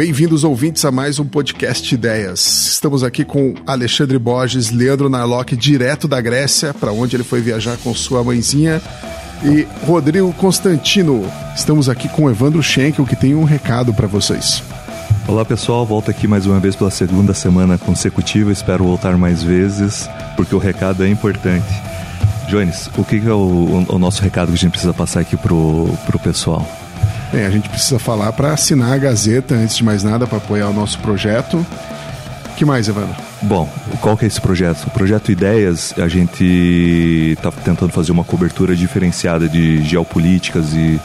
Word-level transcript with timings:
Bem-vindos, 0.00 0.44
ouvintes, 0.44 0.82
a 0.86 0.90
mais 0.90 1.18
um 1.18 1.26
podcast 1.26 1.94
Ideias. 1.94 2.70
Estamos 2.70 3.04
aqui 3.04 3.22
com 3.22 3.52
Alexandre 3.66 4.18
Borges, 4.18 4.70
Leandro 4.70 5.10
Narlock, 5.10 5.54
direto 5.54 6.08
da 6.08 6.18
Grécia, 6.22 6.72
para 6.72 6.90
onde 6.90 7.16
ele 7.16 7.22
foi 7.22 7.42
viajar 7.42 7.76
com 7.76 7.94
sua 7.94 8.24
mãezinha, 8.24 8.80
e 9.44 9.66
Rodrigo 9.84 10.32
Constantino. 10.32 11.30
Estamos 11.54 11.86
aqui 11.86 12.08
com 12.08 12.30
Evandro 12.30 12.62
Schenkel, 12.62 13.04
que 13.04 13.14
tem 13.14 13.34
um 13.34 13.44
recado 13.44 13.92
para 13.92 14.06
vocês. 14.06 14.62
Olá 15.28 15.44
pessoal, 15.44 15.84
volto 15.84 16.10
aqui 16.10 16.26
mais 16.26 16.46
uma 16.46 16.58
vez 16.58 16.74
pela 16.74 16.90
segunda 16.90 17.34
semana 17.34 17.76
consecutiva. 17.76 18.50
Espero 18.50 18.84
voltar 18.84 19.18
mais 19.18 19.42
vezes, 19.42 20.08
porque 20.34 20.54
o 20.54 20.58
recado 20.58 21.04
é 21.04 21.10
importante. 21.10 21.68
Jones, 22.48 22.88
o 22.96 23.04
que 23.04 23.18
é 23.18 23.34
o, 23.34 23.84
o 23.86 23.98
nosso 23.98 24.22
recado 24.22 24.48
que 24.48 24.54
a 24.54 24.56
gente 24.56 24.70
precisa 24.70 24.94
passar 24.94 25.20
aqui 25.20 25.36
pro, 25.36 25.90
pro 26.06 26.18
pessoal? 26.18 26.66
Bem, 27.32 27.46
a 27.46 27.50
gente 27.50 27.68
precisa 27.68 27.98
falar 27.98 28.32
para 28.32 28.52
assinar 28.52 28.92
a 28.92 28.98
Gazeta, 28.98 29.54
antes 29.54 29.76
de 29.76 29.84
mais 29.84 30.02
nada, 30.02 30.26
para 30.26 30.38
apoiar 30.38 30.68
o 30.68 30.72
nosso 30.72 30.98
projeto. 30.98 31.64
que 32.56 32.64
mais, 32.64 32.88
Evandro? 32.88 33.14
Bom, 33.42 33.68
qual 34.00 34.16
que 34.16 34.24
é 34.24 34.28
esse 34.28 34.40
projeto? 34.40 34.84
O 34.86 34.90
projeto 34.90 35.30
Ideias, 35.30 35.94
a 35.96 36.08
gente 36.08 37.34
está 37.38 37.52
tentando 37.52 37.92
fazer 37.92 38.10
uma 38.10 38.24
cobertura 38.24 38.74
diferenciada 38.74 39.48
de 39.48 39.80
geopolíticas 39.84 40.74
e 40.74 41.00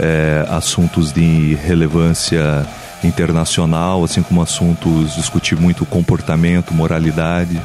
é, 0.00 0.44
assuntos 0.50 1.12
de 1.12 1.56
relevância 1.64 2.66
internacional, 3.04 4.02
assim 4.02 4.20
como 4.20 4.42
assuntos 4.42 5.14
discutir 5.14 5.56
muito 5.56 5.86
comportamento, 5.86 6.74
moralidade. 6.74 7.60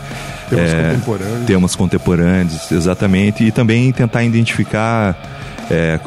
Temas 0.50 0.72
é, 0.72 0.84
contemporâneos. 0.84 1.45
Temas 1.45 1.75
contemporâneos, 1.75 2.72
exatamente. 2.72 3.44
E 3.44 3.52
também 3.52 3.91
tentar 3.91 4.23
identificar 4.23 5.17
é, 5.70 5.99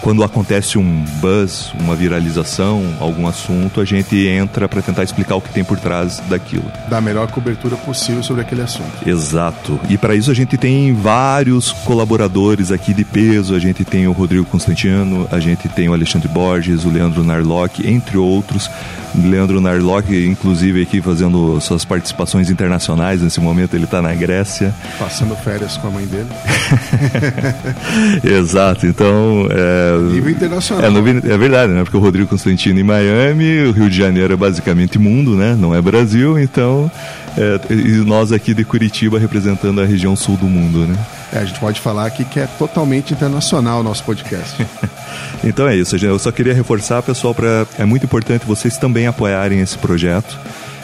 quando 0.00 0.22
acontece 0.24 0.78
um 0.78 1.04
buzz, 1.20 1.72
uma 1.78 1.94
viralização, 1.94 2.82
algum 2.98 3.26
assunto, 3.26 3.80
a 3.80 3.84
gente 3.84 4.26
entra 4.26 4.68
para 4.68 4.82
tentar 4.82 5.04
explicar 5.04 5.36
o 5.36 5.40
que 5.40 5.52
tem 5.52 5.64
por 5.64 5.78
trás 5.78 6.20
daquilo. 6.28 6.64
Dar 6.88 6.98
a 6.98 7.00
melhor 7.00 7.30
cobertura 7.30 7.76
possível 7.76 8.22
sobre 8.22 8.42
aquele 8.42 8.62
assunto. 8.62 8.90
Exato. 9.06 9.78
E 9.88 9.96
para 9.96 10.14
isso 10.14 10.30
a 10.30 10.34
gente 10.34 10.56
tem 10.56 10.92
vários 10.92 11.72
colaboradores 11.72 12.70
aqui 12.72 12.92
de 12.92 13.04
peso. 13.04 13.54
A 13.54 13.58
gente 13.58 13.84
tem 13.84 14.06
o 14.06 14.12
Rodrigo 14.12 14.44
Constantino, 14.44 15.28
a 15.30 15.38
gente 15.38 15.68
tem 15.68 15.88
o 15.88 15.92
Alexandre 15.92 16.28
Borges, 16.28 16.84
o 16.84 16.90
Leandro 16.90 17.24
Narlock, 17.24 17.86
entre 17.88 18.16
outros. 18.16 18.70
Leandro 19.14 19.60
Narlock, 19.60 20.14
inclusive, 20.24 20.82
aqui 20.82 21.02
fazendo 21.02 21.60
suas 21.60 21.84
participações 21.84 22.48
internacionais. 22.48 23.20
Nesse 23.20 23.40
momento 23.40 23.74
ele 23.74 23.84
está 23.84 24.00
na 24.00 24.14
Grécia. 24.14 24.72
Passando 24.98 25.34
férias 25.36 25.76
com 25.76 25.88
a 25.88 25.90
mãe 25.90 26.06
dele. 26.06 26.28
Exato. 28.22 28.79
Então. 28.86 29.46
É, 29.50 30.12
nível 30.12 30.30
internacional. 30.30 30.84
É, 30.84 31.32
é, 31.32 31.38
verdade, 31.38 31.72
né? 31.72 31.82
Porque 31.82 31.96
o 31.96 32.00
Rodrigo 32.00 32.28
Constantino 32.28 32.78
em 32.78 32.82
Miami, 32.82 33.64
o 33.64 33.72
Rio 33.72 33.88
de 33.90 33.96
Janeiro 33.96 34.32
é 34.32 34.36
basicamente 34.36 34.98
mundo, 34.98 35.36
né? 35.36 35.56
Não 35.58 35.74
é 35.74 35.80
Brasil, 35.80 36.38
então. 36.38 36.90
É, 37.36 37.72
e 37.72 38.04
nós 38.04 38.32
aqui 38.32 38.52
de 38.52 38.64
Curitiba 38.64 39.18
representando 39.18 39.80
a 39.80 39.84
região 39.84 40.16
sul 40.16 40.36
do 40.36 40.46
mundo, 40.46 40.86
né? 40.86 40.96
É, 41.32 41.38
a 41.38 41.44
gente 41.44 41.60
pode 41.60 41.80
falar 41.80 42.06
aqui 42.06 42.24
que 42.24 42.40
é 42.40 42.46
totalmente 42.46 43.12
internacional 43.12 43.80
o 43.80 43.82
nosso 43.82 44.02
podcast. 44.04 44.66
então 45.44 45.68
é 45.68 45.76
isso, 45.76 45.96
eu 45.96 46.18
só 46.18 46.32
queria 46.32 46.52
reforçar, 46.52 47.02
pessoal, 47.02 47.34
para 47.34 47.66
é 47.78 47.84
muito 47.84 48.04
importante 48.04 48.44
vocês 48.44 48.76
também 48.76 49.06
apoiarem 49.06 49.60
esse 49.60 49.78
projeto. 49.78 50.38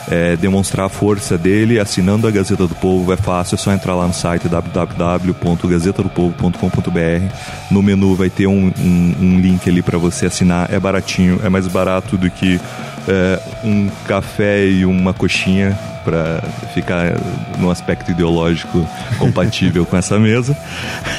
É, 0.09 0.37
demonstrar 0.37 0.87
a 0.87 0.89
força 0.89 1.37
dele 1.37 1.81
assinando 1.81 2.29
a 2.29 2.31
Gazeta 2.31 2.65
do 2.67 2.75
Povo 2.77 3.13
é 3.13 3.17
fácil, 3.17 3.57
é 3.57 3.59
só 3.59 3.73
entrar 3.73 3.97
lá 3.97 4.07
no 4.07 4.15
site 4.15 4.49
www.gazetadopovo.com.br. 4.49 7.35
No 7.71 7.83
menu 7.83 8.15
vai 8.15 8.31
ter 8.31 8.47
um, 8.47 8.73
um, 8.79 9.15
um 9.21 9.41
link 9.41 9.69
ali 9.69 9.83
para 9.83 9.99
você 9.99 10.27
assinar, 10.27 10.73
é 10.73 10.79
baratinho, 10.79 11.41
é 11.43 11.49
mais 11.49 11.67
barato 11.67 12.17
do 12.17 12.31
que 12.31 12.61
é, 13.09 13.41
um 13.65 13.91
café 14.07 14.65
e 14.67 14.87
uma 14.87 15.13
coxinha 15.13 15.77
para 16.05 16.41
ficar 16.73 17.17
no 17.59 17.69
aspecto 17.69 18.13
ideológico 18.13 18.89
compatível 19.19 19.85
com 19.85 19.97
essa 19.97 20.21
mesa. 20.21 20.57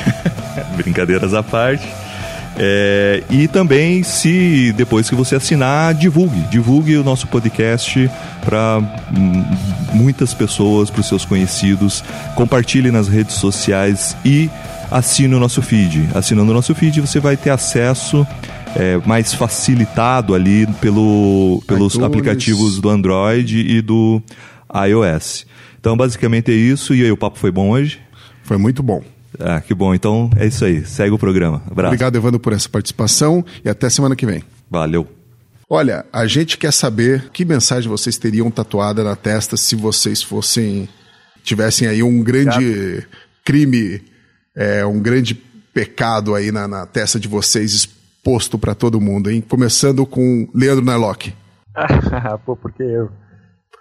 Brincadeiras 0.78 1.34
à 1.34 1.44
parte. 1.44 1.86
É, 2.60 3.24
e 3.30 3.48
também, 3.48 4.02
se 4.02 4.74
depois 4.76 5.08
que 5.10 5.16
você 5.16 5.36
assinar, 5.36 5.94
divulgue. 5.94 6.42
Divulgue 6.50 6.98
o 6.98 7.04
nosso 7.04 7.28
podcast 7.28 8.10
para 8.44 8.82
muitas 9.94 10.34
pessoas, 10.34 10.90
para 10.90 11.02
os 11.02 11.08
seus 11.08 11.24
conhecidos. 11.24 12.04
Compartilhe 12.36 12.90
nas 12.90 13.08
redes 13.08 13.36
sociais 13.36 14.18
e 14.26 14.50
assine 14.90 15.36
o 15.36 15.40
nosso 15.40 15.62
feed. 15.62 16.10
Assinando 16.16 16.52
o 16.52 16.54
nosso 16.56 16.74
feed, 16.74 17.00
você 17.00 17.20
vai 17.20 17.38
ter 17.38 17.52
acesso 17.52 18.26
é, 18.76 19.00
mais 19.06 19.34
facilitado 19.34 20.34
ali 20.34 20.66
pelo, 20.82 21.62
pelos 21.68 21.94
iTunes. 21.94 22.08
aplicativos 22.08 22.80
do 22.80 22.90
Android 22.90 23.60
e 23.60 23.82
do 23.82 24.22
iOS. 24.88 25.46
Então, 25.80 25.96
basicamente 25.96 26.52
é 26.52 26.56
isso. 26.56 26.96
E 26.96 27.04
aí, 27.04 27.12
o 27.12 27.18
papo 27.18 27.38
foi 27.38 27.52
bom 27.52 27.70
hoje? 27.70 28.00
Foi 28.44 28.58
muito 28.58 28.82
bom. 28.82 29.04
Ah, 29.40 29.62
que 29.62 29.74
bom. 29.74 29.94
Então 29.94 30.30
é 30.36 30.46
isso 30.46 30.66
aí. 30.66 30.86
Segue 30.86 31.14
o 31.14 31.18
programa. 31.18 31.62
Abraço. 31.70 31.94
Obrigado, 31.94 32.16
Evandro, 32.16 32.40
por 32.40 32.54
essa 32.54 32.70
participação 32.70 33.46
e 33.64 33.70
até 33.70 33.90
semana 33.90 34.16
que 34.16 34.26
vem. 34.26 34.44
Valeu. 34.70 35.08
Olha, 35.70 36.06
a 36.14 36.26
gente 36.26 36.58
quer 36.58 36.72
saber 36.72 37.30
que 37.32 37.44
mensagem 37.44 37.90
vocês 37.90 38.18
teriam 38.18 38.50
tatuada 38.50 39.04
na 39.04 39.16
testa 39.16 39.58
se 39.58 39.76
vocês 39.76 40.24
fossem. 40.24 40.88
tivessem 41.44 41.88
aí 41.88 42.02
um 42.02 42.24
grande 42.24 43.06
crime, 43.44 44.02
é, 44.56 44.86
um 44.86 45.00
grande 45.00 45.36
pecado 45.74 46.34
aí 46.34 46.52
na, 46.52 46.68
na 46.68 46.86
testa 46.86 47.20
de 47.20 47.28
vocês 47.28 47.74
exposto 47.74 48.58
para 48.58 48.74
todo 48.74 49.00
mundo, 49.00 49.30
hein? 49.30 49.42
Começando 49.42 50.06
com 50.06 50.50
Leandro 50.54 50.84
Narlock. 50.84 51.34
Pô, 52.46 52.56
porque 52.56 52.84
eu. 52.84 53.10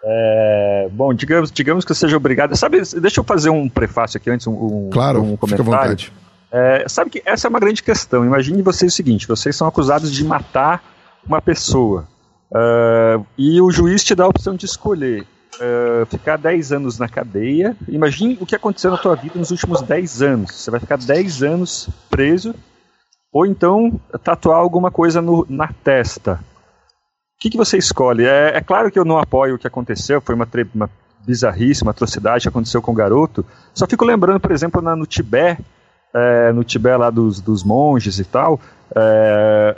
É, 0.09 0.89
bom, 0.93 1.13
digamos, 1.13 1.51
digamos 1.51 1.85
que 1.85 1.91
eu 1.91 1.97
seja 1.97 2.17
obrigado. 2.17 2.55
Sabe, 2.57 2.81
deixa 3.01 3.19
eu 3.19 3.25
fazer 3.25 3.51
um 3.51 3.69
prefácio 3.69 4.19
aqui 4.19 4.31
antes, 4.31 4.47
um, 4.47 4.89
claro, 4.91 5.21
um 5.21 5.37
comentário. 5.37 5.65
Fica 5.65 5.77
à 5.77 5.81
vontade. 5.81 6.13
É, 6.53 6.89
sabe 6.89 7.11
que 7.11 7.23
essa 7.27 7.49
é 7.49 7.51
uma 7.51 7.59
grande 7.59 7.83
questão. 7.83 8.25
Imagine 8.25 8.63
vocês 8.63 8.93
o 8.93 8.97
seguinte: 8.97 9.27
vocês 9.27 9.57
são 9.57 9.67
acusados 9.67 10.13
de 10.13 10.25
matar 10.25 10.83
uma 11.27 11.43
pessoa. 11.43 12.07
Uh, 12.53 13.27
e 13.37 13.61
o 13.61 13.69
juiz 13.73 14.05
te 14.05 14.15
dá 14.15 14.25
a 14.25 14.29
opção 14.29 14.55
de 14.55 14.65
escolher 14.65 15.27
uh, 15.57 16.07
ficar 16.07 16.39
10 16.39 16.73
anos 16.73 16.99
na 16.99 17.09
cadeia. 17.09 17.77
Imagine 17.89 18.39
o 18.41 18.47
que 18.47 18.55
aconteceu 18.55 18.93
na 18.93 18.99
tua 18.99 19.17
vida 19.17 19.37
nos 19.37 19.51
últimos 19.51 19.83
10 19.83 20.23
anos. 20.23 20.55
Você 20.55 20.71
vai 20.71 20.79
ficar 20.79 20.99
10 20.99 21.43
anos 21.43 21.89
preso, 22.09 22.55
ou 23.33 23.45
então 23.45 24.01
tatuar 24.23 24.59
alguma 24.59 24.93
coisa 24.93 25.21
no, 25.21 25.45
na 25.49 25.69
testa. 25.69 26.39
O 27.37 27.39
que, 27.39 27.51
que 27.51 27.57
você 27.57 27.77
escolhe? 27.77 28.25
É, 28.25 28.57
é, 28.57 28.61
claro 28.63 28.91
que 28.91 28.99
eu 28.99 29.05
não 29.05 29.19
apoio 29.19 29.57
o 29.57 29.59
que 29.59 29.67
aconteceu, 29.67 30.23
foi 30.23 30.35
uma, 30.35 30.49
uma 30.75 30.91
bizarrice, 31.27 31.83
uma 31.83 31.91
atrocidade 31.91 32.43
que 32.43 32.49
aconteceu 32.49 32.81
com 32.81 32.93
o 32.93 32.95
garoto. 32.95 33.45
Só 33.75 33.87
fico 33.87 34.07
lembrando, 34.07 34.41
por 34.41 34.53
exemplo, 34.53 34.81
na, 34.81 34.97
no 34.97 35.05
Tibete, 35.05 35.63
é, 36.15 36.51
no 36.53 36.65
Tibete 36.65 36.97
lá 36.97 37.11
dos, 37.11 37.39
dos 37.39 37.63
monges 37.63 38.19
e 38.19 38.25
tal, 38.25 38.59
é, 38.95 39.77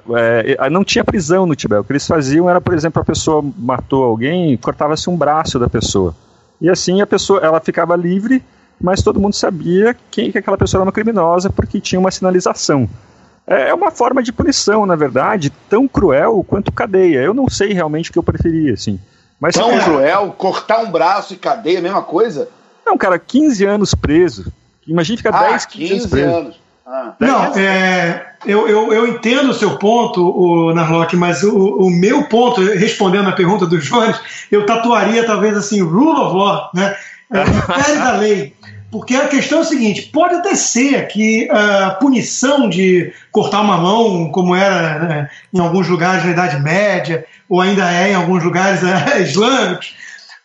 é, 0.57 0.71
não 0.71 0.85
tinha 0.85 1.05
prisão 1.05 1.47
no 1.47 1.57
Tibete. 1.57 1.81
O 1.81 1.85
que 1.85 1.93
eles 1.93 2.07
faziam 2.07 2.49
era, 2.49 2.61
por 2.61 2.75
exemplo, 2.75 3.03
a 3.03 3.05
pessoa 3.05 3.45
matou 3.59 4.05
alguém, 4.05 4.57
cortava-se 4.57 5.11
um 5.11 5.17
braço 5.17 5.59
da 5.59 5.69
pessoa. 5.69 6.15
E 6.61 6.71
assim 6.71 7.01
a 7.01 7.07
pessoa, 7.09 7.41
ela 7.41 7.59
ficava 7.59 7.97
livre, 7.97 8.41
mas 8.81 9.03
todo 9.03 9.19
mundo 9.19 9.35
sabia 9.35 9.97
que, 10.13 10.31
que 10.31 10.39
aquela 10.39 10.57
pessoa 10.57 10.79
era 10.79 10.87
uma 10.87 10.93
criminosa 10.93 11.51
porque 11.51 11.81
tinha 11.81 11.99
uma 11.99 12.13
sinalização. 12.13 12.89
É, 13.48 13.70
é 13.70 13.75
uma 13.75 13.91
forma 13.91 14.22
de 14.22 14.32
punição, 14.32 14.84
na 14.84 14.94
verdade, 14.94 15.50
tão 15.70 15.88
cruel 15.88 16.44
quanto 16.47 16.70
cadeia. 16.70 17.20
Eu 17.20 17.32
não 17.32 17.48
sei 17.48 17.72
realmente 17.72 18.10
o 18.10 18.12
que 18.12 18.19
eu 18.19 18.22
preferia, 18.22 18.75
assim. 18.75 19.00
Mas, 19.41 19.54
tão 19.54 19.70
cara, 19.70 19.84
cruel? 19.84 20.34
Cortar 20.36 20.81
um 20.81 20.91
braço 20.91 21.32
e 21.32 21.36
cadeia, 21.36 21.78
a 21.78 21.82
mesma 21.82 22.03
coisa? 22.03 22.48
Não, 22.84 22.98
cara, 22.98 23.19
15 23.19 23.64
anos 23.64 23.94
preso. 23.94 24.53
Imagina 24.86 25.16
ficar 25.16 25.34
ah, 25.34 25.50
10, 25.50 25.66
15, 25.66 25.88
15 25.88 25.94
anos 25.94 26.10
preso. 26.10 26.36
Anos. 26.36 26.69
Ah. 26.86 27.14
Não, 27.20 27.44
é, 27.54 28.32
eu, 28.47 28.66
eu, 28.66 28.92
eu, 28.95 29.06
entendo 29.06 29.51
o 29.51 29.54
seu 29.54 29.77
ponto, 29.77 30.27
o 30.27 30.72
Narlock, 30.72 31.15
mas 31.16 31.42
o, 31.42 31.54
o, 31.54 31.91
meu 31.91 32.24
ponto, 32.24 32.62
respondendo 32.62 33.28
a 33.28 33.33
pergunta 33.33 33.66
do 33.66 33.78
Jones, 33.78 34.18
eu 34.51 34.65
tatuaria 34.65 35.27
talvez 35.27 35.54
assim, 35.54 35.83
rule 35.83 36.18
of 36.18 36.34
law, 36.34 36.71
né? 36.74 36.97
É, 37.30 37.44
da 37.94 38.12
lei. 38.12 38.54
Porque 38.91 39.15
a 39.15 39.29
questão 39.29 39.59
é 39.59 39.63
a 39.63 39.65
seguinte: 39.65 40.03
pode 40.13 40.35
até 40.37 40.55
ser 40.55 41.09
que 41.09 41.49
a 41.51 41.91
punição 41.91 42.69
de 42.69 43.13
cortar 43.31 43.61
uma 43.61 43.77
mão, 43.77 44.31
como 44.31 44.55
era 44.55 44.99
né, 45.01 45.31
em 45.53 45.61
alguns 45.61 45.89
lugares 45.89 46.25
na 46.25 46.31
Idade 46.31 46.63
Média, 46.63 47.25
ou 47.49 47.61
ainda 47.61 47.91
é 47.93 48.13
em 48.13 48.15
alguns 48.15 48.43
lugares 48.43 48.81
é, 48.83 49.21
islâmicos, 49.23 49.95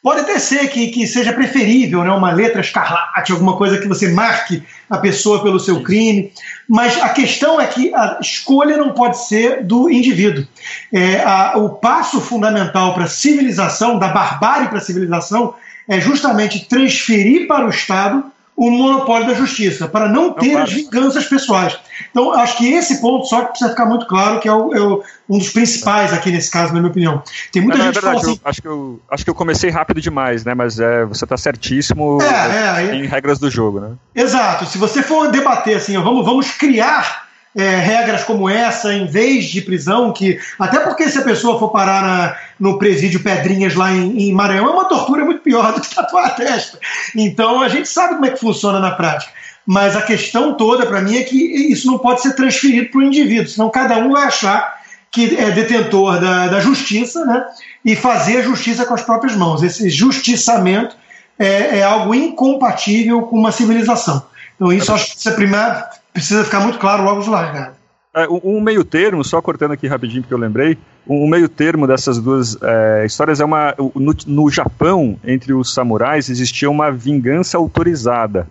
pode 0.02 0.20
até 0.20 0.38
ser 0.40 0.68
que, 0.68 0.88
que 0.88 1.08
seja 1.08 1.32
preferível 1.32 2.04
né, 2.04 2.12
uma 2.12 2.34
letra 2.34 2.60
escarlate, 2.60 3.32
alguma 3.32 3.56
coisa 3.56 3.78
que 3.78 3.88
você 3.88 4.10
marque 4.10 4.62
a 4.90 4.98
pessoa 4.98 5.42
pelo 5.42 5.60
seu 5.60 5.82
crime. 5.82 6.32
Mas 6.68 7.02
a 7.02 7.10
questão 7.10 7.62
é 7.62 7.68
que 7.68 7.96
a 7.96 8.20
escolha 8.22 8.76
não 8.76 8.92
pode 8.92 9.26
ser 9.26 9.64
do 9.64 9.90
indivíduo. 9.90 10.46
É, 10.92 11.22
a, 11.24 11.54
o 11.58 11.70
passo 11.70 12.20
fundamental 12.20 12.94
para 12.94 13.06
a 13.06 13.08
civilização, 13.08 13.98
da 13.98 14.10
barbárie 14.10 14.68
para 14.68 14.80
a 14.80 14.82
civilização, 14.82 15.56
é 15.88 16.00
justamente 16.00 16.68
transferir 16.68 17.48
para 17.48 17.66
o 17.66 17.70
Estado 17.70 18.33
o 18.56 18.70
monopólio 18.70 19.28
da 19.28 19.34
justiça, 19.34 19.88
para 19.88 20.08
não 20.08 20.32
ter 20.34 20.52
claro. 20.52 20.64
as 20.66 20.72
vinganças 20.74 21.26
pessoais. 21.26 21.78
Então, 22.12 22.32
acho 22.34 22.58
que 22.58 22.72
esse 22.72 23.02
ponto 23.02 23.26
só 23.26 23.42
que 23.42 23.48
precisa 23.50 23.72
ficar 23.72 23.86
muito 23.86 24.06
claro, 24.06 24.40
que 24.40 24.48
é, 24.48 24.54
o- 24.54 24.74
é 24.74 24.80
o- 24.80 25.04
um 25.28 25.38
dos 25.40 25.50
principais 25.50 26.14
aqui 26.14 26.30
nesse 26.32 26.52
caso, 26.52 26.72
na 26.74 26.80
minha 26.80 26.92
opinião. 26.92 27.24
Tem 27.52 27.62
muita 27.62 27.78
Não, 27.80 27.86
não, 27.86 27.92
é 27.92 27.94
gente 27.94 28.00
que 28.00 28.06
fala 28.06 28.20
verdade, 28.20 28.32
assim, 28.32 28.42
eu, 28.44 28.50
acho, 28.50 28.62
que 28.62 28.68
eu, 28.68 29.00
acho 29.10 29.24
que 29.24 29.30
eu 29.30 29.36
comecei 29.36 29.70
rápido 29.72 30.00
demais, 30.00 30.46
né? 30.46 30.54
Mas 30.54 30.80
é, 30.80 31.04
você 31.06 31.26
está 31.26 31.36
certíssimo 31.36 32.20
É, 32.22 32.84
é, 32.92 32.96
em 32.96 33.06
regras 33.08 33.40
do 33.40 33.50
jogo, 33.50 33.80
né? 33.80 33.92
Exato. 34.14 34.66
Se 34.68 34.78
você 34.78 35.02
for 35.02 35.32
debater 35.32 35.78
assim, 35.78 35.98
ó, 35.98 36.02
vamos, 36.02 36.24
vamos 36.26 36.52
criar 36.52 37.23
é, 37.56 37.76
regras 37.78 38.24
como 38.24 38.50
essa 38.50 38.94
em 38.94 39.06
vez 39.06 39.46
de 39.46 39.62
prisão, 39.62 40.12
que 40.12 40.40
até 40.58 40.80
porque 40.80 41.08
se 41.10 41.20
a 41.20 41.24
pessoa 41.24 41.60
for 41.60 41.70
parar 41.70 42.02
na- 42.02 42.36
no 42.60 42.80
presídio 42.80 43.22
Pedrinhas 43.22 43.76
lá 43.76 43.92
em, 43.92 44.30
em 44.30 44.34
Maranhão, 44.34 44.68
é 44.68 44.72
uma 44.72 44.86
tortura 44.86 45.24
muito 45.24 45.42
pior 45.42 45.74
do 45.74 45.82
que 45.82 45.94
tatuar 45.94 46.26
a 46.26 46.30
testa. 46.32 46.80
Então 47.16 47.62
a 47.62 47.70
gente 47.70 47.88
sabe 47.88 48.16
como 48.16 48.26
é 48.26 48.32
que 48.32 48.40
funciona 48.40 48.80
na 48.80 48.92
prática. 48.92 49.32
Mas 49.66 49.96
a 49.96 50.02
questão 50.02 50.56
toda 50.56 50.86
para 50.86 51.02
mim 51.02 51.16
é 51.18 51.24
que 51.24 51.38
isso 51.38 51.88
não 51.88 51.98
pode 51.98 52.22
ser 52.22 52.34
transferido 52.36 52.90
para 52.90 53.00
o 53.00 53.04
indivíduo, 53.04 53.48
senão 53.48 53.70
cada 53.70 53.98
um 53.98 54.12
vai 54.12 54.24
achar 54.24 54.82
que 55.10 55.38
é 55.38 55.52
detentor 55.52 56.20
da, 56.20 56.48
da 56.48 56.60
justiça, 56.60 57.24
né? 57.24 57.46
E 57.86 57.96
fazer 57.96 58.38
a 58.38 58.42
justiça 58.42 58.84
com 58.84 58.94
as 58.96 59.04
próprias 59.04 59.36
mãos. 59.38 59.62
Esse 59.62 59.90
justiçamento 59.90 60.96
é, 61.38 61.80
é 61.80 61.84
algo 61.84 62.14
incompatível 62.14 63.22
com 63.22 63.38
uma 63.38 63.52
civilização. 63.52 64.26
Então 64.56 64.74
isso 64.74 64.92
acho 64.92 65.06
que 65.06 65.12
precisa, 65.12 65.36
primeiro, 65.36 65.84
precisa 66.14 66.44
ficar 66.44 66.60
muito 66.62 66.78
claro 66.78 67.04
logo 67.04 67.22
de 67.22 67.30
largada. 67.30 67.76
É, 68.16 68.28
um 68.30 68.62
meio 68.62 68.84
termo, 68.84 69.24
só 69.24 69.42
cortando 69.42 69.72
aqui 69.72 69.88
rapidinho 69.88 70.22
porque 70.22 70.34
eu 70.34 70.38
lembrei, 70.38 70.78
um 71.08 71.28
meio 71.28 71.50
termo 71.50 71.88
dessas 71.88 72.20
duas 72.20 72.56
é, 72.62 73.06
histórias 73.06 73.40
é 73.40 73.46
uma. 73.46 73.74
No, 73.96 74.16
no 74.28 74.50
Japão, 74.52 75.20
entre 75.24 75.52
os 75.52 75.74
samurais, 75.74 76.30
existia 76.30 76.70
uma 76.70 76.92
vingança 76.92 77.58
autorizada. 77.58 78.48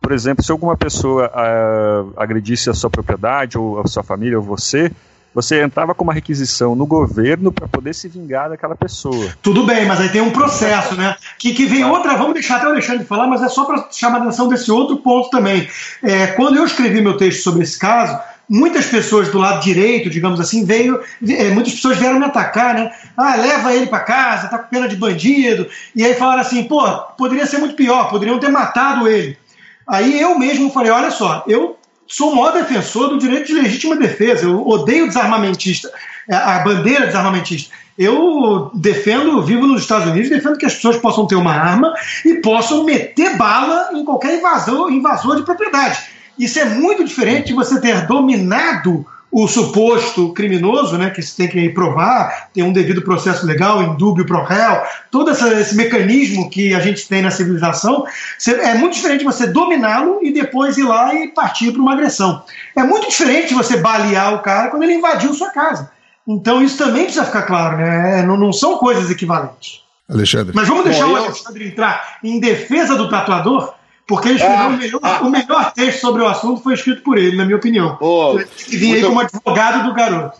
Por 0.00 0.12
exemplo, 0.12 0.44
se 0.44 0.52
alguma 0.52 0.76
pessoa 0.76 1.30
ah, 1.34 2.04
agredisse 2.16 2.70
a 2.70 2.74
sua 2.74 2.88
propriedade, 2.88 3.58
ou 3.58 3.80
a 3.80 3.86
sua 3.86 4.02
família, 4.02 4.38
ou 4.38 4.44
você, 4.44 4.90
você 5.34 5.62
entrava 5.62 5.94
com 5.94 6.04
uma 6.04 6.12
requisição 6.12 6.74
no 6.74 6.86
governo 6.86 7.52
para 7.52 7.68
poder 7.68 7.94
se 7.94 8.08
vingar 8.08 8.50
daquela 8.50 8.74
pessoa. 8.74 9.32
Tudo 9.42 9.64
bem, 9.64 9.86
mas 9.86 10.00
aí 10.00 10.08
tem 10.08 10.20
um 10.20 10.30
processo, 10.30 10.96
né? 10.96 11.16
Que, 11.38 11.54
que 11.54 11.66
vem 11.66 11.84
outra, 11.84 12.16
vamos 12.16 12.34
deixar 12.34 12.56
até 12.56 12.66
o 12.66 12.70
Alexandre 12.70 13.04
falar, 13.04 13.26
mas 13.26 13.42
é 13.42 13.48
só 13.48 13.64
para 13.64 13.88
chamar 13.90 14.18
a 14.18 14.22
atenção 14.22 14.48
desse 14.48 14.70
outro 14.70 14.96
ponto 14.98 15.30
também. 15.30 15.68
É, 16.02 16.28
quando 16.28 16.56
eu 16.56 16.64
escrevi 16.64 17.00
meu 17.00 17.16
texto 17.16 17.42
sobre 17.42 17.62
esse 17.62 17.78
caso, 17.78 18.18
muitas 18.48 18.86
pessoas 18.86 19.28
do 19.28 19.38
lado 19.38 19.62
direito, 19.62 20.10
digamos 20.10 20.40
assim, 20.40 20.64
veio, 20.64 21.00
é, 21.28 21.50
muitas 21.50 21.74
pessoas 21.74 21.96
vieram 21.96 22.18
me 22.18 22.24
atacar, 22.24 22.74
né? 22.74 22.90
Ah, 23.16 23.36
leva 23.36 23.72
ele 23.72 23.86
para 23.86 24.00
casa, 24.00 24.48
tá 24.48 24.58
com 24.58 24.68
pena 24.68 24.88
de 24.88 24.96
bandido. 24.96 25.68
E 25.94 26.04
aí 26.04 26.14
falaram 26.14 26.40
assim, 26.40 26.64
pô, 26.64 26.82
poderia 27.16 27.46
ser 27.46 27.58
muito 27.58 27.76
pior, 27.76 28.10
poderiam 28.10 28.40
ter 28.40 28.50
matado 28.50 29.06
ele. 29.06 29.38
Aí 29.86 30.20
eu 30.20 30.36
mesmo 30.38 30.70
falei, 30.70 30.90
olha 30.90 31.10
só, 31.10 31.44
eu 31.46 31.76
sou 32.10 32.32
o 32.32 32.36
maior 32.36 32.52
defensor 32.52 33.08
do 33.08 33.18
direito 33.18 33.46
de 33.46 33.54
legítima 33.54 33.94
defesa, 33.96 34.44
eu 34.44 34.66
odeio 34.66 35.06
desarmamentista, 35.06 35.90
é, 36.28 36.34
a 36.34 36.58
bandeira 36.58 37.06
desarmamentista. 37.06 37.72
Eu 37.96 38.70
defendo, 38.74 39.40
vivo 39.42 39.66
nos 39.66 39.82
Estados 39.82 40.08
Unidos, 40.08 40.28
defendo 40.28 40.58
que 40.58 40.66
as 40.66 40.74
pessoas 40.74 40.96
possam 40.96 41.26
ter 41.26 41.36
uma 41.36 41.52
arma 41.52 41.94
e 42.24 42.34
possam 42.34 42.84
meter 42.84 43.36
bala 43.36 43.90
em 43.92 44.04
qualquer 44.04 44.38
invasor, 44.38 44.90
invasor 44.90 45.36
de 45.36 45.42
propriedade. 45.44 45.98
Isso 46.38 46.58
é 46.58 46.64
muito 46.64 47.04
diferente 47.04 47.48
de 47.48 47.54
você 47.54 47.80
ter 47.80 48.06
dominado 48.06 49.06
o 49.32 49.46
suposto 49.46 50.32
criminoso, 50.32 50.98
né, 50.98 51.10
que 51.10 51.22
se 51.22 51.36
tem 51.36 51.46
que 51.48 51.68
provar, 51.70 52.48
tem 52.52 52.64
um 52.64 52.72
devido 52.72 53.00
processo 53.02 53.46
legal, 53.46 53.80
indúbio 53.82 54.26
pro 54.26 54.42
réu, 54.42 54.82
todo 55.10 55.30
essa- 55.30 55.52
esse 55.60 55.76
mecanismo 55.76 56.50
que 56.50 56.74
a 56.74 56.80
gente 56.80 57.06
tem 57.06 57.22
na 57.22 57.30
civilização, 57.30 58.04
é 58.46 58.74
muito 58.74 58.94
diferente 58.94 59.22
você 59.24 59.46
dominá-lo 59.46 60.18
e 60.22 60.32
depois 60.32 60.76
ir 60.76 60.82
lá 60.82 61.14
e 61.14 61.28
partir 61.28 61.70
para 61.70 61.80
uma 61.80 61.92
agressão. 61.92 62.42
É 62.76 62.82
muito 62.82 63.08
diferente 63.08 63.54
você 63.54 63.76
balear 63.76 64.34
o 64.34 64.40
cara 64.40 64.68
quando 64.68 64.82
ele 64.82 64.94
invadiu 64.94 65.32
sua 65.32 65.50
casa. 65.50 65.90
Então 66.26 66.60
isso 66.62 66.76
também 66.76 67.04
precisa 67.04 67.24
ficar 67.24 67.42
claro, 67.42 67.76
né? 67.78 68.22
Não, 68.22 68.36
não 68.36 68.52
são 68.52 68.78
coisas 68.78 69.10
equivalentes. 69.10 69.80
Alexandre. 70.08 70.52
Mas 70.56 70.66
vamos 70.66 70.84
deixar 70.84 71.06
Bom, 71.06 71.12
o 71.12 71.16
eu- 71.16 71.24
Alexandre 71.26 71.68
entrar 71.68 72.18
em 72.24 72.40
defesa 72.40 72.96
do 72.96 73.08
tatuador, 73.08 73.74
porque 74.10 74.28
ele 74.28 74.36
escreveu 74.38 74.58
Ah, 74.58 74.68
o, 74.68 74.72
melhor, 74.76 75.00
ah. 75.02 75.20
o 75.22 75.30
melhor 75.30 75.72
texto 75.72 76.00
sobre 76.00 76.20
o 76.22 76.26
assunto 76.26 76.60
foi 76.62 76.74
escrito 76.74 77.00
por 77.02 77.16
ele, 77.16 77.36
na 77.36 77.44
minha 77.44 77.56
opinião. 77.56 77.96
Ele 78.34 78.44
que 78.44 78.76
vir 78.76 78.86
aí 78.96 79.02
muito- 79.02 79.06
como 79.06 79.20
advogado 79.20 79.84
do 79.88 79.94
garoto. 79.94 80.36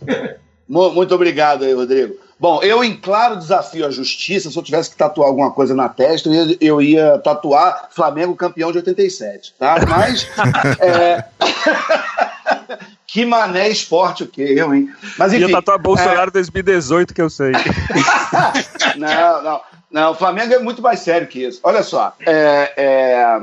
Mu- 0.69 0.91
Muito 0.91 1.15
obrigado 1.15 1.65
aí, 1.65 1.73
Rodrigo. 1.73 2.15
Bom, 2.39 2.61
eu 2.63 2.83
em 2.83 2.97
claro 2.97 3.37
desafio 3.37 3.87
à 3.87 3.91
justiça, 3.91 4.51
se 4.51 4.57
eu 4.59 4.63
tivesse 4.63 4.91
que 4.91 4.97
tatuar 4.97 5.29
alguma 5.29 5.51
coisa 5.51 5.75
na 5.75 5.89
testa, 5.89 6.29
eu 6.29 6.35
ia, 6.49 6.57
eu 6.61 6.83
ia 6.83 7.19
tatuar 7.19 7.89
Flamengo 7.91 8.35
campeão 8.35 8.73
de 8.73 8.79
87, 8.79 9.55
tá? 9.59 9.77
Mas. 9.89 10.27
é, 10.81 11.25
que 13.13 13.27
mané 13.27 13.69
esporte 13.69 14.23
o 14.23 14.27
quê, 14.29 14.55
eu, 14.57 14.73
hein? 14.73 14.89
Mas 15.19 15.33
enfim. 15.33 15.47
Ia 15.47 15.51
tatuar 15.51 15.81
Bolsonaro 15.81 16.31
2018, 16.31 17.13
que 17.13 17.21
eu 17.21 17.29
sei. 17.29 17.51
Não, 18.97 19.43
não. 19.43 19.61
Não, 19.91 20.13
o 20.13 20.15
Flamengo 20.15 20.55
é 20.55 20.59
muito 20.61 20.81
mais 20.81 21.01
sério 21.01 21.27
que 21.27 21.45
isso. 21.45 21.59
Olha 21.65 21.83
só, 21.83 22.15
é, 22.25 22.73
é, 22.77 23.41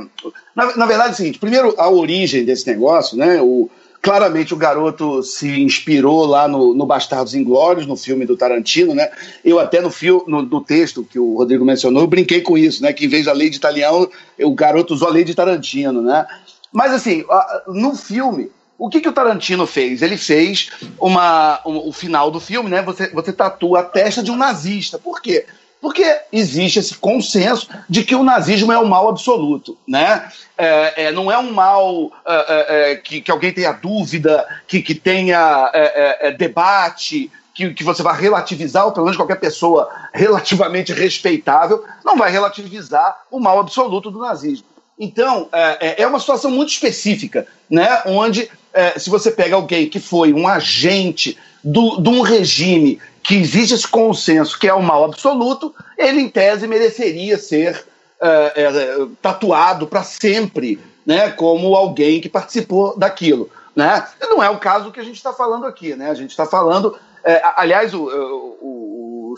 na, 0.55 0.77
na 0.77 0.85
verdade 0.85 1.09
é 1.09 1.11
o 1.11 1.15
seguinte: 1.15 1.39
primeiro, 1.39 1.75
a 1.77 1.89
origem 1.89 2.45
desse 2.45 2.65
negócio, 2.65 3.17
né? 3.17 3.41
O, 3.41 3.69
claramente 4.01 4.53
o 4.53 4.57
garoto 4.57 5.21
se 5.21 5.61
inspirou 5.61 6.25
lá 6.25 6.47
no, 6.47 6.73
no 6.73 6.85
Bastardos 6.85 7.35
Inglórios, 7.35 7.85
no 7.85 7.97
filme 7.97 8.25
do 8.25 8.37
Tarantino, 8.37 8.95
né? 8.95 9.09
Eu 9.43 9.59
até 9.59 9.81
no, 9.81 9.91
fio, 9.91 10.23
no, 10.25 10.41
no 10.41 10.61
texto 10.61 11.03
que 11.03 11.19
o 11.19 11.35
Rodrigo 11.35 11.65
mencionou, 11.65 12.03
eu 12.03 12.07
brinquei 12.07 12.39
com 12.39 12.57
isso, 12.57 12.81
né? 12.81 12.93
Que 12.93 13.05
em 13.05 13.09
vez 13.09 13.25
da 13.25 13.33
lei 13.33 13.49
de 13.49 13.57
italiano, 13.57 14.09
o 14.39 14.55
garoto 14.55 14.93
usou 14.93 15.09
a 15.09 15.11
lei 15.11 15.25
de 15.25 15.35
Tarantino, 15.35 16.01
né? 16.01 16.25
Mas 16.71 16.93
assim, 16.93 17.25
no 17.67 17.93
filme, 17.95 18.49
o 18.77 18.89
que, 18.89 19.01
que 19.01 19.09
o 19.09 19.13
Tarantino 19.13 19.65
fez? 19.65 20.01
Ele 20.01 20.17
fez 20.17 20.69
uma, 20.99 21.59
um- 21.65 21.87
o 21.89 21.91
final 21.91 22.29
do 22.29 22.39
filme, 22.39 22.69
né? 22.69 22.81
Você, 22.83 23.09
você 23.09 23.33
tatua 23.33 23.79
a 23.79 23.83
testa 23.83 24.21
de 24.21 24.31
um 24.31 24.35
nazista. 24.37 24.97
Por 24.99 25.21
quê? 25.21 25.45
Porque 25.79 26.03
existe 26.31 26.79
esse 26.79 26.95
consenso 26.95 27.69
de 27.87 28.03
que 28.03 28.15
o 28.15 28.23
nazismo 28.23 28.71
é 28.71 28.79
o 28.79 28.87
mal 28.87 29.09
absoluto, 29.09 29.77
né? 29.87 30.27
É, 30.57 31.05
é, 31.05 31.11
não 31.11 31.31
é 31.31 31.37
um 31.37 31.53
mal 31.53 32.11
é, 32.25 32.33
é, 32.33 32.91
é, 32.91 32.95
que, 32.95 33.21
que 33.21 33.31
alguém 33.31 33.53
tenha 33.53 33.71
dúvida, 33.71 34.45
que, 34.67 34.81
que 34.81 34.95
tenha 34.95 35.69
é, 35.73 36.31
debate, 36.31 37.31
que, 37.53 37.73
que 37.73 37.83
você 37.83 38.03
vai 38.03 38.19
relativizar, 38.19 38.85
ou 38.85 38.91
pelo 38.91 39.05
menos 39.05 39.17
qualquer 39.17 39.39
pessoa 39.39 39.89
relativamente 40.13 40.93
respeitável, 40.93 41.83
não 42.05 42.15
vai 42.15 42.31
relativizar 42.31 43.23
o 43.31 43.39
mal 43.39 43.59
absoluto 43.59 44.11
do 44.11 44.19
nazismo. 44.19 44.67
Então, 44.99 45.47
é, 45.51 45.77
é- 45.79 46.01
é 46.03 46.07
uma 46.07 46.19
situação 46.19 46.49
muito 46.49 46.69
específica, 46.69 47.45
né? 47.69 48.01
onde, 48.05 48.49
é, 48.73 48.97
se 48.97 49.09
você 49.09 49.29
pega 49.31 49.55
alguém 49.55 49.87
que 49.89 49.99
foi 49.99 50.33
um 50.33 50.47
agente 50.47 51.37
do- 51.63 52.01
de 52.01 52.09
um 52.09 52.21
regime 52.21 52.99
que 53.21 53.35
existe 53.35 53.73
esse 53.75 53.87
consenso 53.87 54.57
que 54.57 54.67
é 54.67 54.73
o 54.73 54.81
mal 54.81 55.03
absoluto, 55.03 55.73
ele, 55.97 56.21
em 56.21 56.29
tese, 56.29 56.67
mereceria 56.67 57.37
ser 57.37 57.85
é, 58.19 58.53
é, 58.55 59.05
tatuado 59.21 59.85
para 59.85 60.01
sempre 60.01 60.79
né? 61.05 61.29
como 61.31 61.75
alguém 61.75 62.19
que 62.19 62.27
participou 62.27 62.97
daquilo. 62.97 63.49
Né? 63.75 64.05
Não 64.21 64.41
é 64.41 64.49
o 64.49 64.57
caso 64.57 64.91
que 64.91 64.99
a 64.99 65.03
gente 65.03 65.17
está 65.17 65.31
falando 65.31 65.65
aqui. 65.65 65.95
Né? 65.95 66.09
A 66.09 66.13
gente 66.15 66.31
está 66.31 66.45
falando. 66.45 66.97
é, 67.23 67.41
aliás, 67.55 67.93
o, 67.93 68.03
o 68.03 68.76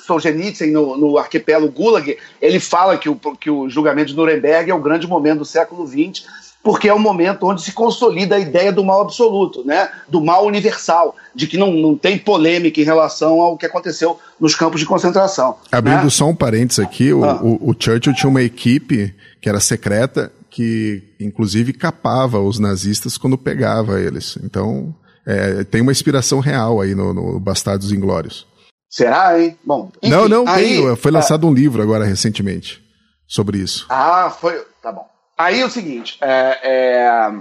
Solzhenitsyn, 0.06 0.72
no, 0.72 0.98
no 0.98 1.18
arquipélago 1.18 1.72
Gulag, 1.72 2.18
ele 2.42 2.60
fala 2.60 2.98
que 2.98 3.10
o, 3.10 3.16
que 3.16 3.50
o 3.50 3.70
julgamento 3.70 4.12
de 4.12 4.16
Nuremberg 4.18 4.70
é 4.72 4.74
o 4.76 4.82
grande 4.82 5.08
momento 5.08 5.40
do 5.40 5.46
século 5.46 5.86
XX, 5.88 6.26
porque 6.62 6.90
é 6.90 6.94
o 6.94 7.00
momento 7.00 7.46
onde 7.48 7.62
se 7.62 7.72
consolida 7.72 8.36
a 8.36 8.40
ideia 8.40 8.72
do 8.72 8.84
mal 8.84 9.02
absoluto, 9.02 9.64
né? 9.66 9.90
do 10.10 10.20
mal 10.20 10.46
universal, 10.46 11.16
de 11.34 11.48
que 11.48 11.58
não, 11.58 11.72
não 11.72 11.96
tem 11.96 12.18
polêmica 12.18 12.82
em 12.82 12.84
relação 12.84 13.40
ao 13.42 13.58
que 13.58 13.66
aconteceu 13.66 14.20
nos 14.40 14.56
campos 14.56 14.80
de 14.82 14.86
concentração. 14.86 15.56
Abrindo 15.72 16.04
né? 16.04 16.10
só 16.10 16.26
um 16.28 16.36
parênteses 16.36 16.80
aqui, 16.84 17.14
o, 17.14 17.24
Ah. 17.24 17.40
o- 17.42 17.70
o 17.70 17.76
Churchill 17.80 18.14
tinha 18.14 18.30
uma 18.30 18.42
equipe 18.44 19.16
que 19.42 19.48
era 19.48 19.60
secreta, 19.62 20.32
que 20.50 21.02
inclusive 21.20 21.72
capava 21.72 22.40
os 22.42 22.60
nazistas 22.60 23.18
quando 23.18 23.38
pegava 23.38 24.02
eles. 24.02 24.38
Então, 24.44 24.94
é, 25.26 25.64
tem 25.64 25.80
uma 25.80 25.92
inspiração 25.94 26.40
real 26.40 26.82
aí 26.82 26.94
no, 26.94 27.14
no 27.14 27.40
Bastardos 27.40 27.92
Inglórios. 27.94 28.46
Será, 28.90 29.40
hein? 29.40 29.58
Bom, 29.64 29.92
enfim, 30.02 30.16
não, 30.16 30.28
não, 30.28 30.48
aí- 30.48 30.78
tem. 30.82 30.96
Foi 30.96 31.12
lançado 31.12 31.46
um 31.48 31.54
livro 31.54 31.82
agora 31.82 32.06
recentemente 32.06 32.82
sobre 33.28 33.60
isso. 33.60 33.86
Ah, 33.90 34.30
foi. 34.30 34.64
Tá 34.82 34.92
bom. 34.92 35.08
Aí 35.38 35.62
é 35.62 35.66
o 35.66 35.70
seguinte: 35.70 36.18
é, 36.22 36.60
é, 36.64 37.32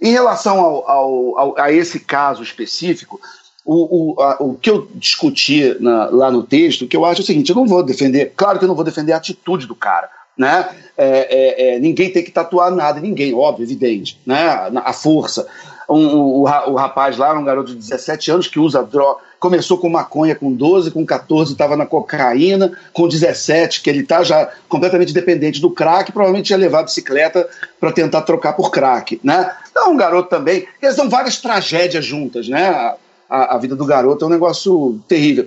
em 0.00 0.12
relação 0.12 0.60
ao, 0.60 0.88
ao- 0.88 1.38
ao- 1.38 1.58
a 1.60 1.72
esse 1.72 1.98
caso 2.00 2.42
específico, 2.42 3.20
o, 3.64 4.14
o, 4.14 4.22
a- 4.22 4.36
o 4.40 4.54
que 4.54 4.70
eu 4.70 4.88
discuti 4.94 5.76
na- 5.80 6.06
lá 6.10 6.30
no 6.30 6.42
texto, 6.44 6.86
que 6.86 6.96
eu 6.96 7.04
acho 7.04 7.22
é 7.22 7.24
o 7.24 7.26
seguinte: 7.26 7.50
eu 7.50 7.56
não 7.56 7.66
vou 7.66 7.82
defender, 7.82 8.32
claro 8.36 8.58
que 8.58 8.64
eu 8.64 8.68
não 8.68 8.76
vou 8.76 8.84
defender 8.84 9.12
a 9.12 9.16
atitude 9.16 9.66
do 9.66 9.74
cara. 9.74 10.08
Né? 10.38 10.68
É, 10.96 11.06
é, 11.06 11.74
é, 11.74 11.78
ninguém 11.80 12.12
tem 12.12 12.22
que 12.22 12.30
tatuar 12.30 12.70
nada 12.70 13.00
ninguém, 13.00 13.34
óbvio, 13.34 13.64
evidente, 13.64 14.20
né? 14.24 14.70
a, 14.84 14.92
força. 14.92 15.48
um, 15.90 16.06
o, 16.14 16.42
o, 16.42 16.74
rapaz 16.76 17.16
lá, 17.16 17.36
um 17.36 17.42
garoto 17.44 17.72
de 17.72 17.78
17 17.78 18.30
anos 18.30 18.46
que 18.46 18.60
usa 18.60 18.80
droga, 18.84 19.20
começou 19.38 19.78
com 19.78 19.88
maconha 19.88 20.34
com 20.34 20.52
12, 20.52 20.90
com 20.90 21.04
14 21.04 21.52
estava 21.52 21.76
na 21.76 21.86
cocaína, 21.86 22.72
com 22.92 23.08
17, 23.08 23.82
que 23.82 23.90
ele 23.90 24.00
está 24.00 24.22
já 24.22 24.50
completamente 24.68 25.12
dependente 25.12 25.60
do 25.60 25.70
crack, 25.70 26.12
provavelmente 26.12 26.50
ia 26.50 26.56
levar 26.56 26.80
a 26.80 26.84
bicicleta 26.84 27.48
para 27.78 27.92
tentar 27.92 28.22
trocar 28.22 28.54
por 28.54 28.70
crack, 28.70 29.20
né? 29.22 29.54
Então, 29.70 29.92
um 29.92 29.96
garoto 29.96 30.28
também, 30.28 30.66
eles 30.82 30.96
são 30.96 31.08
várias 31.08 31.38
tragédias 31.38 32.04
juntas, 32.04 32.48
né? 32.48 32.68
A, 32.68 32.96
a, 33.28 33.56
a 33.56 33.58
vida 33.58 33.76
do 33.76 33.84
garoto 33.84 34.24
é 34.24 34.28
um 34.28 34.30
negócio 34.30 34.98
terrível. 35.06 35.46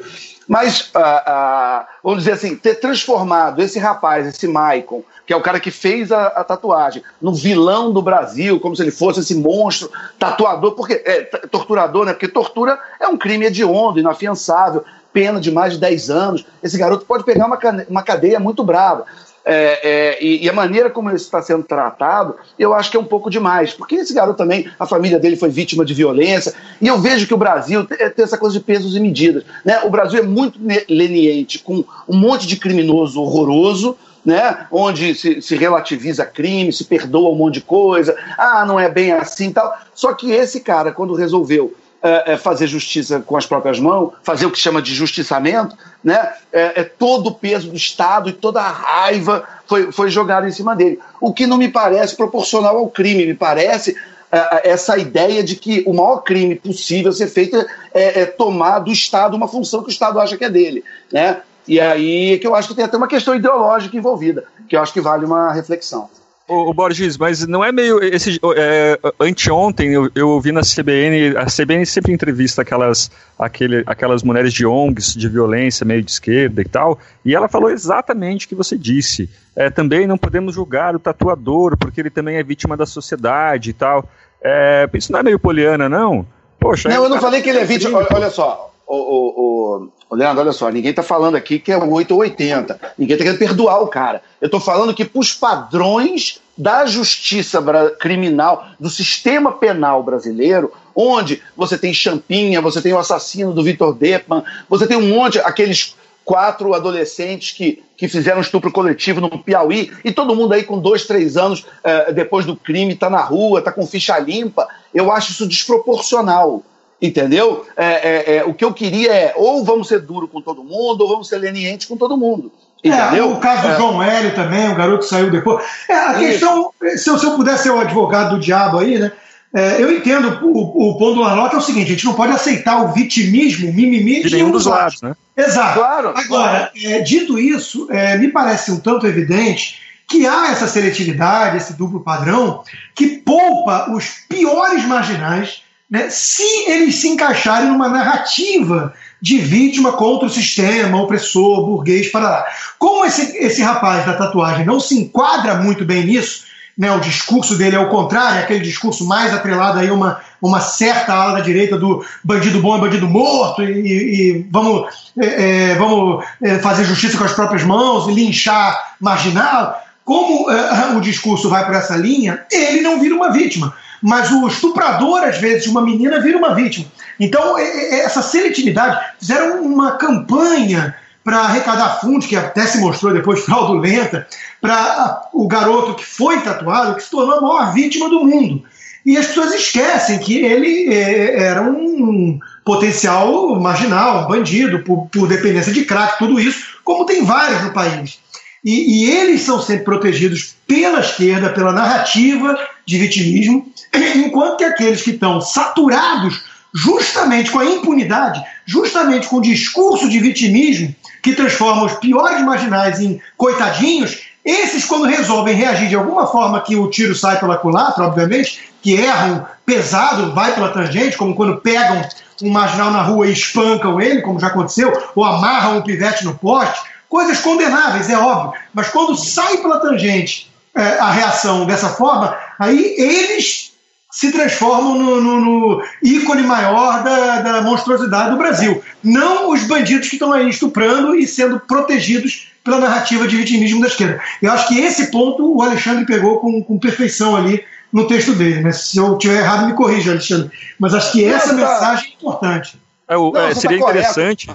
Mas, 0.52 0.92
uh, 0.94 1.00
uh, 1.00 1.86
vamos 2.04 2.20
dizer 2.20 2.34
assim, 2.34 2.58
ter 2.58 2.76
transformado 2.76 3.62
esse 3.62 3.80
rapaz, 3.80 4.28
esse 4.28 4.46
Maicon, 4.50 5.02
que 5.26 5.32
é 5.32 5.36
o 5.38 5.42
cara 5.42 5.62
que 5.62 5.72
fez 5.72 6.12
a, 6.12 6.28
a, 6.28 6.44
tatuagem, 6.44 7.02
no 7.22 7.34
vilão 7.34 7.94
do 7.94 8.02
Brasil, 8.02 8.60
como 8.60 8.76
se 8.76 8.82
ele 8.82 8.92
fosse 8.92 9.22
esse 9.22 9.34
monstro 9.34 9.90
tatuador, 10.20 10.74
porque 10.74 11.02
é, 11.06 11.22
torturador, 11.50 12.06
né? 12.06 12.12
Porque 12.12 12.28
tortura 12.28 12.78
é 13.00 13.08
um 13.08 13.18
crime 13.18 13.46
hediondo, 13.46 13.98
inafiançável, 13.98 14.84
pena 15.14 15.40
de 15.40 15.50
mais 15.50 15.72
de 15.72 15.80
10 15.80 16.10
anos. 16.10 16.46
Esse 16.62 16.78
garoto 16.78 17.06
pode 17.06 17.24
pegar 17.24 17.46
uma, 17.46 17.58
uma 17.88 18.04
cadeia 18.04 18.38
muito 18.38 18.62
brava. 18.62 19.06
É, 19.44 19.80
é, 19.84 20.24
e, 20.24 20.46
e, 20.46 20.50
a 20.50 20.54
maneira 20.54 20.90
como 20.90 21.10
ele 21.10 21.18
está 21.18 21.42
sendo 21.42 21.64
tratado, 21.64 22.36
eu 22.60 22.74
acho 22.74 22.92
que 22.92 22.98
é 22.98 23.00
um 23.00 23.06
pouco 23.06 23.30
demais. 23.30 23.74
Porque 23.74 23.96
esse 23.96 24.14
garoto 24.14 24.38
também, 24.38 24.70
a 24.80 24.86
família 24.86 25.20
dele 25.20 25.36
foi 25.36 25.50
vítima 25.50 25.84
de 25.84 25.94
violência, 25.94 26.54
e 26.80 26.88
eu 26.88 27.00
vejo 27.00 27.28
que 27.28 27.34
o 27.34 27.38
Brasil 27.38 27.84
tem, 27.86 27.98
tem 27.98 28.24
essa 28.24 28.38
coisa 28.38 28.58
de 28.58 28.64
pesos 28.64 28.96
e 28.96 29.00
medidas. 29.00 29.44
Né? 29.66 29.82
O 29.84 29.90
Brasil 29.90 30.20
é 30.20 30.24
muito 30.24 30.60
leniente 30.88 31.60
com 31.60 31.84
um 32.08 32.18
monte 32.18 32.46
de 32.46 32.58
criminoso 32.58 33.20
horroroso, 33.20 33.98
né? 34.24 34.68
onde 34.72 35.16
se, 35.16 35.42
se, 35.42 35.56
relativiza 35.56 36.24
crime, 36.24 36.72
se 36.72 36.84
perdoa 36.84 37.32
um 37.32 37.36
monte 37.36 37.56
de 37.56 37.62
coisa, 37.62 38.16
ah, 38.38 38.64
não 38.66 38.80
é 38.80 38.90
bem 38.90 39.12
assim 39.12 39.52
tal. 39.52 39.76
Só 39.96 40.14
que 40.14 40.32
esse 40.32 40.60
cara, 40.60 40.92
quando 40.92 41.16
resolveu 41.16 41.74
é, 42.04 42.34
é, 42.34 42.38
fazer 42.38 42.68
justiça 42.68 43.20
com 43.20 43.38
as 43.38 43.46
próprias 43.46 43.80
mãos, 43.80 44.14
fazer 44.24 44.46
o 44.46 44.52
que 44.52 44.60
chama 44.60 44.82
de 44.82 44.94
justiçamento, 44.94 45.78
né? 46.04 46.34
É, 46.52 46.82
é, 46.82 46.84
todo 46.84 47.28
o 47.28 47.34
peso 47.34 47.70
do 47.70 47.76
Estado 47.76 48.30
e 48.30 48.34
toda 48.34 48.60
a 48.62 48.72
raiva 48.72 49.48
foi, 49.68 49.92
foi 49.92 50.10
jogada 50.10 50.48
em 50.48 50.52
cima 50.52 50.76
dele. 50.76 51.00
O 51.20 51.32
que 51.34 51.46
não 51.46 51.58
me 51.58 51.70
parece 51.70 52.16
proporcional 52.16 52.78
ao 52.78 52.90
crime, 52.90 53.26
me 53.26 53.36
parece 53.36 53.96
é, 54.32 54.38
é, 54.38 54.70
essa 54.72 54.98
ideia 54.98 55.44
de 55.44 55.56
que 55.56 55.84
o 55.86 55.94
maior 55.94 56.20
crime 56.20 56.56
possível 56.56 57.12
ser 57.12 57.28
feito 57.28 57.58
é, 57.94 58.22
é, 58.22 58.26
tomar 58.26 58.80
do 58.80 58.92
Estado 58.92 59.36
uma 59.36 59.48
função 59.48 59.84
que 59.84 59.90
o 59.90 59.92
Estado 59.92 60.20
acha 60.20 60.38
que 60.38 60.46
é 60.46 60.50
dele. 60.50 60.84
Né? 61.12 61.42
E 61.68 61.80
aí 61.80 62.40
que 62.40 62.48
eu 62.48 62.56
acho 62.56 62.70
que 62.70 62.76
tem 62.76 62.86
até 62.86 62.98
uma 62.98 63.08
questão 63.08 63.36
ideológica 63.36 63.96
envolvida, 63.96 64.46
que 64.70 64.76
eu 64.76 64.82
acho 64.82 64.94
que 64.94 65.02
vale 65.02 65.26
uma 65.26 65.52
reflexão. 65.52 66.10
O, 66.48 66.74
Borges, 66.74 67.18
mas 67.18 67.48
não 67.48 67.64
é 67.64 67.72
meio. 67.72 68.04
Esse, 68.04 68.40
é, 68.58 69.00
anteontem 69.20 69.94
eu, 69.94 70.12
eu 70.14 70.30
ouvi 70.30 70.52
na 70.52 70.62
CBN, 70.62 71.38
a 71.38 71.46
CBN 71.46 71.86
sempre 71.86 72.12
entrevista 72.12 72.62
aquelas, 72.62 73.10
aquele, 73.40 73.84
aquelas 73.86 74.22
mulheres 74.22 74.52
de 74.54 74.66
ONGs 74.66 75.14
de 75.14 75.30
violência, 75.30 75.86
meio 75.86 76.04
de 76.04 76.12
esquerda 76.12 76.62
e 76.62 76.66
tal, 76.66 77.00
e 77.24 77.34
ela 77.34 77.48
falou 77.48 77.70
exatamente 77.70 78.46
o 78.46 78.50
que 78.50 78.56
você 78.56 78.78
disse. 78.78 79.30
É, 79.56 79.70
também 79.70 80.06
não 80.06 80.18
podemos 80.18 80.56
julgar 80.56 80.96
o 80.96 81.00
tatuador, 81.00 81.78
porque 81.78 82.02
ele 82.02 82.10
também 82.10 82.36
é 82.38 82.44
vítima 82.44 82.76
da 82.76 82.86
sociedade 82.86 83.70
e 83.70 83.74
tal. 83.74 84.10
É, 84.44 84.90
isso 84.94 85.12
não 85.12 85.20
é 85.20 85.24
meio 85.24 85.40
poliana, 85.40 85.88
não? 85.88 86.26
Poxa. 86.60 86.90
Não, 86.90 87.04
eu 87.04 87.10
não 87.10 87.20
falei 87.20 87.42
que 87.42 87.50
ele 87.50 87.60
é 87.60 87.66
vítima. 87.66 87.98
Olha, 87.98 88.08
olha 88.12 88.30
só, 88.30 88.71
o, 88.96 89.82
o, 89.82 89.90
o, 90.10 90.16
Leandro, 90.16 90.42
olha 90.42 90.52
só, 90.52 90.70
ninguém 90.70 90.92
está 90.92 91.02
falando 91.02 91.36
aqui 91.36 91.60
que 91.60 91.72
é 91.72 91.78
8 91.78 92.12
ou 92.14 92.20
80. 92.20 92.80
Ninguém 92.98 93.14
está 93.14 93.24
querendo 93.24 93.40
perdoar 93.40 93.82
o 93.82 93.88
cara. 93.88 94.22
Eu 94.42 94.48
estou 94.48 94.60
falando 94.60 94.94
que, 94.94 95.06
para 95.06 95.20
os 95.20 95.34
padrões 95.34 96.42
da 96.58 96.86
justiça 96.86 97.64
criminal, 98.00 98.68
do 98.80 98.90
sistema 98.90 99.54
penal 99.54 100.04
brasileiro, 100.04 100.72
onde 100.94 101.42
você 101.56 101.78
tem 101.78 101.94
Champinha, 101.94 102.62
você 102.62 102.82
tem 102.82 102.94
o 102.94 103.00
assassino 103.00 103.54
do 103.54 103.64
Vitor 103.64 103.94
Deppman, 103.94 104.44
você 104.70 104.86
tem 104.86 104.98
um 104.98 105.08
monte, 105.08 105.40
aqueles 105.40 105.96
quatro 106.26 106.74
adolescentes 106.74 107.52
que, 107.52 107.84
que 107.98 108.08
fizeram 108.08 108.42
estupro 108.42 108.72
coletivo 108.72 109.22
no 109.22 109.40
Piauí, 109.40 109.92
e 110.04 110.12
todo 110.12 110.36
mundo 110.36 110.54
aí 110.54 110.64
com 110.64 110.80
dois, 110.80 111.06
três 111.06 111.38
anos 111.38 111.66
eh, 111.84 112.14
depois 112.14 112.46
do 112.46 112.56
crime 112.56 112.94
está 112.94 113.10
na 113.10 113.22
rua, 113.22 113.60
está 113.60 113.72
com 113.72 113.88
ficha 113.88 114.20
limpa. 114.20 114.68
Eu 114.94 115.12
acho 115.12 115.32
isso 115.32 115.48
desproporcional. 115.48 116.64
Entendeu? 117.02 117.66
É, 117.76 117.86
é, 117.86 118.36
é, 118.38 118.44
o 118.44 118.54
que 118.54 118.64
eu 118.64 118.72
queria 118.74 119.12
é 119.12 119.34
ou 119.36 119.66
vamos 119.66 119.88
ser 119.88 120.02
duro 120.02 120.28
com 120.28 120.40
todo 120.40 120.64
mundo, 120.64 121.02
ou 121.02 121.10
vamos 121.10 121.28
ser 121.28 121.38
leniente 121.38 121.88
com 121.88 121.98
todo 121.98 122.16
mundo. 122.16 122.52
É, 122.84 122.90
entendeu? 122.90 123.32
o 123.32 123.40
caso 123.40 123.64
do 123.64 123.68
é. 123.70 123.78
João 123.78 124.04
Hélio 124.04 124.36
também, 124.36 124.70
o 124.70 124.76
garoto 124.76 125.06
saiu 125.06 125.32
depois. 125.32 125.64
É, 125.90 125.94
a 125.94 126.14
questão, 126.16 126.72
se 126.96 127.10
eu, 127.10 127.18
se 127.18 127.26
eu 127.26 127.36
pudesse 127.36 127.64
ser 127.64 127.72
o 127.72 127.80
advogado 127.80 128.36
do 128.36 128.40
diabo 128.40 128.80
aí, 128.80 129.00
né? 129.00 129.12
É, 129.54 129.82
eu 129.82 129.92
entendo 129.92 130.40
o, 130.44 130.92
o 130.92 130.98
ponto 130.98 131.16
do 131.16 131.24
Arnold, 131.24 131.56
é 131.56 131.58
o 131.58 131.62
seguinte: 131.62 131.88
a 131.88 131.94
gente 131.94 132.06
não 132.06 132.14
pode 132.14 132.32
aceitar 132.32 132.84
o 132.84 132.94
vitimismo, 132.94 133.70
o 133.70 133.74
mimimi 133.74 134.24
de 134.24 134.34
nenhum 134.34 134.52
dos 134.52 134.66
lados, 134.66 135.02
né? 135.02 135.14
Exato. 135.36 135.80
Claro, 135.80 136.10
Agora, 136.10 136.24
claro. 136.28 136.72
É, 136.84 137.00
dito 137.00 137.38
isso, 137.38 137.88
é, 137.92 138.18
me 138.18 138.30
parece 138.30 138.72
um 138.72 138.80
tanto 138.80 139.06
evidente 139.06 139.80
que 140.08 140.26
há 140.28 140.52
essa 140.52 140.68
seletividade, 140.68 141.58
esse 141.58 141.74
duplo 141.74 142.02
padrão, 142.02 142.64
que 142.96 143.08
poupa 143.08 143.92
os 143.92 144.26
piores 144.30 144.86
marginais 144.86 145.64
né, 145.92 146.10
se 146.10 146.42
eles 146.70 146.96
se 146.96 147.10
encaixarem 147.10 147.68
numa 147.68 147.90
narrativa 147.90 148.94
de 149.22 149.38
vítima 149.40 149.92
contra 149.92 150.26
o 150.26 150.32
sistema 150.32 151.02
opressor, 151.02 151.66
burguês, 151.66 152.10
para 152.10 152.30
lá. 152.30 152.46
Como 152.80 153.06
esse, 153.06 153.38
esse 153.38 153.62
rapaz 153.62 154.06
da 154.06 154.14
tatuagem 154.14 154.66
não 154.66 154.80
se 154.80 154.98
enquadra 154.98 155.56
muito 155.56 155.84
bem 155.84 156.06
nisso, 156.06 156.46
né, 156.78 156.90
o 156.94 157.02
discurso 157.02 157.58
dele 157.58 157.76
é 157.76 157.80
o 157.80 157.90
contrário, 157.90 158.40
é 158.40 158.44
aquele 158.44 158.62
discurso 158.62 159.06
mais 159.06 159.34
atrelado 159.34 159.80
aí 159.80 159.90
a 159.90 159.94
uma, 159.94 160.22
uma 160.42 160.62
certa 160.62 161.14
ala 161.14 161.34
da 161.34 161.42
direita 161.42 161.78
do 161.78 162.04
bandido 162.24 162.62
bom 162.62 162.78
e 162.78 162.82
bandido 162.82 163.10
morto, 163.10 163.62
e, 163.62 163.68
e 163.68 164.48
vamos, 164.50 165.12
é, 165.20 165.72
é, 165.72 165.76
vamos 165.76 166.24
é, 166.42 166.58
fazer 166.60 166.86
justiça 166.86 167.18
com 167.18 167.26
as 167.26 167.34
próprias 167.34 167.64
mãos, 167.64 168.08
linchar 168.08 168.96
marginal. 169.00 169.84
Como 170.06 170.50
é, 170.50 170.96
o 170.96 171.02
discurso 171.02 171.50
vai 171.50 171.66
para 171.66 171.80
essa 171.80 171.98
linha, 171.98 172.46
ele 172.50 172.80
não 172.80 172.98
vira 172.98 173.14
uma 173.14 173.32
vítima 173.32 173.76
mas 174.02 174.32
o 174.32 174.48
estuprador, 174.48 175.24
às 175.24 175.38
vezes, 175.38 175.64
de 175.64 175.70
uma 175.70 175.82
menina 175.82 176.20
vira 176.20 176.38
uma 176.38 176.56
vítima. 176.56 176.88
Então, 177.20 177.58
essa 177.58 178.22
seletividade, 178.22 179.00
fizeram 179.20 179.62
uma 179.62 179.92
campanha 179.92 180.96
para 181.24 181.40
arrecadar 181.40 182.02
fundos, 182.02 182.26
que 182.26 182.36
até 182.36 182.66
se 182.66 182.80
mostrou 182.80 183.14
depois 183.14 183.42
fraudulenta, 183.42 184.28
para 184.60 185.30
o 185.34 185.48
garoto 185.48 185.96
que 185.96 186.06
foi 186.06 186.42
tatuado, 186.42 186.96
que 186.96 187.04
se 187.04 187.12
tornou 187.12 187.38
a 187.38 187.42
maior 187.42 187.74
vítima 187.74 188.10
do 188.10 188.26
mundo. 188.26 188.64
E 189.06 189.18
as 189.18 189.28
pessoas 189.28 189.54
esquecem 189.54 190.20
que 190.20 190.38
ele 190.38 190.94
é, 190.94 191.44
era 191.44 191.64
um 191.64 192.40
potencial 192.64 193.60
marginal, 193.60 194.26
um 194.26 194.28
bandido, 194.28 194.84
por, 194.84 195.08
por 195.08 195.28
dependência 195.28 195.74
de 195.74 195.86
crack, 195.86 196.20
tudo 196.20 196.40
isso, 196.40 196.80
como 196.84 197.06
tem 197.06 197.24
vários 197.24 197.64
no 197.64 197.72
país. 197.72 198.20
E, 198.64 199.06
e, 199.06 199.12
eles 199.12 199.42
são 199.42 199.60
sempre 199.60 199.86
protegidos 199.86 200.56
pela 200.68 201.00
esquerda, 201.00 201.50
pela 201.50 201.74
narrativa 201.74 202.56
de 202.86 202.98
vitimismo, 203.00 203.71
enquanto 204.16 204.58
que 204.58 204.64
aqueles 204.64 205.02
que 205.02 205.12
estão 205.12 205.42
saturados 205.42 206.44
justamente 206.74 207.52
com 207.52 207.60
a 207.60 207.66
impunidade, 207.66 208.42
justamente 208.66 209.28
com 209.28 209.38
o 209.38 209.42
discurso 209.42 210.08
de 210.08 210.20
vitimismo 210.20 210.96
que 211.22 211.34
transforma 211.34 211.86
os 211.86 211.94
piores 211.94 212.42
marginais 212.44 213.00
em 213.00 213.22
coitadinhos, 213.38 214.20
esses, 214.44 214.86
quando 214.86 215.06
resolvem 215.06 215.54
reagir 215.54 215.88
de 215.88 215.96
alguma 215.96 216.26
forma 216.26 216.62
que 216.62 216.76
o 216.76 216.90
tiro 216.90 217.14
sai 217.14 217.40
pela 217.40 217.58
culatra, 217.58 218.06
obviamente, 218.06 218.72
que 218.82 218.94
erram 218.94 219.46
pesado, 219.66 220.34
vai 220.34 220.54
pela 220.54 220.70
tangente, 220.70 221.18
como 221.18 221.36
quando 221.36 221.62
pegam 221.62 222.02
um 222.42 222.50
marginal 222.50 222.90
na 222.90 223.04
rua 223.04 223.28
e 223.28 223.34
espancam 223.34 224.02
ele, 224.02 224.22
como 224.22 224.40
já 224.40 224.48
aconteceu, 224.48 224.92
ou 225.16 225.24
amarram 225.24 225.78
um 225.78 225.82
pivete 225.82 226.26
no 226.26 226.34
poste, 226.34 226.82
coisas 227.08 227.40
condenáveis, 227.40 228.10
é 228.10 228.18
óbvio, 228.18 228.60
mas 228.74 228.90
quando 228.90 229.16
sai 229.16 229.58
pela 229.58 229.80
tangente 229.80 230.50
é, 230.74 230.98
a 230.98 231.12
reação 231.12 231.66
dessa 231.66 231.90
forma, 231.90 232.36
aí 232.58 232.96
eles 232.98 233.71
se 234.12 234.32
transformam 234.32 234.96
no, 234.98 235.22
no, 235.22 235.40
no 235.40 235.84
ícone 236.04 236.44
maior 236.44 237.02
da, 237.02 237.42
da, 237.42 237.62
monstruosidade 237.62 238.32
do 238.32 238.38
Brasil. 238.38 238.84
Não 239.02 239.52
os 239.52 239.64
bandidos 239.64 240.10
que 240.10 240.18
estão 240.18 240.34
aí 240.34 240.50
estuprando 240.50 241.16
e 241.16 241.26
sendo 241.26 241.62
protegidos 241.62 242.52
pela 242.64 242.80
narrativa 242.80 243.28
de 243.28 243.38
vitimismo 243.38 243.80
da 243.80 243.88
esquerda. 243.88 244.22
Eu 244.42 244.52
acho 244.52 244.68
que 244.68 244.80
esse 244.80 245.10
ponto 245.10 245.56
o 245.56 245.62
Alexandre 245.62 246.06
pegou 246.06 246.40
com, 246.40 246.62
com 246.62 246.78
perfeição 246.78 247.36
ali 247.36 247.64
no 247.92 248.06
texto 248.06 248.34
dele. 248.34 248.62
Né? 248.62 248.72
Se 248.74 248.98
eu 248.98 249.18
tiver 249.18 249.40
errado, 249.40 249.66
me 249.66 249.74
corrija, 249.74 250.12
Alexandre. 250.12 250.52
Mas 250.78 250.94
acho 250.94 251.14
que 251.14 251.24
essa 251.24 251.54
Não, 251.54 251.64
tá... 251.64 251.72
mensagem 251.72 252.12
é 252.12 252.14
importante. 252.14 252.80
É, 253.08 253.18
o, 253.18 253.32
Não, 253.32 253.42
é, 253.42 253.56
seria 253.56 253.80
tá 253.80 253.90
interessante. 253.90 254.50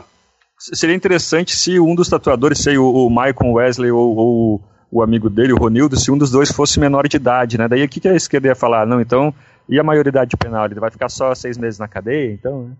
Seria 0.59 0.97
interessante 0.97 1.57
se 1.57 1.79
um 1.81 1.95
dos 1.95 2.09
tatuadores, 2.09 2.59
sei 2.59 2.79
o, 2.79 2.85
o 2.85 3.11
Michael 3.11 3.53
Wesley 3.53 3.91
ou, 3.91 4.17
ou 4.17 4.61
o 4.91 5.03
amigo 5.03 5.29
dele, 5.29 5.53
o 5.53 5.59
Ronildo, 5.59 5.99
se 5.99 6.11
um 6.11 6.19
dos 6.19 6.31
dois 6.31 6.51
fosse 6.51 6.79
menor 6.79 7.09
de 7.09 7.17
idade, 7.17 7.59
né? 7.59 7.69
Daí 7.69 7.85
o 7.85 7.89
que, 7.89 8.01
que 8.01 8.09
a 8.09 8.15
esquerda 8.15 8.49
ia 8.49 8.55
falar? 8.55 8.87
Não, 8.87 9.01
então 9.01 9.35
E 9.69 9.81
a 9.81 9.83
maioridade 9.83 10.37
penal, 10.37 10.67
ele 10.67 10.79
vai 10.79 10.91
ficar 10.91 11.09
só 11.09 11.35
seis 11.35 11.59
meses 11.59 11.79
na 11.79 11.89
cadeia, 11.89 12.33
então, 12.33 12.63
né? 12.63 12.71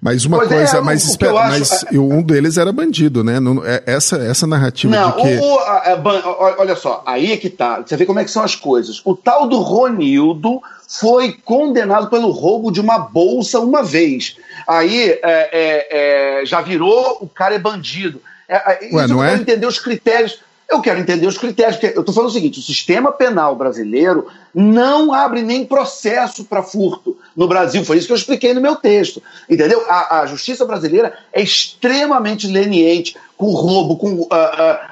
Mas 0.00 0.24
uma 0.24 0.36
pois 0.36 0.52
é, 0.52 0.56
coisa, 0.56 0.76
é, 0.76 0.80
mas, 0.80 1.04
o, 1.04 1.10
espera, 1.10 1.32
mas 1.32 1.72
acho... 1.84 2.00
um 2.00 2.22
deles 2.22 2.56
era 2.58 2.70
bandido, 2.70 3.24
né? 3.24 3.38
É, 3.64 3.94
essa, 3.94 4.16
essa 4.18 4.46
narrativa 4.46 4.94
não, 4.94 5.10
de 5.10 5.22
que... 5.22 5.38
O, 5.38 5.58
a, 5.58 5.94
a, 5.94 6.56
olha 6.58 6.76
só, 6.76 7.02
aí 7.04 7.32
é 7.32 7.36
que 7.36 7.50
tá. 7.50 7.82
Você 7.84 7.96
vê 7.96 8.06
como 8.06 8.20
é 8.20 8.24
que 8.24 8.30
são 8.30 8.44
as 8.44 8.54
coisas. 8.54 9.02
O 9.04 9.16
tal 9.16 9.48
do 9.48 9.58
Ronildo 9.58 10.60
foi 11.00 11.32
condenado 11.32 12.08
pelo 12.08 12.30
roubo 12.30 12.70
de 12.70 12.80
uma 12.80 12.98
bolsa 12.98 13.58
uma 13.58 13.82
vez. 13.82 14.36
Aí 14.66 15.10
é, 15.10 15.18
é, 15.24 16.40
é 16.42 16.46
já 16.46 16.60
virou, 16.60 17.18
o 17.20 17.28
cara 17.28 17.54
é 17.54 17.58
bandido. 17.58 18.22
É, 18.48 18.78
Ué, 18.92 19.06
não 19.08 19.24
é? 19.24 19.34
entender 19.34 19.66
os 19.66 19.80
critérios. 19.80 20.40
Eu 20.70 20.82
quero 20.82 21.00
entender 21.00 21.26
os 21.26 21.38
critérios. 21.38 21.82
eu 21.82 22.00
estou 22.00 22.14
falando 22.14 22.28
o 22.28 22.32
seguinte: 22.32 22.58
o 22.58 22.62
sistema 22.62 23.10
penal 23.10 23.56
brasileiro 23.56 24.26
não 24.54 25.14
abre 25.14 25.42
nem 25.42 25.64
processo 25.64 26.44
para 26.44 26.62
furto 26.62 27.16
no 27.34 27.48
Brasil. 27.48 27.84
Foi 27.84 27.96
isso 27.96 28.06
que 28.06 28.12
eu 28.12 28.18
expliquei 28.18 28.52
no 28.52 28.60
meu 28.60 28.76
texto. 28.76 29.22
Entendeu? 29.48 29.82
A, 29.88 30.20
a 30.20 30.26
justiça 30.26 30.66
brasileira 30.66 31.16
é 31.32 31.40
extremamente 31.40 32.46
leniente 32.46 33.16
com 33.38 33.52
roubo, 33.52 33.96
com 33.96 34.14
uh, 34.14 34.24
uh, 34.24 34.26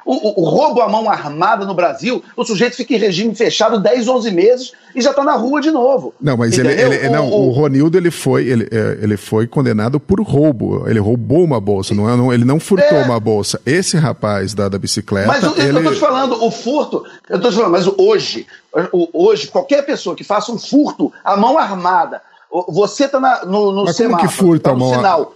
o, 0.06 0.40
o, 0.40 0.48
roubo 0.48 0.80
à 0.80 0.88
mão 0.88 1.10
armada 1.10 1.66
no 1.66 1.74
Brasil. 1.74 2.22
O 2.36 2.44
sujeito 2.44 2.76
fica 2.76 2.94
em 2.94 2.96
regime 2.96 3.34
fechado 3.34 3.80
10, 3.80 4.06
11 4.06 4.30
meses 4.30 4.72
e 4.94 5.02
já 5.02 5.10
está 5.10 5.24
na 5.24 5.34
rua 5.34 5.60
de 5.60 5.72
novo. 5.72 6.14
Não, 6.20 6.36
mas 6.36 6.56
ele, 6.56 6.72
ele, 6.72 7.08
não, 7.08 7.28
o, 7.28 7.48
o 7.48 7.50
Ronildo 7.50 7.98
ele 7.98 8.12
foi, 8.12 8.46
ele, 8.46 8.68
é, 8.70 8.98
ele 9.02 9.16
foi 9.16 9.48
condenado 9.48 9.98
por 9.98 10.22
roubo. 10.22 10.88
Ele 10.88 11.00
roubou 11.00 11.42
uma 11.42 11.60
bolsa, 11.60 11.92
não 11.92 12.08
é? 12.08 12.16
Não, 12.16 12.32
ele 12.32 12.44
não 12.44 12.60
furtou 12.60 12.96
é, 12.96 13.02
uma 13.02 13.18
bolsa. 13.18 13.60
Esse 13.66 13.96
rapaz 13.96 14.54
da, 14.54 14.68
da 14.68 14.78
bicicleta. 14.78 15.26
Mas 15.26 15.42
o, 15.42 15.60
ele... 15.60 15.72
eu 15.72 15.78
estou 15.78 15.94
te 15.94 15.98
falando, 15.98 16.44
o 16.44 16.48
furto. 16.48 17.04
Eu 17.28 17.36
estou 17.38 17.50
te 17.50 17.56
falando, 17.56 17.72
mas 17.72 17.88
hoje, 17.98 18.46
hoje, 19.12 19.48
qualquer 19.48 19.84
pessoa 19.84 20.14
que 20.14 20.22
faça 20.22 20.52
um 20.52 20.58
furto 20.58 21.12
à 21.24 21.36
mão 21.36 21.58
armada, 21.58 22.22
você 22.68 23.06
está 23.06 23.44
no, 23.44 23.72
no 23.72 23.84
mas 23.86 23.96
semáforo, 23.96 24.20
como 24.20 24.30
que 24.30 24.36
furta 24.36 24.70
tá 24.70 24.70
a 24.70 24.78
mão 24.78 24.94
sinal. 24.94 25.34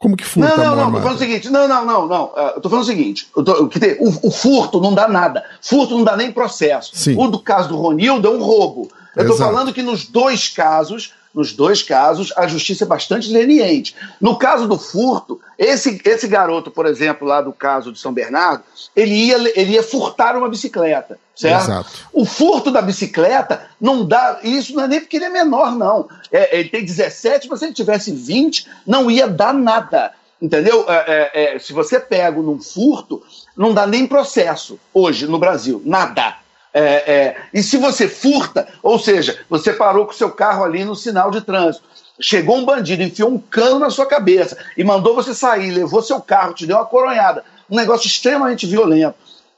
Como 0.00 0.16
que 0.16 0.24
furta 0.24 0.56
não, 0.56 0.64
não, 0.64 0.76
não, 0.76 0.92
tô 0.92 1.00
falando 1.02 1.16
o 1.16 1.18
seguinte, 1.18 1.50
não, 1.50 1.68
não, 1.68 1.84
não, 1.84 2.06
não, 2.08 2.24
uh, 2.28 2.52
eu 2.56 2.60
tô 2.62 2.70
falando 2.70 2.84
o 2.84 2.88
seguinte, 2.88 3.28
tô, 3.34 3.68
que 3.68 3.98
o, 4.00 4.28
o, 4.28 4.30
furto 4.30 4.80
não 4.80 4.94
dá 4.94 5.06
nada, 5.06 5.44
furto 5.60 5.94
não 5.94 6.02
dá 6.02 6.16
nem 6.16 6.32
processo. 6.32 6.92
Sim. 6.94 7.14
O 7.18 7.28
do 7.28 7.38
caso 7.38 7.68
do 7.68 7.76
Ronildo 7.76 8.26
é 8.26 8.30
um 8.30 8.42
roubo. 8.42 8.88
Eu 9.16 9.22
estou 9.22 9.36
falando 9.36 9.72
que 9.72 9.82
nos 9.82 10.06
dois 10.06 10.48
casos 10.48 11.12
nos 11.32 11.52
dois 11.52 11.82
casos, 11.82 12.32
a 12.36 12.46
justiça 12.48 12.84
é 12.84 12.86
bastante 12.86 13.30
leniente. 13.32 13.94
No 14.20 14.36
caso 14.36 14.66
do 14.66 14.76
furto, 14.76 15.40
esse, 15.56 16.00
esse 16.04 16.26
garoto, 16.26 16.70
por 16.70 16.86
exemplo, 16.86 17.26
lá 17.26 17.40
do 17.40 17.52
caso 17.52 17.92
de 17.92 18.00
São 18.00 18.12
Bernardo, 18.12 18.64
ele 18.96 19.14
ia, 19.14 19.36
ele 19.58 19.72
ia 19.74 19.82
furtar 19.82 20.36
uma 20.36 20.48
bicicleta, 20.48 21.18
certo? 21.34 21.70
Exato. 21.70 21.90
O 22.12 22.24
furto 22.24 22.72
da 22.72 22.82
bicicleta 22.82 23.64
não 23.80 24.04
dá. 24.04 24.40
Isso 24.42 24.74
não 24.74 24.82
é 24.82 24.88
nem 24.88 25.00
porque 25.00 25.16
ele 25.16 25.26
é 25.26 25.30
menor, 25.30 25.76
não. 25.76 26.08
É, 26.32 26.58
ele 26.58 26.68
tem 26.68 26.84
17, 26.84 27.48
mas 27.48 27.60
se 27.60 27.66
ele 27.66 27.74
tivesse 27.74 28.10
20, 28.10 28.66
não 28.84 29.08
ia 29.08 29.28
dar 29.28 29.54
nada. 29.54 30.12
Entendeu? 30.42 30.84
É, 30.88 31.30
é, 31.32 31.54
é, 31.54 31.58
se 31.60 31.72
você 31.72 32.00
pega 32.00 32.40
num 32.40 32.60
furto, 32.60 33.22
não 33.56 33.72
dá 33.72 33.86
nem 33.86 34.06
processo 34.06 34.80
hoje 34.92 35.26
no 35.28 35.38
Brasil. 35.38 35.80
Nada. 35.84 36.38
É, 36.72 37.12
é, 37.12 37.36
e 37.52 37.62
se 37.62 37.76
você 37.76 38.08
furta, 38.08 38.68
ou 38.82 38.98
seja, 38.98 39.38
você 39.48 39.72
parou 39.72 40.06
com 40.06 40.12
seu 40.12 40.30
carro 40.30 40.64
ali 40.64 40.84
no 40.84 40.94
sinal 40.94 41.30
de 41.30 41.40
trânsito, 41.40 41.84
chegou 42.20 42.56
um 42.56 42.64
bandido, 42.64 43.02
enfiou 43.02 43.30
um 43.30 43.38
cano 43.38 43.78
na 43.78 43.90
sua 43.90 44.06
cabeça 44.06 44.56
e 44.76 44.84
mandou 44.84 45.14
você 45.14 45.34
sair, 45.34 45.70
levou 45.70 46.02
seu 46.02 46.20
carro, 46.20 46.54
te 46.54 46.66
deu 46.66 46.76
uma 46.76 46.86
coronhada, 46.86 47.44
um 47.68 47.76
negócio 47.76 48.06
extremamente 48.06 48.66
violento. 48.66 49.16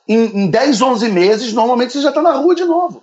Em, 0.09 0.45
em 0.45 0.47
10, 0.50 0.81
11 0.81 1.09
meses, 1.11 1.52
normalmente 1.52 1.92
você 1.92 2.00
já 2.00 2.09
está 2.09 2.23
na 2.23 2.33
rua 2.33 2.54
de 2.54 2.64
novo. 2.64 3.02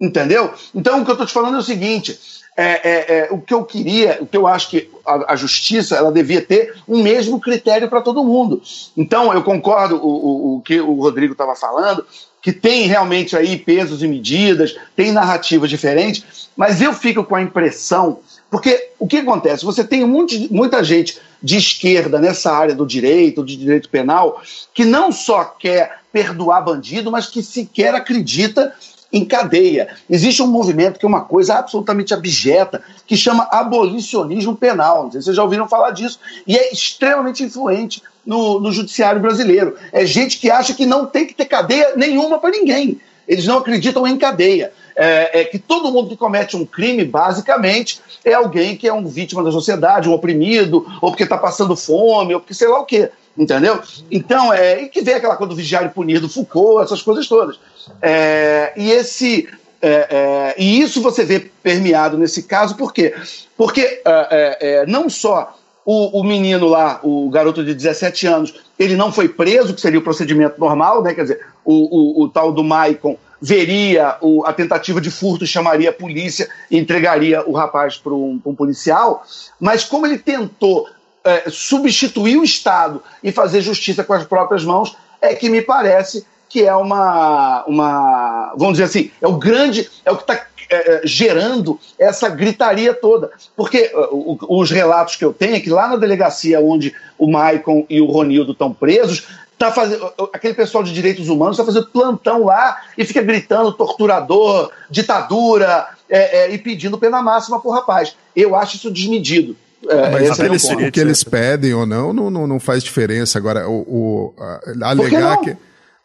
Entendeu? 0.00 0.52
Então, 0.72 1.00
o 1.00 1.04
que 1.04 1.10
eu 1.10 1.14
estou 1.14 1.26
te 1.26 1.32
falando 1.32 1.56
é 1.56 1.58
o 1.58 1.62
seguinte: 1.62 2.16
é, 2.56 2.64
é, 2.64 3.18
é, 3.18 3.28
o 3.32 3.40
que 3.40 3.52
eu 3.52 3.64
queria, 3.64 4.18
o 4.20 4.26
que 4.26 4.36
eu 4.36 4.46
acho 4.46 4.70
que 4.70 4.88
a, 5.04 5.32
a 5.32 5.36
justiça 5.36 5.96
ela 5.96 6.12
devia 6.12 6.40
ter 6.40 6.74
um 6.86 7.02
mesmo 7.02 7.40
critério 7.40 7.88
para 7.88 8.00
todo 8.00 8.22
mundo. 8.22 8.62
Então, 8.96 9.34
eu 9.34 9.42
concordo 9.42 9.98
com 9.98 10.06
o, 10.06 10.56
o 10.56 10.60
que 10.60 10.80
o 10.80 10.94
Rodrigo 10.94 11.32
estava 11.32 11.56
falando, 11.56 12.06
que 12.40 12.52
tem 12.52 12.86
realmente 12.86 13.36
aí 13.36 13.56
pesos 13.56 14.02
e 14.02 14.08
medidas, 14.08 14.76
tem 14.94 15.12
narrativas 15.12 15.68
diferentes, 15.68 16.48
mas 16.56 16.80
eu 16.80 16.92
fico 16.92 17.24
com 17.24 17.34
a 17.34 17.42
impressão, 17.42 18.20
porque 18.50 18.90
o 18.98 19.06
que 19.06 19.18
acontece? 19.18 19.64
Você 19.64 19.84
tem 19.84 20.04
muita 20.04 20.82
gente 20.82 21.18
de 21.42 21.56
esquerda 21.56 22.18
nessa 22.18 22.52
área 22.52 22.74
do 22.74 22.86
direito, 22.86 23.44
de 23.44 23.56
direito 23.56 23.88
penal, 23.88 24.42
que 24.74 24.84
não 24.84 25.12
só 25.12 25.44
quer 25.44 26.00
perdoar 26.12 26.62
bandido, 26.62 27.10
mas 27.10 27.26
que 27.26 27.42
sequer 27.42 27.94
acredita 27.94 28.74
em 29.12 29.24
cadeia. 29.24 29.88
Existe 30.08 30.42
um 30.42 30.46
movimento 30.46 30.98
que 30.98 31.06
é 31.06 31.08
uma 31.08 31.22
coisa 31.22 31.54
absolutamente 31.54 32.12
abjeta, 32.12 32.82
que 33.06 33.16
chama 33.16 33.48
abolicionismo 33.50 34.56
penal. 34.56 35.04
Não 35.04 35.12
sei 35.12 35.20
se 35.20 35.26
vocês 35.26 35.36
já 35.36 35.42
ouviram 35.42 35.68
falar 35.68 35.90
disso. 35.92 36.20
E 36.46 36.56
é 36.56 36.72
extremamente 36.72 37.42
influente 37.42 38.02
no, 38.24 38.60
no 38.60 38.70
judiciário 38.70 39.20
brasileiro. 39.20 39.76
É 39.92 40.04
gente 40.04 40.38
que 40.38 40.50
acha 40.50 40.74
que 40.74 40.84
não 40.84 41.06
tem 41.06 41.26
que 41.26 41.34
ter 41.34 41.46
cadeia 41.46 41.94
nenhuma 41.96 42.38
para 42.38 42.50
ninguém. 42.50 43.00
Eles 43.26 43.46
não 43.46 43.58
acreditam 43.58 44.06
em 44.06 44.16
cadeia. 44.16 44.72
É, 44.96 45.40
é, 45.40 45.44
que 45.44 45.58
todo 45.58 45.92
mundo 45.92 46.08
que 46.08 46.16
comete 46.16 46.56
um 46.56 46.66
crime, 46.66 47.04
basicamente, 47.04 48.00
é 48.24 48.34
alguém 48.34 48.76
que 48.76 48.88
é 48.88 48.92
um 48.92 49.06
vítima 49.06 49.44
da 49.44 49.52
sociedade, 49.52 50.08
um 50.08 50.12
oprimido, 50.12 50.84
ou 51.00 51.10
porque 51.10 51.22
está 51.22 51.38
passando 51.38 51.76
fome, 51.76 52.34
ou 52.34 52.40
porque 52.40 52.54
sei 52.54 52.66
lá 52.66 52.80
o 52.80 52.84
quê. 52.84 53.10
Entendeu? 53.38 53.80
Então, 54.10 54.52
é, 54.52 54.82
e 54.82 54.88
que 54.88 55.00
vem 55.00 55.14
aquela 55.14 55.36
coisa 55.36 55.50
do 55.50 55.56
vigiário 55.56 55.90
punido, 55.90 56.28
Foucault, 56.28 56.82
essas 56.82 57.00
coisas 57.00 57.28
todas. 57.28 57.58
É, 58.02 58.72
e 58.76 58.90
esse. 58.90 59.48
É, 59.80 60.08
é, 60.10 60.54
e 60.58 60.80
isso 60.80 61.00
você 61.00 61.24
vê 61.24 61.38
permeado 61.62 62.18
nesse 62.18 62.42
caso, 62.42 62.76
por 62.76 62.92
quê? 62.92 63.14
Porque 63.56 64.02
é, 64.04 64.58
é, 64.60 64.86
não 64.86 65.08
só 65.08 65.56
o, 65.84 66.20
o, 66.20 66.24
menino 66.24 66.66
lá, 66.66 66.98
o 67.04 67.30
garoto 67.30 67.64
de 67.64 67.72
17 67.74 68.26
anos, 68.26 68.54
ele 68.76 68.96
não 68.96 69.12
foi 69.12 69.28
preso, 69.28 69.72
que 69.72 69.80
seria 69.80 70.00
o 70.00 70.02
procedimento 70.02 70.58
normal, 70.58 71.00
né? 71.00 71.14
Quer 71.14 71.22
dizer, 71.22 71.46
o, 71.64 72.22
o, 72.22 72.24
o 72.24 72.28
tal 72.28 72.52
do 72.52 72.64
Maicon 72.64 73.16
veria 73.40 74.16
a 74.44 74.52
tentativa 74.52 75.00
de 75.00 75.10
furto, 75.10 75.46
chamaria 75.46 75.90
a 75.90 75.92
polícia 75.92 76.48
e 76.70 76.76
entregaria 76.76 77.48
o 77.48 77.52
rapaz 77.52 77.96
para 77.96 78.12
um, 78.12 78.40
um, 78.44 78.54
policial, 78.54 79.24
mas 79.60 79.84
como 79.84 80.06
ele 80.06 80.18
tentou 80.18 80.88
é, 81.24 81.50
substituir 81.50 82.36
o 82.36 82.44
Estado 82.44 83.02
e 83.22 83.32
fazer 83.32 83.60
justiça 83.60 84.04
com 84.04 84.12
as 84.12 84.24
próprias 84.24 84.64
mãos, 84.64 84.96
é 85.20 85.34
que 85.34 85.48
me 85.48 85.62
parece 85.62 86.24
que 86.48 86.64
é 86.64 86.74
uma, 86.74 87.64
uma 87.66 88.54
vamos 88.56 88.78
dizer 88.78 88.84
assim, 88.84 89.10
é 89.20 89.26
o 89.26 89.36
grande, 89.36 89.88
é 90.04 90.10
o 90.10 90.16
que 90.16 90.22
está 90.22 90.46
é, 90.70 90.96
é, 90.96 91.00
gerando 91.04 91.78
essa 91.98 92.28
gritaria 92.28 92.94
toda. 92.94 93.30
Porque 93.56 93.92
uh, 93.94 94.38
os 94.48 94.70
relatos 94.70 95.16
que 95.16 95.24
eu 95.24 95.32
tenho 95.32 95.56
é 95.56 95.60
que 95.60 95.70
lá 95.70 95.88
na 95.88 95.96
delegacia 95.96 96.60
onde 96.60 96.94
o 97.18 97.30
Maicon 97.30 97.84
e 97.88 98.00
o 98.00 98.06
Ronildo 98.06 98.52
estão 98.52 98.72
presos, 98.72 99.26
tá 99.58 99.72
fazendo, 99.72 100.12
aquele 100.32 100.54
pessoal 100.54 100.84
de 100.84 100.92
direitos 100.92 101.28
humanos 101.28 101.58
está 101.58 101.64
fazendo 101.64 101.90
plantão 101.90 102.44
lá 102.44 102.80
e 102.96 103.04
fica 103.04 103.20
gritando 103.20 103.72
torturador, 103.72 104.70
ditadura 104.88 105.88
é, 106.08 106.44
é, 106.44 106.54
e 106.54 106.58
pedindo 106.58 106.96
pena 106.96 107.20
máxima 107.20 107.60
pro 107.60 107.70
rapaz. 107.70 108.16
Eu 108.34 108.54
acho 108.54 108.76
isso 108.76 108.90
desmedido. 108.90 109.56
É, 109.86 110.10
mas 110.10 110.38
eles, 110.38 110.64
o 110.64 110.90
que 110.90 111.00
eles 111.00 111.22
pedem 111.22 111.72
ou 111.72 111.86
não, 111.86 112.12
não, 112.12 112.46
não, 112.46 112.58
faz 112.58 112.82
diferença. 112.82 113.38
Agora, 113.38 113.68
o, 113.68 113.80
o 113.82 114.34
a, 114.38 114.90
alegar 114.90 115.38
que. 115.38 115.56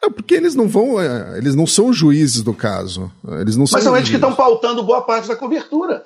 É 0.02 0.10
porque 0.10 0.34
eles 0.34 0.54
não 0.54 0.68
vão, 0.68 1.00
é, 1.00 1.38
eles 1.38 1.54
não 1.54 1.66
são 1.66 1.92
juízes 1.92 2.42
do 2.42 2.52
caso. 2.52 3.10
Eles 3.40 3.56
não 3.56 3.64
mas 3.70 3.82
são 3.82 3.96
eles 3.96 4.08
que 4.08 4.16
estão 4.16 4.34
pautando 4.34 4.82
boa 4.82 5.02
parte 5.02 5.26
da 5.26 5.34
cobertura. 5.34 6.04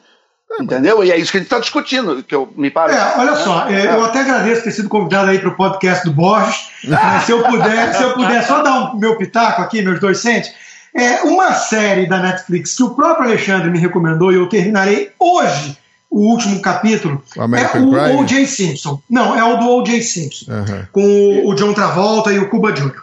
É, 0.51 0.63
entendeu? 0.63 1.05
E 1.05 1.11
é 1.11 1.19
isso 1.19 1.31
que 1.31 1.39
a 1.39 1.41
gente 1.41 1.49
está 1.49 1.59
discutindo, 1.59 2.23
que 2.23 2.35
eu, 2.35 2.49
me 2.57 2.71
parece. 2.71 2.99
É, 2.99 3.21
olha 3.21 3.37
só, 3.37 3.69
é, 3.69 3.87
eu 3.87 4.05
até 4.05 4.21
agradeço 4.21 4.63
ter 4.63 4.71
sido 4.71 4.89
convidado 4.89 5.31
aí 5.31 5.39
para 5.39 5.51
o 5.51 5.57
podcast 5.57 6.05
do 6.05 6.13
Borges. 6.13 6.71
se 7.27 7.33
eu 7.33 7.43
puder, 7.43 7.95
se 7.95 8.03
eu 8.03 8.15
puder 8.15 8.47
só 8.47 8.63
dar 8.63 8.95
um 8.95 8.99
meu 8.99 9.19
pitaco 9.19 9.61
aqui, 9.61 9.83
meus 9.83 10.01
dois 10.01 10.19
centes. 10.19 10.51
É 10.95 11.23
uma 11.23 11.53
série 11.53 12.07
da 12.07 12.19
Netflix 12.19 12.75
que 12.75 12.83
o 12.83 12.95
próprio 12.95 13.27
Alexandre 13.27 13.71
me 13.71 13.79
recomendou 13.79 14.33
e 14.33 14.37
eu 14.37 14.49
terminarei 14.49 15.13
hoje 15.19 15.77
o 16.11 16.31
último 16.31 16.61
capítulo 16.61 17.23
o 17.37 17.55
é 17.55 18.17
o 18.17 18.21
O.J. 18.21 18.47
Simpson. 18.47 19.01
Não, 19.09 19.37
é 19.37 19.45
o 19.45 19.57
do 19.57 19.69
O.J. 19.77 20.03
Simpson, 20.03 20.51
uhum. 20.51 20.87
com 20.93 21.47
o 21.47 21.55
John 21.55 21.75
Travolta 21.75 22.33
e 22.33 22.39
o 22.39 22.49
Cuba 22.49 22.73
Jr. 22.73 23.03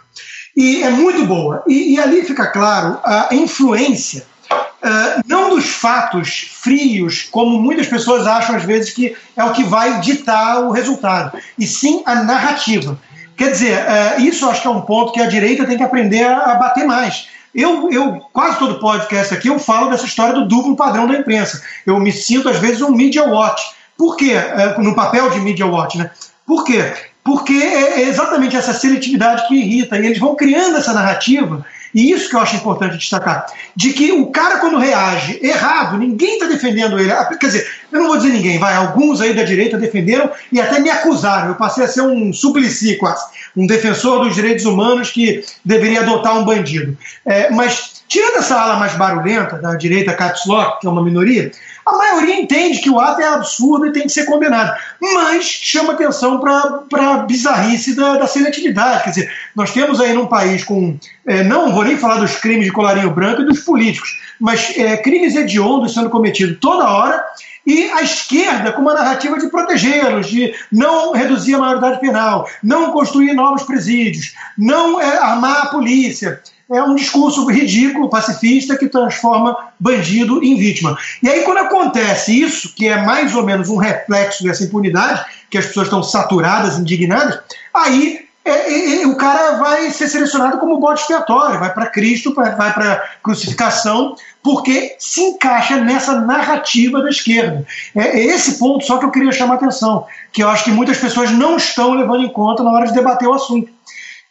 E 0.56 0.82
é 0.82 0.90
muito 0.90 1.24
boa. 1.26 1.62
E, 1.66 1.94
e 1.94 2.00
ali 2.00 2.22
fica 2.24 2.46
claro 2.46 2.98
a 3.04 3.28
influência, 3.32 4.24
uh, 4.50 5.22
não 5.26 5.50
dos 5.50 5.66
fatos 5.66 6.48
frios, 6.62 7.22
como 7.30 7.60
muitas 7.60 7.86
pessoas 7.86 8.26
acham 8.26 8.56
às 8.56 8.64
vezes 8.64 8.92
que 8.92 9.14
é 9.36 9.44
o 9.44 9.52
que 9.52 9.62
vai 9.62 10.00
ditar 10.00 10.64
o 10.64 10.70
resultado, 10.70 11.38
e 11.58 11.66
sim 11.66 12.02
a 12.06 12.16
narrativa. 12.16 12.98
Quer 13.36 13.52
dizer, 13.52 13.78
uh, 13.78 14.20
isso 14.20 14.48
acho 14.48 14.62
que 14.62 14.66
é 14.68 14.70
um 14.70 14.80
ponto 14.80 15.12
que 15.12 15.20
a 15.20 15.26
direita 15.26 15.66
tem 15.66 15.76
que 15.76 15.82
aprender 15.82 16.24
a, 16.24 16.52
a 16.52 16.54
bater 16.54 16.86
mais 16.86 17.28
eu, 17.56 17.90
eu, 17.90 18.20
quase 18.32 18.58
todo 18.58 18.78
podcast 18.78 19.32
aqui, 19.32 19.48
eu 19.48 19.58
falo 19.58 19.90
dessa 19.90 20.04
história 20.04 20.34
do 20.34 20.46
duplo 20.46 20.76
padrão 20.76 21.06
da 21.06 21.14
imprensa. 21.14 21.62
Eu 21.86 21.98
me 21.98 22.12
sinto, 22.12 22.48
às 22.48 22.58
vezes, 22.58 22.82
um 22.82 22.90
media 22.90 23.24
watch. 23.24 23.62
Por 23.96 24.14
quê? 24.16 24.32
É, 24.32 24.78
no 24.78 24.94
papel 24.94 25.30
de 25.30 25.40
media 25.40 25.66
watch, 25.66 25.96
né? 25.96 26.10
Por 26.46 26.64
quê? 26.64 26.92
Porque 27.24 27.54
é 27.54 28.02
exatamente 28.02 28.54
essa 28.54 28.74
seletividade 28.74 29.48
que 29.48 29.54
irrita. 29.54 29.98
E 29.98 30.04
eles 30.04 30.18
vão 30.18 30.36
criando 30.36 30.76
essa 30.76 30.92
narrativa 30.92 31.64
E 31.96 32.12
isso 32.12 32.28
que 32.28 32.36
eu 32.36 32.40
acho 32.40 32.56
importante 32.56 32.98
destacar, 32.98 33.46
de 33.74 33.90
que 33.94 34.12
o 34.12 34.26
cara 34.26 34.58
quando 34.58 34.76
reage 34.76 35.40
errado, 35.42 35.96
ninguém 35.96 36.34
está 36.34 36.44
defendendo 36.44 36.98
ele. 36.98 37.10
Quer 37.40 37.46
dizer, 37.46 37.66
eu 37.90 38.00
não 38.00 38.08
vou 38.08 38.18
dizer 38.18 38.34
ninguém, 38.34 38.58
vai, 38.58 38.74
alguns 38.74 39.22
aí 39.22 39.32
da 39.32 39.42
direita 39.42 39.78
defenderam 39.78 40.30
e 40.52 40.60
até 40.60 40.78
me 40.78 40.90
acusaram. 40.90 41.48
Eu 41.48 41.54
passei 41.54 41.84
a 41.84 41.88
ser 41.88 42.02
um 42.02 42.34
suplici 42.34 42.96
quase, 42.96 43.24
um 43.56 43.66
defensor 43.66 44.22
dos 44.22 44.34
direitos 44.34 44.66
humanos 44.66 45.10
que 45.10 45.42
deveria 45.64 46.02
adotar 46.02 46.38
um 46.38 46.44
bandido. 46.44 46.94
É, 47.24 47.50
mas 47.50 48.02
tirando 48.06 48.40
essa 48.40 48.60
ala 48.60 48.76
mais 48.76 48.92
barulhenta 48.92 49.56
da 49.56 49.74
direita 49.74 50.14
lock, 50.46 50.80
que 50.82 50.86
é 50.86 50.90
uma 50.90 51.02
minoria, 51.02 51.50
a 51.86 51.96
maioria 51.96 52.40
entende 52.40 52.80
que 52.80 52.90
o 52.90 52.98
ato 52.98 53.20
é 53.20 53.28
absurdo 53.28 53.86
e 53.86 53.92
tem 53.92 54.02
que 54.02 54.08
ser 54.08 54.24
condenado, 54.24 54.76
mas 55.00 55.44
chama 55.44 55.92
atenção 55.92 56.40
para 56.40 57.12
a 57.12 57.18
bizarrice 57.18 57.94
da, 57.94 58.16
da, 58.16 58.26
seletividade. 58.26 59.04
Quer 59.04 59.10
dizer, 59.10 59.32
nós 59.54 59.70
temos 59.72 60.00
aí 60.00 60.12
num 60.12 60.26
país 60.26 60.64
com. 60.64 60.98
É, 61.24 61.44
não 61.44 61.72
vou 61.72 61.84
nem 61.84 61.96
falar 61.96 62.16
dos 62.16 62.36
crimes 62.36 62.64
de 62.64 62.72
colarinho 62.72 63.10
branco 63.10 63.42
e 63.42 63.46
dos 63.46 63.60
políticos, 63.60 64.20
mas 64.40 64.76
é, 64.76 64.96
crimes 64.96 65.36
hediondos 65.36 65.94
sendo 65.94 66.10
cometidos 66.10 66.58
toda 66.60 66.90
hora 66.90 67.24
e 67.64 67.88
a 67.92 68.02
esquerda 68.02 68.72
com 68.72 68.82
uma 68.82 68.94
narrativa 68.94 69.38
de 69.38 69.48
protegê-los, 69.48 70.28
de 70.28 70.54
não 70.72 71.12
reduzir 71.12 71.54
a 71.54 71.58
maioridade 71.58 72.00
penal, 72.00 72.48
não 72.62 72.92
construir 72.92 73.32
novos 73.32 73.62
presídios, 73.62 74.34
não 74.58 75.00
é, 75.00 75.18
armar 75.18 75.62
a 75.62 75.66
polícia 75.66 76.40
é 76.70 76.82
um 76.82 76.94
discurso 76.94 77.46
ridículo, 77.46 78.10
pacifista, 78.10 78.76
que 78.76 78.88
transforma 78.88 79.56
bandido 79.78 80.42
em 80.42 80.56
vítima. 80.56 80.98
E 81.22 81.28
aí, 81.28 81.42
quando 81.42 81.58
acontece 81.58 82.40
isso, 82.40 82.74
que 82.74 82.88
é 82.88 83.04
mais 83.04 83.34
ou 83.34 83.44
menos 83.44 83.68
um 83.68 83.76
reflexo 83.76 84.42
dessa 84.42 84.64
impunidade, 84.64 85.24
que 85.48 85.58
as 85.58 85.66
pessoas 85.66 85.86
estão 85.86 86.02
saturadas, 86.02 86.78
indignadas, 86.78 87.38
aí 87.72 88.26
é, 88.46 89.02
é, 89.02 89.06
o 89.06 89.16
cara 89.16 89.56
vai 89.58 89.90
ser 89.90 90.08
selecionado 90.08 90.58
como 90.58 90.78
bode 90.78 91.00
expiatório, 91.00 91.58
vai 91.58 91.74
para 91.74 91.86
Cristo, 91.86 92.32
vai 92.32 92.54
para 92.54 93.02
crucificação, 93.20 94.14
porque 94.40 94.94
se 95.00 95.20
encaixa 95.20 95.78
nessa 95.78 96.20
narrativa 96.20 97.02
da 97.02 97.10
esquerda. 97.10 97.66
É, 97.94 98.20
é 98.20 98.24
esse 98.26 98.56
ponto 98.56 98.84
só 98.84 98.98
que 98.98 99.04
eu 99.04 99.10
queria 99.10 99.32
chamar 99.32 99.54
a 99.54 99.56
atenção, 99.56 100.06
que 100.32 100.44
eu 100.44 100.48
acho 100.48 100.62
que 100.62 100.70
muitas 100.70 100.98
pessoas 100.98 101.32
não 101.32 101.56
estão 101.56 101.94
levando 101.94 102.22
em 102.22 102.28
conta 102.28 102.62
na 102.62 102.70
hora 102.70 102.86
de 102.86 102.94
debater 102.94 103.26
o 103.26 103.34
assunto. 103.34 103.68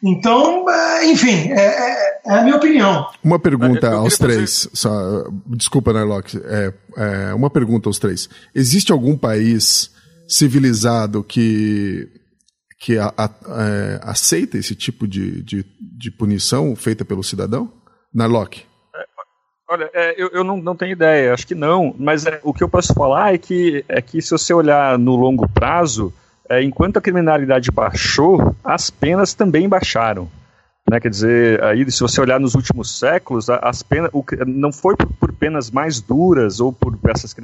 Então, 0.02 0.68
é, 0.68 1.06
enfim, 1.06 1.50
é, 1.50 1.54
é, 1.54 2.20
é, 2.26 2.38
a 2.38 2.42
minha 2.42 2.56
opinião. 2.56 3.06
Uma 3.24 3.38
pergunta 3.38 3.90
aos 3.92 4.18
três. 4.18 4.68
Só, 4.72 5.24
desculpa, 5.46 5.92
Narlock. 5.92 6.36
É, 6.44 6.72
é, 6.96 7.34
uma 7.34 7.48
pergunta 7.48 7.88
aos 7.88 7.98
três. 7.98 8.28
Existe 8.54 8.92
algum 8.92 9.16
país 9.16 9.90
civilizado 10.28 11.24
que, 11.24 12.08
que 12.78 12.98
a, 12.98 13.12
a, 13.16 13.30
é, 13.62 14.00
aceita 14.02 14.58
esse 14.58 14.74
tipo 14.74 15.06
de, 15.06 15.42
de, 15.42 15.64
de, 15.80 16.10
punição 16.10 16.76
feita 16.76 17.04
pelo 17.04 17.22
cidadão? 17.22 17.72
Narlock. 18.12 18.64
Olha, 19.68 19.90
é, 19.94 20.14
eu, 20.20 20.28
eu 20.28 20.44
não, 20.44 20.58
não, 20.58 20.76
tenho 20.76 20.92
ideia, 20.92 21.34
acho 21.34 21.46
que 21.46 21.54
não, 21.54 21.94
mas 21.98 22.24
é, 22.24 22.38
o 22.44 22.54
que 22.54 22.62
eu 22.62 22.68
posso 22.68 22.94
falar 22.94 23.34
é 23.34 23.38
que, 23.38 23.84
é 23.88 24.00
que 24.00 24.22
se 24.22 24.30
você 24.30 24.54
olhar 24.54 24.96
no 24.96 25.16
longo 25.16 25.48
prazo, 25.48 26.14
é, 26.48 26.62
enquanto 26.62 26.98
a 26.98 27.00
criminalidade 27.00 27.70
baixou, 27.70 28.54
as 28.64 28.90
penas 28.90 29.34
também 29.34 29.68
baixaram. 29.68 30.28
Né, 30.88 31.00
quer 31.00 31.10
dizer, 31.10 31.62
aí, 31.64 31.90
se 31.90 32.00
você 32.00 32.20
olhar 32.20 32.38
nos 32.38 32.54
últimos 32.54 32.96
séculos, 32.96 33.50
as 33.50 33.82
penas, 33.82 34.08
o, 34.12 34.24
não 34.46 34.72
foi 34.72 34.94
por, 34.96 35.06
por, 35.06 35.32
penas 35.32 35.68
mais 35.68 36.00
duras 36.00 36.60
ou 36.60 36.72
por 36.72 36.96
essas 37.08 37.34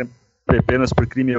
penas 0.65 0.93
por 0.93 1.07
crime 1.09 1.35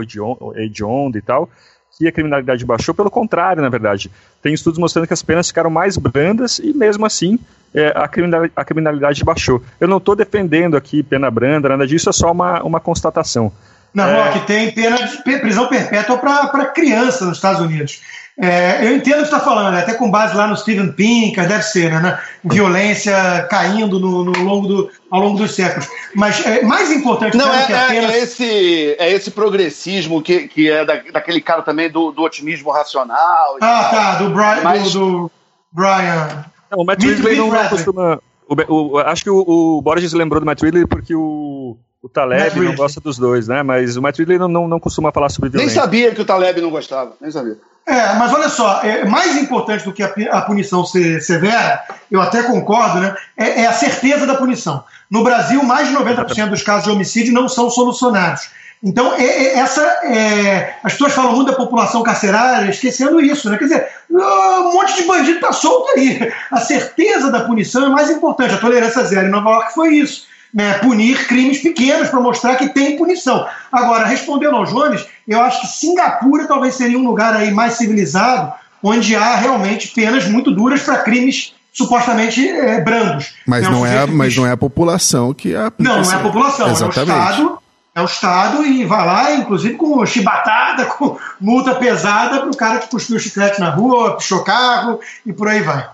hediondo 0.55 1.17
e 1.17 1.21
tal, 1.21 1.49
que 1.97 2.07
a 2.07 2.11
criminalidade 2.11 2.65
baixou, 2.65 2.93
pelo 2.93 3.09
contrário, 3.09 3.61
na 3.61 3.69
verdade. 3.69 4.11
Tem 4.41 4.53
estudos 4.53 4.79
mostrando 4.79 5.07
que 5.07 5.13
as 5.13 5.23
penas 5.23 5.47
ficaram 5.47 5.69
mais 5.69 5.95
brandas 5.95 6.59
e, 6.59 6.73
mesmo 6.73 7.05
assim, 7.05 7.39
é, 7.73 7.93
a, 7.95 8.07
criminalidade, 8.07 8.53
a, 8.55 8.65
criminalidade, 8.65 9.23
baixou. 9.23 9.61
Eu 9.79 9.87
não 9.87 9.97
estou 9.97 10.15
defendendo 10.15 10.75
aqui 10.75 11.03
pena 11.03 11.31
branda, 11.31 11.69
nada 11.69 11.87
disso, 11.87 12.09
é 12.09 12.13
só 12.13 12.31
uma, 12.31 12.61
uma 12.63 12.79
constatação. 12.79 13.51
Não, 13.93 14.05
é... 14.05 14.31
que 14.31 14.39
tem 14.47 14.71
pena 14.71 14.97
de 14.97 15.17
prisão 15.39 15.67
perpétua 15.67 16.17
para 16.17 16.65
criança 16.67 17.25
nos 17.25 17.37
Estados 17.37 17.61
Unidos. 17.61 18.01
É, 18.35 18.87
eu 18.87 18.95
entendo 18.95 19.19
o 19.19 19.23
que 19.23 19.29
você 19.29 19.35
está 19.35 19.39
falando, 19.39 19.75
até 19.75 19.93
com 19.93 20.09
base 20.09 20.35
lá 20.35 20.47
no 20.47 20.57
Steven 20.57 20.91
Pinker, 20.91 21.47
deve 21.47 21.61
ser, 21.61 21.91
né, 21.91 21.99
né? 21.99 22.19
Violência 22.43 23.45
caindo 23.47 23.99
no, 23.99 24.23
no, 24.23 24.31
longo 24.43 24.67
do, 24.67 24.91
ao 25.11 25.21
longo 25.21 25.37
dos 25.37 25.53
séculos. 25.53 25.87
Mas 26.15 26.43
é 26.43 26.63
mais 26.63 26.91
importante 26.91 27.37
Não, 27.37 27.53
é, 27.53 27.67
que 27.67 27.73
apenas... 27.73 28.11
é, 28.11 28.17
esse, 28.17 28.95
é 28.97 29.11
esse 29.11 29.29
progressismo 29.29 30.19
que, 30.19 30.47
que 30.47 30.67
é 30.67 30.83
da, 30.83 30.95
daquele 31.11 31.41
cara 31.41 31.61
também 31.61 31.91
do, 31.91 32.11
do 32.11 32.23
otimismo 32.23 32.71
racional. 32.71 33.57
Ah, 33.61 33.89
tá, 33.91 34.15
do 34.15 34.29
Brian. 34.31 34.61
Mas... 34.63 34.93
Do, 34.93 34.99
do 34.99 35.31
Brian. 35.71 36.45
Não, 36.71 36.79
o 36.79 36.85
Matt 36.85 37.03
Ridley 37.03 37.37
não, 37.37 37.51
não 37.51 37.69
costuma. 37.69 38.19
O, 38.47 38.95
o, 38.95 38.97
acho 38.97 39.23
que 39.23 39.29
o, 39.29 39.43
o 39.77 39.81
Borges 39.81 40.11
lembrou 40.11 40.39
do 40.39 40.45
Matt 40.45 40.63
Ridley 40.63 40.87
porque 40.87 41.13
o 41.13 41.77
o 42.03 42.09
Taleb 42.09 42.59
não 42.59 42.75
gosta 42.75 42.99
dos 42.99 43.17
dois, 43.17 43.47
né? 43.47 43.63
Mas 43.63 43.95
o 43.95 44.01
Matt 44.01 44.19
Ridley 44.19 44.37
não, 44.37 44.49
não, 44.49 44.67
não 44.67 44.79
costuma 44.79 45.09
falar 45.09 45.29
sobre 45.29 45.49
violência. 45.49 45.73
Nem 45.73 45.81
sabia 45.81 46.11
que 46.13 46.19
o 46.19 46.25
Taleb 46.25 46.59
não 46.59 46.69
gostava, 46.69 47.13
nem 47.21 47.31
sabia. 47.31 47.57
É, 47.85 48.13
mas 48.15 48.33
olha 48.33 48.49
só, 48.49 48.81
é, 48.83 49.05
mais 49.05 49.37
importante 49.37 49.85
do 49.85 49.93
que 49.93 50.03
a, 50.03 50.13
a 50.31 50.41
punição 50.41 50.85
ser 50.85 51.21
severa, 51.21 51.81
eu 52.11 52.21
até 52.21 52.43
concordo, 52.43 52.99
né? 52.99 53.15
É, 53.37 53.61
é, 53.61 53.67
a 53.67 53.71
certeza 53.71 54.27
da 54.27 54.35
punição. 54.35 54.83
No 55.09 55.23
Brasil, 55.23 55.63
mais 55.63 55.87
de 55.87 55.95
90% 55.95 56.49
dos 56.49 56.61
casos 56.61 56.83
de 56.83 56.91
homicídio 56.91 57.33
não 57.33 57.47
são 57.47 57.69
solucionados. 57.69 58.49
Então, 58.83 59.13
é, 59.13 59.23
é 59.23 59.59
essa, 59.59 59.81
é, 60.03 60.75
as 60.83 60.91
pessoas 60.93 61.13
falam 61.13 61.33
muito 61.33 61.51
da 61.51 61.57
população 61.57 62.03
carcerária, 62.03 62.69
esquecendo 62.69 63.21
isso, 63.21 63.49
né? 63.49 63.57
Quer 63.57 63.63
dizer, 63.63 63.87
um 64.11 64.73
monte 64.73 65.01
de 65.01 65.07
bandido 65.07 65.37
está 65.37 65.53
solto 65.53 65.89
aí. 65.97 66.33
A 66.51 66.59
certeza 66.59 67.31
da 67.31 67.45
punição 67.45 67.85
é 67.85 67.89
mais 67.89 68.09
importante. 68.09 68.55
A 68.55 68.57
tolerância 68.57 69.05
zero 69.05 69.27
em 69.27 69.31
Nova 69.31 69.51
York 69.51 69.73
foi 69.73 69.95
isso 69.95 70.32
né, 70.53 70.75
punir 70.75 71.27
crimes 71.27 71.59
pequenos 71.59 72.09
para 72.09 72.19
mostrar 72.19 72.55
que 72.55 72.69
tem 72.69 72.97
punição. 72.97 73.45
Agora, 73.71 74.05
respondendo 74.05 74.55
ao 74.55 74.65
Jones, 74.65 75.05
eu 75.27 75.41
acho 75.41 75.61
que 75.61 75.67
Singapura 75.67 76.47
talvez 76.47 76.75
seria 76.75 76.97
um 76.97 77.05
lugar 77.05 77.35
aí 77.35 77.51
mais 77.51 77.73
civilizado, 77.73 78.53
onde 78.81 79.15
há 79.15 79.35
realmente 79.35 79.87
penas 79.89 80.27
muito 80.27 80.51
duras 80.51 80.83
para 80.83 80.97
crimes 80.97 81.53
supostamente 81.71 82.47
é, 82.47 82.79
brandos. 82.81 83.33
Mas, 83.47 83.67
não 83.67 83.85
é, 83.85 84.05
mas 84.05 84.35
não 84.35 84.45
é 84.45 84.51
a 84.51 84.57
população 84.57 85.33
que 85.33 85.55
é 85.55 85.71
Não, 85.79 86.01
não 86.01 86.11
é 86.11 86.15
a 86.15 86.19
população, 86.19 86.69
Exatamente. 86.69 86.99
é 86.99 87.01
o 87.01 87.19
Estado. 87.19 87.59
É 87.95 88.01
o 88.01 88.05
Estado 88.05 88.65
e 88.65 88.85
vai 88.85 89.05
lá, 89.05 89.35
inclusive 89.35 89.75
com 89.75 90.03
chibatada, 90.05 90.85
com 90.97 91.17
multa 91.39 91.75
pesada 91.75 92.39
para 92.39 92.49
o 92.49 92.57
cara 92.57 92.79
que 92.79 92.89
cuspiu 92.89 93.19
chiclete 93.19 93.59
na 93.59 93.69
rua, 93.69 94.17
pichou 94.17 94.43
carro 94.43 94.99
e 95.25 95.33
por 95.33 95.47
aí 95.47 95.61
vai. 95.61 95.87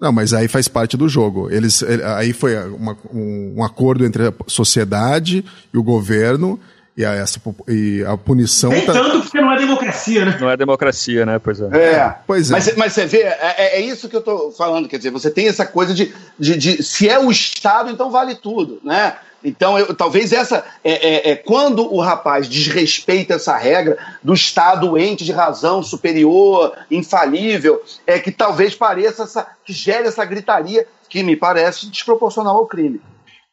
Não, 0.00 0.10
mas 0.10 0.32
aí 0.32 0.48
faz 0.48 0.66
parte 0.66 0.96
do 0.96 1.08
jogo. 1.08 1.50
Eles, 1.50 1.82
aí 2.16 2.32
foi 2.32 2.56
uma, 2.70 2.96
um, 3.12 3.54
um, 3.58 3.62
acordo 3.62 4.04
entre 4.04 4.28
a 4.28 4.34
sociedade 4.46 5.44
e 5.72 5.76
o 5.76 5.82
governo 5.82 6.58
e 6.96 7.04
a, 7.04 7.12
essa, 7.14 7.40
e 7.68 8.04
a 8.04 8.16
punição. 8.16 8.70
Nem 8.70 8.84
tá... 8.84 8.92
tanto 8.92 9.22
porque 9.22 9.40
não 9.40 9.52
é 9.52 9.58
democracia, 9.58 10.24
né? 10.24 10.38
Não 10.40 10.50
é 10.50 10.56
democracia, 10.56 11.24
né? 11.24 11.38
Pois 11.38 11.60
é. 11.60 11.66
é 11.66 12.14
pois 12.26 12.50
é. 12.50 12.52
Mas, 12.52 12.76
mas 12.76 12.92
você 12.92 13.06
vê, 13.06 13.18
é, 13.18 13.54
é, 13.56 13.76
é 13.78 13.80
isso 13.80 14.08
que 14.08 14.16
eu 14.16 14.20
estou 14.20 14.52
falando. 14.52 14.88
Quer 14.88 14.98
dizer, 14.98 15.10
você 15.10 15.30
tem 15.30 15.48
essa 15.48 15.64
coisa 15.64 15.94
de, 15.94 16.14
de, 16.38 16.56
de 16.56 16.82
se 16.82 17.08
é 17.08 17.18
o 17.18 17.30
Estado, 17.30 17.90
então 17.90 18.10
vale 18.10 18.34
tudo, 18.34 18.80
né? 18.84 19.16
Então, 19.42 19.78
eu, 19.78 19.94
talvez 19.94 20.32
essa 20.32 20.64
é, 20.84 20.92
é, 20.92 21.30
é, 21.30 21.36
quando 21.36 21.92
o 21.92 22.00
rapaz 22.00 22.46
desrespeita 22.46 23.34
essa 23.34 23.56
regra 23.56 23.96
do 24.22 24.34
Estado 24.34 24.98
ente 24.98 25.24
de 25.24 25.32
razão 25.32 25.82
superior, 25.82 26.76
infalível, 26.90 27.82
é 28.06 28.18
que 28.18 28.30
talvez 28.30 28.74
pareça 28.74 29.22
essa, 29.22 29.46
que 29.64 29.72
gere 29.72 30.08
essa 30.08 30.24
gritaria 30.24 30.86
que 31.08 31.22
me 31.22 31.36
parece 31.36 31.86
desproporcional 31.86 32.56
ao 32.56 32.66
crime. 32.66 33.00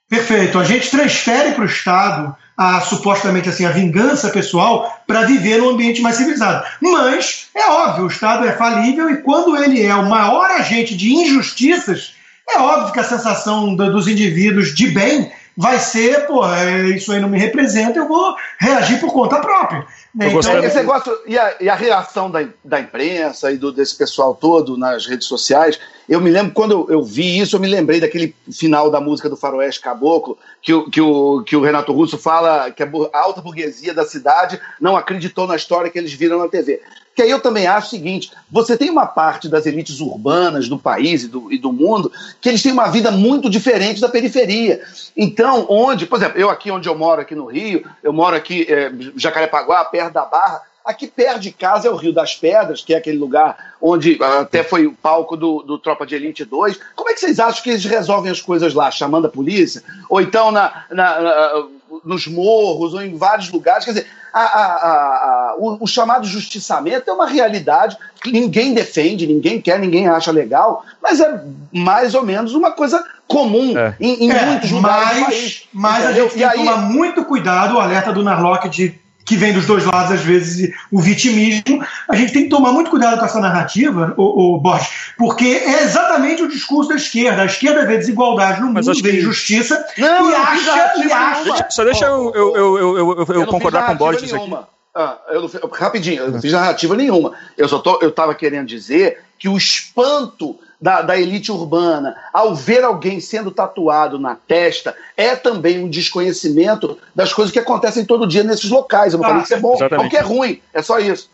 Perfeito. 0.09 0.59
A 0.59 0.63
gente 0.63 0.91
transfere 0.91 1.53
para 1.53 1.63
o 1.63 1.67
Estado 1.67 2.35
a 2.57 2.81
supostamente 2.81 3.47
assim 3.47 3.65
a 3.65 3.71
vingança 3.71 4.29
pessoal 4.29 4.99
para 5.05 5.21
viver 5.23 5.59
num 5.59 5.69
ambiente 5.69 6.01
mais 6.01 6.15
civilizado. 6.15 6.65
Mas 6.81 7.49
é 7.55 7.69
óbvio, 7.69 8.05
o 8.05 8.07
Estado 8.07 8.47
é 8.47 8.53
falível 8.53 9.09
e 9.11 9.17
quando 9.17 9.55
ele 9.55 9.85
é 9.85 9.93
o 9.93 10.09
maior 10.09 10.49
agente 10.49 10.97
de 10.97 11.13
injustiças, 11.13 12.15
é 12.49 12.59
óbvio 12.59 12.93
que 12.93 12.99
a 12.99 13.03
sensação 13.03 13.75
do, 13.75 13.91
dos 13.91 14.07
indivíduos 14.07 14.73
de 14.73 14.87
bem 14.87 15.31
vai 15.55 15.79
ser, 15.79 16.27
pô, 16.27 16.45
é, 16.45 16.89
isso 16.89 17.11
aí 17.11 17.19
não 17.19 17.29
me 17.29 17.39
representa, 17.39 17.97
eu 17.97 18.07
vou 18.07 18.35
reagir 18.59 18.99
por 18.99 19.11
conta 19.11 19.39
própria. 19.39 19.85
Né? 20.13 20.31
Então, 20.31 20.63
esse 20.63 20.75
negócio, 20.75 21.11
e 21.25 21.37
a, 21.37 21.55
e 21.59 21.67
a 21.67 21.75
reação 21.75 22.29
da, 22.29 22.47
da 22.63 22.79
imprensa 22.79 23.51
e 23.51 23.57
do, 23.57 23.71
desse 23.71 23.95
pessoal 23.95 24.35
todo 24.35 24.77
nas 24.77 25.07
redes 25.07 25.27
sociais, 25.27 25.79
eu 26.07 26.21
me 26.21 26.29
lembro, 26.29 26.53
quando 26.53 26.71
eu, 26.71 26.87
eu, 26.89 27.03
vi 27.03 27.37
isso, 27.37 27.55
eu 27.55 27.59
me 27.59 27.67
lembrei 27.67 27.99
daquele 27.99 28.33
final 28.51 28.89
da 28.89 29.01
música 29.01 29.29
do 29.29 29.35
Faroeste 29.35 29.81
Caboclo, 29.81 30.37
que, 30.61 30.73
o, 30.73 30.89
que, 30.89 31.01
o, 31.01 31.43
que 31.43 31.55
o 31.55 31.61
Renato 31.61 31.91
Russo 31.91 32.17
fala 32.17 32.71
que 32.71 32.81
a 32.81 32.89
alta 33.13 33.41
burguesia 33.41 33.93
da 33.93 34.05
cidade 34.05 34.59
não 34.79 34.95
acreditou 34.95 35.45
na 35.45 35.55
história 35.55 35.89
que 35.89 35.97
eles 35.97 36.13
viram 36.13 36.39
na 36.39 36.47
TV. 36.47 36.81
Que 37.17 37.23
aí 37.23 37.31
eu 37.31 37.41
também 37.41 37.65
acho 37.65 37.87
o 37.87 37.89
seguinte: 37.89 38.31
você 38.49 38.77
tem 38.77 38.91
uma 38.91 39.07
parte 39.07 39.49
das 39.49 39.65
elites 39.65 39.99
urbanas 39.99 40.69
do 40.69 40.77
país 40.77 41.23
e 41.23 41.27
do, 41.27 41.51
e 41.51 41.57
do 41.57 41.73
mundo 41.73 42.11
que 42.39 42.47
eles 42.47 42.61
têm 42.61 42.71
uma 42.71 42.89
vida 42.89 43.09
muito 43.09 43.49
diferente 43.49 43.99
da 43.99 44.07
periferia. 44.07 44.81
Então, 45.15 45.65
onde, 45.67 46.05
por 46.05 46.17
exemplo, 46.17 46.39
eu 46.39 46.47
aqui 46.47 46.69
onde 46.69 46.87
eu 46.87 46.95
moro, 46.95 47.19
aqui 47.19 47.33
no 47.33 47.47
Rio, 47.47 47.83
eu 48.03 48.13
moro 48.13 48.35
aqui, 48.35 48.67
é, 48.69 48.91
Jacarepaguá, 49.15 49.83
perto 49.85 50.13
da 50.13 50.25
Barra, 50.25 50.61
Aqui 50.87 51.05
perto 51.05 51.41
de 51.41 51.51
casa 51.51 51.89
é 51.89 51.91
o 51.91 51.97
Rio 51.97 52.13
das 52.13 52.33
Pedras, 52.33 52.81
que 52.81 52.93
é 52.93 52.97
aquele 52.97 53.17
lugar 53.17 53.73
onde 53.81 54.17
até 54.23 54.63
foi 54.63 54.87
o 54.87 54.93
palco 54.93 55.35
do, 55.35 55.61
do 55.61 55.77
Tropa 55.77 56.05
de 56.05 56.15
Elite 56.15 56.45
2. 56.45 56.79
Como 56.95 57.09
é 57.09 57.13
que 57.13 57.19
vocês 57.19 57.41
acham 57.41 57.61
que 57.61 57.71
eles 57.71 57.83
resolvem 57.83 58.31
as 58.31 58.41
coisas 58.41 58.73
lá? 58.73 58.89
Chamando 58.89 59.27
a 59.27 59.29
polícia? 59.29 59.83
Ou 60.09 60.21
então 60.21 60.49
na, 60.49 60.85
na, 60.89 61.21
na 61.21 61.67
nos 62.05 62.25
morros 62.25 62.93
ou 62.93 63.01
em 63.01 63.17
vários 63.17 63.51
lugares? 63.51 63.83
Quer 63.83 63.91
dizer, 63.91 64.07
a, 64.33 64.41
a, 64.41 64.75
a, 64.75 65.55
o, 65.57 65.83
o, 65.83 65.87
chamado 65.87 66.25
justiçamento 66.25 67.09
é 67.09 67.13
uma 67.13 67.27
realidade 67.27 67.97
que 68.23 68.31
ninguém 68.31 68.73
defende, 68.73 69.27
ninguém 69.27 69.59
quer, 69.59 69.77
ninguém 69.79 70.07
acha 70.07 70.31
legal, 70.31 70.85
mas 71.03 71.19
é 71.19 71.43
mais 71.73 72.15
ou 72.15 72.23
menos 72.23 72.53
uma 72.53 72.71
coisa 72.71 73.03
comum 73.27 73.77
é. 73.77 73.93
em, 73.99 74.25
em 74.25 74.31
é, 74.31 74.45
muitos 74.45 74.71
lugares 74.71 75.05
mas, 75.05 75.17
do 75.19 75.25
país. 75.25 75.63
Mas 75.73 76.03
entendeu? 76.05 76.25
a 76.25 76.29
gente 76.29 76.37
tem 76.37 76.49
que 76.49 76.57
aí, 76.59 76.65
tomar 76.65 76.77
muito 76.77 77.25
cuidado, 77.25 77.75
o 77.75 77.79
alerta 77.79 78.13
do 78.13 78.23
Narlock 78.23 78.69
de 78.69 79.06
que 79.27 79.35
vem 79.35 79.51
dos 79.51 79.65
dois 79.65 79.83
lados, 79.83 80.13
às 80.13 80.21
vezes, 80.21 80.73
o 80.89 81.01
vitimismo. 81.01 81.85
A 82.07 82.15
gente 82.15 82.31
tem 82.31 82.43
que 82.43 82.49
tomar 82.49 82.71
muito 82.71 82.89
cuidado 82.89 83.19
com 83.19 83.25
essa 83.25 83.41
narrativa, 83.41 84.13
o, 84.15 84.55
o 84.55 84.57
Borges, 84.57 84.87
porque 85.17 85.43
é 85.43 85.83
exatamente 85.83 86.41
o 86.41 86.47
discurso 86.47 86.89
da 86.89 86.95
esquerda. 86.95 87.41
A 87.41 87.45
esquerda 87.45 87.85
vê 87.85 87.97
desigualdade 87.97 88.61
no 88.61 88.67
mundo, 88.67 89.03
vê 89.03 89.17
injustiça 89.19 89.85
não, 89.97 90.31
e 90.31 90.33
acha. 90.33 90.93
E 91.03 91.11
acha... 91.11 91.67
Só 91.69 91.83
deixa 91.83 92.05
eu, 92.05 92.31
eu, 92.33 92.55
eu, 92.55 92.77
eu, 92.77 92.97
eu, 92.97 93.27
eu 93.27 93.47
concordar 93.47 93.87
com 93.87 93.91
o 93.91 93.97
Borges 93.97 94.33
aqui. 94.33 94.55
Ah, 94.95 95.17
eu 95.29 95.41
não, 95.41 95.69
rapidinho, 95.71 96.23
eu 96.23 96.31
não 96.31 96.41
fiz 96.41 96.53
narrativa 96.53 96.95
nenhuma. 96.95 97.33
Eu 97.57 97.67
só 97.67 97.79
tô, 97.79 97.99
eu 98.01 98.09
estava 98.09 98.33
querendo 98.33 98.65
dizer 98.65 99.19
que 99.37 99.49
o 99.49 99.57
espanto 99.57 100.57
da, 100.79 101.01
da, 101.01 101.17
elite 101.19 101.51
urbana, 101.51 102.15
ao 102.31 102.55
ver 102.55 102.83
alguém 102.83 103.19
sendo 103.19 103.51
tatuado 103.51 104.19
na 104.19 104.35
testa, 104.35 104.95
é 105.15 105.35
também 105.35 105.83
um 105.83 105.89
desconhecimento 105.89 106.97
das 107.15 107.33
coisas 107.33 107.51
que 107.51 107.59
acontecem 107.59 108.05
todo 108.05 108.27
dia 108.27 108.43
nesses 108.43 108.69
locais. 108.69 109.13
Eu 109.13 109.19
não 109.19 109.25
ah, 109.25 109.29
falei 109.29 109.45
que 109.45 109.53
é 109.53 109.59
bom, 109.59 109.75
exatamente. 109.75 110.03
não 110.03 110.09
que 110.09 110.17
é 110.17 110.21
ruim, 110.21 110.61
é 110.73 110.81
só 110.81 110.99
isso. 110.99 111.29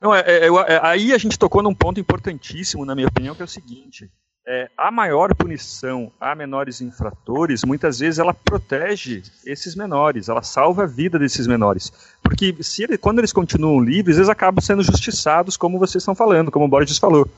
Não, 0.00 0.14
é, 0.14 0.20
é, 0.20 0.46
é, 0.46 0.80
aí 0.82 1.12
a 1.12 1.18
gente 1.18 1.38
tocou 1.38 1.62
num 1.62 1.74
ponto 1.74 1.98
importantíssimo, 1.98 2.84
na 2.84 2.94
minha 2.94 3.08
opinião, 3.08 3.34
que 3.34 3.42
é 3.42 3.44
o 3.44 3.48
seguinte: 3.48 4.08
é, 4.50 4.70
a 4.78 4.90
maior 4.90 5.34
punição 5.34 6.10
a 6.18 6.34
menores 6.34 6.80
infratores, 6.80 7.64
muitas 7.64 7.98
vezes 7.98 8.18
ela 8.18 8.32
protege 8.32 9.22
esses 9.44 9.74
menores, 9.74 10.30
ela 10.30 10.42
salva 10.42 10.84
a 10.84 10.86
vida 10.86 11.18
desses 11.18 11.46
menores. 11.46 11.92
Porque 12.22 12.56
se 12.62 12.84
ele, 12.84 12.96
quando 12.96 13.18
eles 13.18 13.32
continuam 13.32 13.78
livres, 13.78 14.16
eles 14.16 14.30
acabam 14.30 14.62
sendo 14.62 14.82
justiçados, 14.82 15.54
como 15.54 15.78
vocês 15.78 16.00
estão 16.00 16.14
falando, 16.14 16.50
como 16.50 16.64
o 16.64 16.68
Borges 16.68 16.96
falou. 16.96 17.28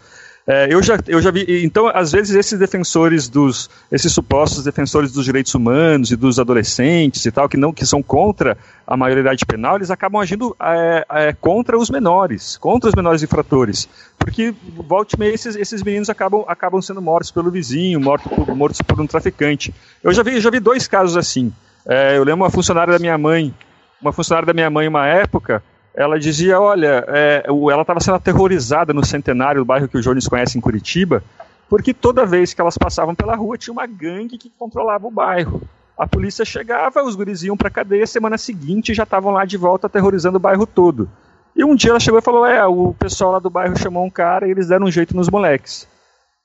É, 0.46 0.72
eu, 0.72 0.83
já, 0.83 0.98
eu 1.07 1.20
já 1.20 1.31
vi. 1.31 1.64
Então, 1.64 1.87
às 1.88 2.12
vezes, 2.12 2.35
esses 2.35 2.59
defensores 2.59 3.29
dos. 3.29 3.68
esses 3.92 4.12
supostos 4.12 4.64
defensores 4.64 5.12
dos 5.12 5.24
direitos 5.24 5.55
humanos 5.55 6.11
e 6.11 6.16
dos 6.16 6.38
adolescentes 6.38 7.24
e 7.24 7.31
tal, 7.31 7.48
que 7.48 7.57
não 7.57 7.72
que 7.72 7.85
são 7.87 8.03
contra 8.03 8.57
a 8.87 8.96
maioridade 8.96 9.44
penal, 9.44 9.76
eles 9.76 9.90
acabam 9.90 10.20
agindo 10.20 10.57
é, 10.61 11.07
é, 11.11 11.33
contra 11.33 11.79
os 11.79 11.90
menores, 11.90 12.57
contra 12.57 12.88
os 12.88 12.94
menores 12.94 13.22
infratores. 13.22 13.88
Porque, 14.18 14.55
volte 14.76 15.18
meia, 15.18 15.33
esses, 15.33 15.55
esses 15.57 15.83
meninos 15.83 16.11
acabam, 16.11 16.44
acabam 16.48 16.81
sendo 16.81 17.00
mortos 17.00 17.31
pelo 17.31 17.50
vizinho, 17.50 18.00
mortos 18.00 18.33
por, 18.33 18.57
mortos 18.57 18.83
por 18.83 19.00
um 19.00 19.07
traficante. 19.07 19.74
Eu 20.03 20.12
já 20.12 20.22
vi, 20.22 20.40
já 20.40 20.50
vi 20.50 20.59
dois 20.59 20.88
casos 20.88 21.16
assim. 21.16 21.53
É, 21.87 22.16
eu 22.16 22.24
lembro 22.24 22.44
uma 22.44 22.50
funcionária 22.50 22.92
da 22.92 22.98
minha 22.98 23.16
mãe, 23.16 23.55
uma 24.00 24.12
funcionária 24.12 24.46
da 24.46 24.55
minha 24.55 24.70
mãe, 24.70 24.88
uma 24.88 25.07
época, 25.07 25.62
ela 25.94 26.18
dizia, 26.18 26.61
olha, 26.61 27.05
é, 27.09 27.44
ela 27.46 27.83
estava 27.83 28.00
sendo 28.00 28.14
aterrorizada 28.14 28.92
no 28.94 29.05
centenário, 29.05 29.62
o 29.62 29.64
bairro 29.64 29.88
que 29.88 29.98
o 29.98 30.00
Jones 30.00 30.29
conhece 30.29 30.57
em 30.57 30.61
Curitiba, 30.61 31.22
porque 31.68 31.92
toda 31.94 32.26
vez 32.26 32.53
que 32.55 32.61
elas 32.61 32.79
passavam 32.79 33.14
pela 33.14 33.37
rua 33.37 33.59
tinha 33.59 33.72
uma 33.72 33.87
gangue 33.87 34.38
que 34.38 34.50
controlava 34.59 35.07
o 35.07 35.11
bairro. 35.11 35.62
A 35.96 36.07
polícia 36.07 36.44
chegava, 36.44 37.03
os 37.05 37.14
guris 37.14 37.42
iam 37.42 37.57
para 37.57 37.68
a 37.68 37.70
cadeia, 37.70 38.07
semana 38.07 38.38
seguinte 38.38 38.94
já 38.94 39.03
estavam 39.03 39.33
lá 39.33 39.44
de 39.44 39.57
volta 39.57 39.87
aterrorizando 39.87 40.38
o 40.38 40.40
bairro 40.40 40.66
todo. 40.66 41.11
E 41.55 41.62
um 41.62 41.74
dia 41.74 41.90
ela 41.90 42.00
chegou 42.00 42.18
e 42.18 42.22
falou: 42.22 42.46
É, 42.46 42.64
o 42.64 42.94
pessoal 42.94 43.33
lá 43.33 43.38
do 43.38 43.50
bairro 43.50 43.79
chamou 43.79 44.05
um 44.05 44.11
cara 44.11 44.48
e 44.48 44.50
eles 44.50 44.68
deram 44.68 44.87
um 44.87 44.90
jeito 44.90 45.14
nos 45.14 45.29
moleques. 45.29 45.87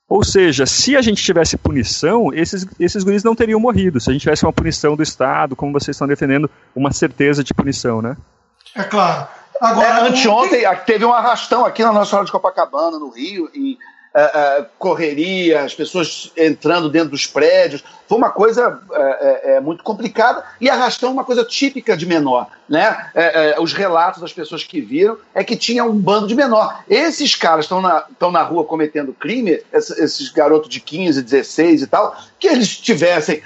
Ou 0.08 0.22
seja, 0.22 0.66
se 0.66 0.94
a 0.94 1.00
gente 1.00 1.22
tivesse 1.22 1.56
punição, 1.56 2.32
esses, 2.34 2.66
esses 2.78 3.02
guris 3.02 3.24
não 3.24 3.34
teriam 3.34 3.58
morrido. 3.58 3.98
Se 3.98 4.10
a 4.10 4.12
gente 4.12 4.22
tivesse 4.22 4.44
uma 4.44 4.52
punição 4.52 4.94
do 4.94 5.02
Estado, 5.02 5.56
como 5.56 5.72
vocês 5.72 5.96
estão 5.96 6.06
defendendo, 6.06 6.50
uma 6.74 6.92
certeza 6.92 7.42
de 7.42 7.54
punição, 7.54 8.02
né? 8.02 8.16
É 8.76 8.84
claro. 8.84 9.28
Agora, 9.60 9.88
é, 9.88 10.08
anteontem 10.08 10.60
tem... 10.60 10.76
teve 10.84 11.04
um 11.04 11.12
arrastão 11.12 11.64
aqui 11.64 11.82
na 11.82 11.92
Nossa 11.92 12.10
Senhora 12.10 12.26
de 12.26 12.32
Copacabana, 12.32 12.98
no 12.98 13.10
Rio, 13.10 13.50
em 13.54 13.78
uh, 14.16 14.66
correria, 14.78 15.62
as 15.62 15.74
pessoas 15.74 16.32
entrando 16.36 16.88
dentro 16.88 17.10
dos 17.10 17.26
prédios. 17.26 17.84
Foi 18.08 18.16
uma 18.16 18.30
coisa 18.30 18.80
uh, 18.90 19.62
muito 19.62 19.84
complicada 19.84 20.42
e 20.60 20.70
arrastão 20.70 21.12
uma 21.12 21.24
coisa 21.24 21.44
típica 21.44 21.96
de 21.96 22.06
menor. 22.06 22.48
Né? 22.68 23.12
os 23.60 23.72
relatos 23.72 24.20
das 24.20 24.32
pessoas 24.32 24.64
que 24.64 24.80
viram 24.80 25.16
é 25.32 25.44
que 25.44 25.54
tinha 25.54 25.84
um 25.84 25.96
bando 25.96 26.26
de 26.26 26.34
menor. 26.34 26.82
Esses 26.90 27.36
caras 27.36 27.66
estão 27.66 27.80
na, 27.80 28.04
na 28.32 28.42
rua 28.42 28.64
cometendo 28.64 29.12
crime, 29.14 29.62
esses 29.72 30.30
garotos 30.30 30.68
de 30.68 30.80
15, 30.80 31.22
16 31.22 31.82
e 31.82 31.86
tal, 31.86 32.16
que 32.40 32.48
eles 32.48 32.76
tivessem 32.76 33.40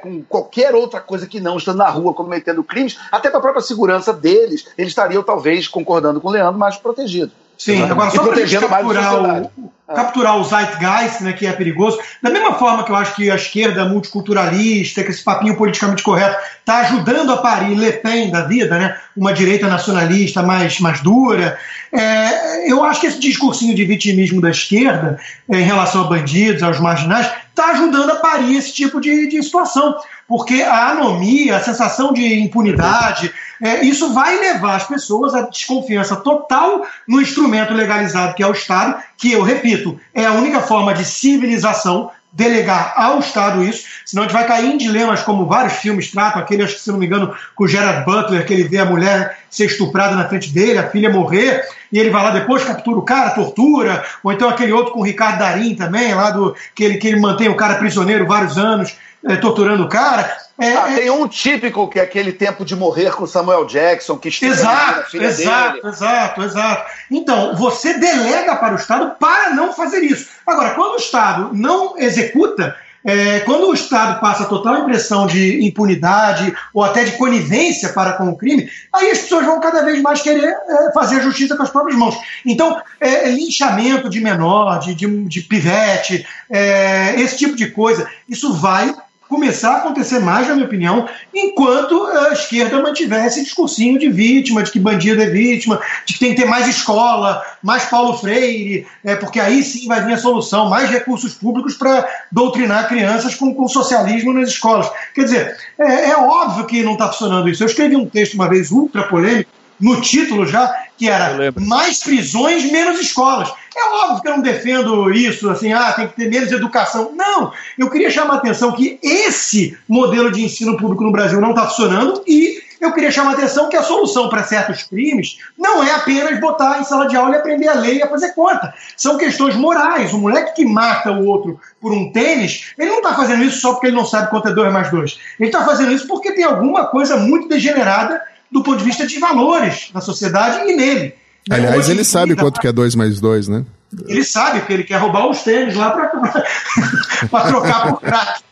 com 0.00 0.24
qualquer 0.24 0.74
outra 0.74 1.00
coisa 1.00 1.24
que 1.24 1.38
não 1.38 1.56
estando 1.56 1.78
na 1.78 1.88
rua 1.88 2.12
cometendo 2.12 2.64
crimes, 2.64 2.98
até 3.12 3.30
para 3.30 3.38
a 3.38 3.42
própria 3.42 3.62
segurança 3.62 4.12
deles, 4.12 4.66
eles 4.76 4.90
estariam 4.90 5.22
talvez 5.22 5.68
concordando 5.68 6.20
com 6.20 6.26
o 6.26 6.32
Leandro, 6.32 6.58
mais 6.58 6.76
protegidos. 6.76 7.41
Sim, 7.58 7.82
agora 7.82 8.10
só 8.10 8.24
para 8.24 8.46
capturar 8.48 9.14
o, 9.14 9.72
capturar 9.94 10.38
o 10.38 10.44
zeitgeist, 10.44 11.22
né, 11.22 11.32
que 11.32 11.46
é 11.46 11.52
perigoso. 11.52 11.98
Da 12.22 12.30
mesma 12.30 12.54
forma 12.54 12.84
que 12.84 12.90
eu 12.90 12.96
acho 12.96 13.14
que 13.14 13.30
a 13.30 13.36
esquerda 13.36 13.84
multiculturalista, 13.84 15.04
que 15.04 15.10
esse 15.10 15.22
papinho 15.22 15.56
politicamente 15.56 16.02
correto, 16.02 16.36
está 16.58 16.78
ajudando 16.78 17.32
a 17.32 17.36
parir 17.36 17.74
Le 17.74 17.92
Pen 17.92 18.30
da 18.30 18.42
vida, 18.42 18.78
né, 18.78 18.96
uma 19.16 19.32
direita 19.32 19.68
nacionalista 19.68 20.42
mais, 20.42 20.80
mais 20.80 21.00
dura, 21.00 21.58
é, 21.92 22.70
eu 22.70 22.82
acho 22.84 23.00
que 23.00 23.06
esse 23.06 23.20
discursinho 23.20 23.74
de 23.74 23.84
vitimismo 23.84 24.40
da 24.40 24.50
esquerda 24.50 25.18
é, 25.48 25.60
em 25.60 25.64
relação 25.64 26.04
a 26.04 26.08
bandidos, 26.08 26.62
aos 26.62 26.80
marginais, 26.80 27.30
está 27.50 27.72
ajudando 27.72 28.10
a 28.10 28.16
parir 28.16 28.56
esse 28.56 28.72
tipo 28.72 29.00
de, 29.00 29.28
de 29.28 29.42
situação. 29.42 29.94
Porque 30.26 30.62
a 30.62 30.92
anomia, 30.92 31.56
a 31.58 31.60
sensação 31.60 32.12
de 32.14 32.40
impunidade, 32.40 33.30
é, 33.51 33.51
isso 33.82 34.12
vai 34.12 34.38
levar 34.40 34.76
as 34.76 34.86
pessoas 34.86 35.34
à 35.34 35.42
desconfiança 35.42 36.16
total 36.16 36.84
no 37.06 37.20
instrumento 37.20 37.72
legalizado 37.72 38.34
que 38.34 38.42
é 38.42 38.46
o 38.46 38.52
Estado, 38.52 39.00
que 39.16 39.32
eu 39.32 39.42
repito, 39.42 39.98
é 40.12 40.24
a 40.24 40.32
única 40.32 40.60
forma 40.60 40.92
de 40.92 41.04
civilização 41.04 42.10
delegar 42.32 42.94
ao 42.96 43.18
Estado 43.18 43.62
isso, 43.62 43.86
senão 44.06 44.22
a 44.22 44.26
gente 44.26 44.34
vai 44.34 44.46
cair 44.46 44.72
em 44.72 44.78
dilemas 44.78 45.22
como 45.22 45.46
vários 45.46 45.74
filmes 45.74 46.10
tratam, 46.10 46.40
aquele, 46.40 46.62
acho 46.62 46.76
que 46.76 46.80
se 46.80 46.90
não 46.90 46.98
me 46.98 47.06
engano, 47.06 47.34
com 47.54 47.64
o 47.64 47.68
Gerard 47.68 48.04
Butler, 48.06 48.46
que 48.46 48.54
ele 48.54 48.64
vê 48.64 48.78
a 48.78 48.86
mulher 48.86 49.38
ser 49.50 49.66
estuprada 49.66 50.16
na 50.16 50.26
frente 50.26 50.48
dele, 50.50 50.78
a 50.78 50.88
filha 50.88 51.10
morrer, 51.10 51.62
e 51.92 51.98
ele 51.98 52.08
vai 52.08 52.22
lá 52.22 52.30
depois, 52.30 52.64
captura 52.64 52.98
o 52.98 53.02
cara, 53.02 53.30
tortura, 53.30 54.02
ou 54.24 54.32
então 54.32 54.48
aquele 54.48 54.72
outro 54.72 54.94
com 54.94 55.00
o 55.00 55.04
Ricardo 55.04 55.40
Darim 55.40 55.74
também, 55.74 56.14
lá 56.14 56.30
do 56.30 56.56
que 56.74 56.82
ele, 56.82 56.96
que 56.96 57.06
ele 57.06 57.20
mantém 57.20 57.50
o 57.50 57.56
cara 57.56 57.74
prisioneiro 57.74 58.26
vários 58.26 58.56
anos, 58.56 58.96
é, 59.24 59.36
torturando 59.36 59.84
o 59.84 59.88
cara. 59.88 60.36
É, 60.58 60.76
ah, 60.76 60.92
é... 60.92 60.96
Tem 60.96 61.10
um 61.10 61.26
típico 61.26 61.88
que 61.88 61.98
é 61.98 62.02
aquele 62.02 62.32
tempo 62.32 62.64
de 62.64 62.76
morrer 62.76 63.12
com 63.12 63.26
Samuel 63.26 63.64
Jackson, 63.64 64.16
que 64.16 64.28
Exato, 64.28 65.10
filha 65.10 65.26
exato, 65.26 65.74
dele. 65.74 65.88
exato, 65.88 66.42
exato. 66.42 66.90
Então, 67.10 67.56
você 67.56 67.94
delega 67.98 68.56
para 68.56 68.74
o 68.74 68.78
Estado 68.78 69.16
para 69.18 69.50
não 69.50 69.72
fazer 69.72 70.00
isso. 70.00 70.28
Agora, 70.46 70.70
quando 70.74 70.94
o 70.94 70.98
Estado 70.98 71.50
não 71.52 71.98
executa, 71.98 72.76
é, 73.04 73.40
quando 73.40 73.68
o 73.68 73.74
Estado 73.74 74.20
passa 74.20 74.44
a 74.44 74.46
total 74.46 74.78
impressão 74.78 75.26
de 75.26 75.64
impunidade 75.66 76.54
ou 76.72 76.84
até 76.84 77.02
de 77.02 77.12
conivência 77.12 77.88
para 77.88 78.12
com 78.12 78.28
o 78.28 78.36
crime, 78.36 78.68
aí 78.92 79.10
as 79.10 79.18
pessoas 79.18 79.44
vão 79.44 79.60
cada 79.60 79.84
vez 79.84 80.00
mais 80.00 80.22
querer 80.22 80.48
é, 80.48 80.92
fazer 80.92 81.16
a 81.16 81.22
justiça 81.22 81.56
com 81.56 81.62
as 81.64 81.70
próprias 81.70 81.98
mãos. 81.98 82.16
Então, 82.46 82.80
é, 83.00 83.28
linchamento 83.28 84.08
de 84.08 84.20
menor, 84.20 84.78
de, 84.78 84.94
de, 84.94 85.24
de 85.24 85.40
pivete, 85.40 86.24
é, 86.48 87.20
esse 87.20 87.38
tipo 87.38 87.56
de 87.56 87.70
coisa, 87.70 88.08
isso 88.28 88.54
vai 88.54 88.94
começar 89.32 89.72
a 89.72 89.76
acontecer 89.78 90.18
mais, 90.18 90.46
na 90.46 90.54
minha 90.54 90.66
opinião, 90.66 91.08
enquanto 91.32 92.04
a 92.04 92.34
esquerda 92.34 92.82
mantiver 92.82 93.24
esse 93.24 93.42
discursinho 93.42 93.98
de 93.98 94.10
vítima, 94.10 94.62
de 94.62 94.70
que 94.70 94.78
bandido 94.78 95.22
é 95.22 95.26
vítima, 95.26 95.80
de 96.04 96.12
que 96.12 96.20
tem 96.20 96.34
que 96.34 96.42
ter 96.42 96.46
mais 96.46 96.68
escola, 96.68 97.42
mais 97.62 97.86
Paulo 97.86 98.18
Freire, 98.18 98.86
é, 99.02 99.16
porque 99.16 99.40
aí 99.40 99.62
sim 99.62 99.88
vai 99.88 100.04
vir 100.04 100.12
a 100.12 100.18
solução, 100.18 100.68
mais 100.68 100.90
recursos 100.90 101.32
públicos 101.32 101.74
para 101.74 102.06
doutrinar 102.30 102.88
crianças 102.88 103.34
com, 103.34 103.54
com 103.54 103.66
socialismo 103.66 104.34
nas 104.34 104.50
escolas. 104.50 104.90
Quer 105.14 105.24
dizer, 105.24 105.56
é, 105.78 106.10
é 106.10 106.16
óbvio 106.16 106.66
que 106.66 106.82
não 106.82 106.92
está 106.92 107.08
funcionando 107.08 107.48
isso. 107.48 107.62
Eu 107.62 107.68
escrevi 107.68 107.96
um 107.96 108.06
texto 108.06 108.34
uma 108.34 108.50
vez 108.50 108.70
ultra 108.70 109.04
polêmico, 109.04 109.50
no 109.82 110.00
título 110.00 110.46
já, 110.46 110.72
que 110.96 111.08
era 111.08 111.52
mais 111.58 111.98
prisões, 111.98 112.70
menos 112.70 113.00
escolas. 113.00 113.52
É 113.76 114.04
óbvio 114.04 114.22
que 114.22 114.28
eu 114.28 114.36
não 114.36 114.42
defendo 114.42 115.10
isso, 115.10 115.50
assim, 115.50 115.72
ah, 115.72 115.92
tem 115.92 116.06
que 116.06 116.14
ter 116.14 116.30
menos 116.30 116.52
educação. 116.52 117.12
Não, 117.14 117.52
eu 117.76 117.90
queria 117.90 118.10
chamar 118.10 118.34
a 118.34 118.36
atenção 118.36 118.72
que 118.72 119.00
esse 119.02 119.76
modelo 119.88 120.30
de 120.30 120.44
ensino 120.44 120.76
público 120.76 121.02
no 121.02 121.10
Brasil 121.10 121.40
não 121.40 121.50
está 121.50 121.66
funcionando 121.66 122.22
e 122.26 122.62
eu 122.82 122.92
queria 122.92 123.12
chamar 123.12 123.30
a 123.30 123.34
atenção 123.34 123.68
que 123.68 123.76
a 123.76 123.82
solução 123.82 124.28
para 124.28 124.42
certos 124.42 124.82
crimes 124.82 125.38
não 125.56 125.84
é 125.84 125.92
apenas 125.92 126.40
botar 126.40 126.80
em 126.80 126.84
sala 126.84 127.06
de 127.06 127.16
aula 127.16 127.36
e 127.36 127.38
aprender 127.38 127.68
a 127.68 127.74
ler 127.74 127.94
e 127.94 128.02
a 128.02 128.08
fazer 128.08 128.32
conta. 128.32 128.74
São 128.96 129.16
questões 129.16 129.54
morais. 129.54 130.12
O 130.12 130.18
moleque 130.18 130.56
que 130.56 130.64
mata 130.64 131.12
o 131.12 131.24
outro 131.26 131.60
por 131.80 131.92
um 131.92 132.10
tênis, 132.10 132.72
ele 132.76 132.90
não 132.90 132.98
está 132.98 133.14
fazendo 133.14 133.44
isso 133.44 133.60
só 133.60 133.72
porque 133.72 133.86
ele 133.86 133.96
não 133.96 134.04
sabe 134.04 134.30
quanto 134.30 134.48
é 134.48 134.52
2 134.52 134.72
mais 134.72 134.90
2. 134.90 135.18
Ele 135.38 135.48
está 135.48 135.64
fazendo 135.64 135.92
isso 135.92 136.08
porque 136.08 136.32
tem 136.32 136.44
alguma 136.44 136.86
coisa 136.86 137.16
muito 137.16 137.48
degenerada 137.48 138.20
do 138.52 138.62
ponto 138.62 138.78
de 138.78 138.84
vista 138.84 139.06
de 139.06 139.18
valores 139.18 139.90
na 139.94 140.00
sociedade 140.00 140.70
e 140.70 140.76
nele. 140.76 141.14
Aliás, 141.50 141.88
ele 141.88 142.04
sabe 142.04 142.36
quanto 142.36 142.60
que 142.60 142.68
é 142.68 142.72
2 142.72 142.94
mais 142.94 143.20
2, 143.20 143.48
né? 143.48 143.64
Ele 144.06 144.24
sabe, 144.24 144.60
porque 144.60 144.72
ele 144.72 144.84
quer 144.84 144.96
roubar 144.98 145.28
os 145.28 145.42
tênis 145.42 145.74
lá 145.74 145.90
para 145.90 146.08
trocar 147.48 147.88
por 147.88 148.00
crack. 148.00 148.42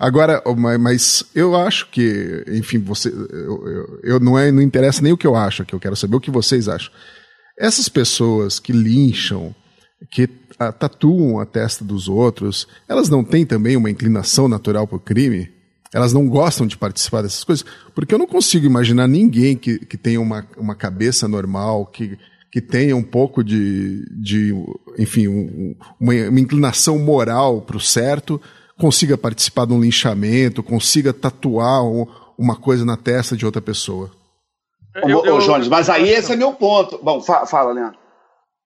Agora, 0.00 0.42
mas 0.78 1.24
eu 1.34 1.56
acho 1.56 1.88
que, 1.90 2.44
enfim, 2.48 2.78
você, 2.78 3.08
eu, 3.08 3.66
eu, 3.66 4.00
eu, 4.04 4.20
não 4.20 4.38
é, 4.38 4.50
não 4.52 4.62
interessa 4.62 5.02
nem 5.02 5.12
o 5.12 5.16
que 5.16 5.26
eu 5.26 5.34
acho, 5.34 5.64
que 5.64 5.74
eu 5.74 5.80
quero 5.80 5.96
saber 5.96 6.16
o 6.16 6.20
que 6.20 6.30
vocês 6.30 6.68
acham. 6.68 6.92
Essas 7.58 7.88
pessoas 7.88 8.60
que 8.60 8.72
lincham, 8.72 9.54
que 10.10 10.28
a, 10.58 10.70
tatuam 10.70 11.40
a 11.40 11.46
testa 11.46 11.84
dos 11.84 12.08
outros, 12.08 12.68
elas 12.88 13.08
não 13.08 13.24
têm 13.24 13.44
também 13.44 13.76
uma 13.76 13.90
inclinação 13.90 14.46
natural 14.48 14.86
para 14.86 14.96
o 14.96 15.00
crime? 15.00 15.50
Elas 15.92 16.12
não 16.12 16.28
gostam 16.28 16.66
de 16.66 16.76
participar 16.76 17.22
dessas 17.22 17.44
coisas? 17.44 17.64
Porque 17.94 18.14
eu 18.14 18.18
não 18.18 18.26
consigo 18.26 18.66
imaginar 18.66 19.08
ninguém 19.08 19.56
que, 19.56 19.78
que 19.78 19.96
tenha 19.96 20.20
uma, 20.20 20.46
uma 20.56 20.74
cabeça 20.74 21.26
normal, 21.26 21.86
que, 21.86 22.18
que 22.52 22.60
tenha 22.60 22.94
um 22.94 23.02
pouco 23.02 23.42
de, 23.42 24.04
de 24.10 24.54
enfim, 24.98 25.28
um, 25.28 25.74
uma, 25.98 26.12
uma 26.28 26.40
inclinação 26.40 26.98
moral 26.98 27.62
para 27.62 27.76
o 27.76 27.80
certo, 27.80 28.40
consiga 28.78 29.16
participar 29.16 29.66
de 29.66 29.72
um 29.72 29.80
linchamento, 29.80 30.62
consiga 30.62 31.12
tatuar 31.12 31.84
um, 31.84 32.06
uma 32.36 32.54
coisa 32.56 32.84
na 32.84 32.96
testa 32.96 33.36
de 33.36 33.46
outra 33.46 33.62
pessoa. 33.62 34.10
Eu, 34.94 35.24
eu, 35.24 35.36
ô, 35.36 35.38
Jones, 35.38 35.68
mas 35.68 35.88
aí 35.88 36.08
esse 36.08 36.32
é 36.32 36.36
meu 36.36 36.52
ponto. 36.52 36.98
Bom, 37.02 37.20
fa 37.20 37.46
fala, 37.46 37.72
Leandro. 37.72 37.98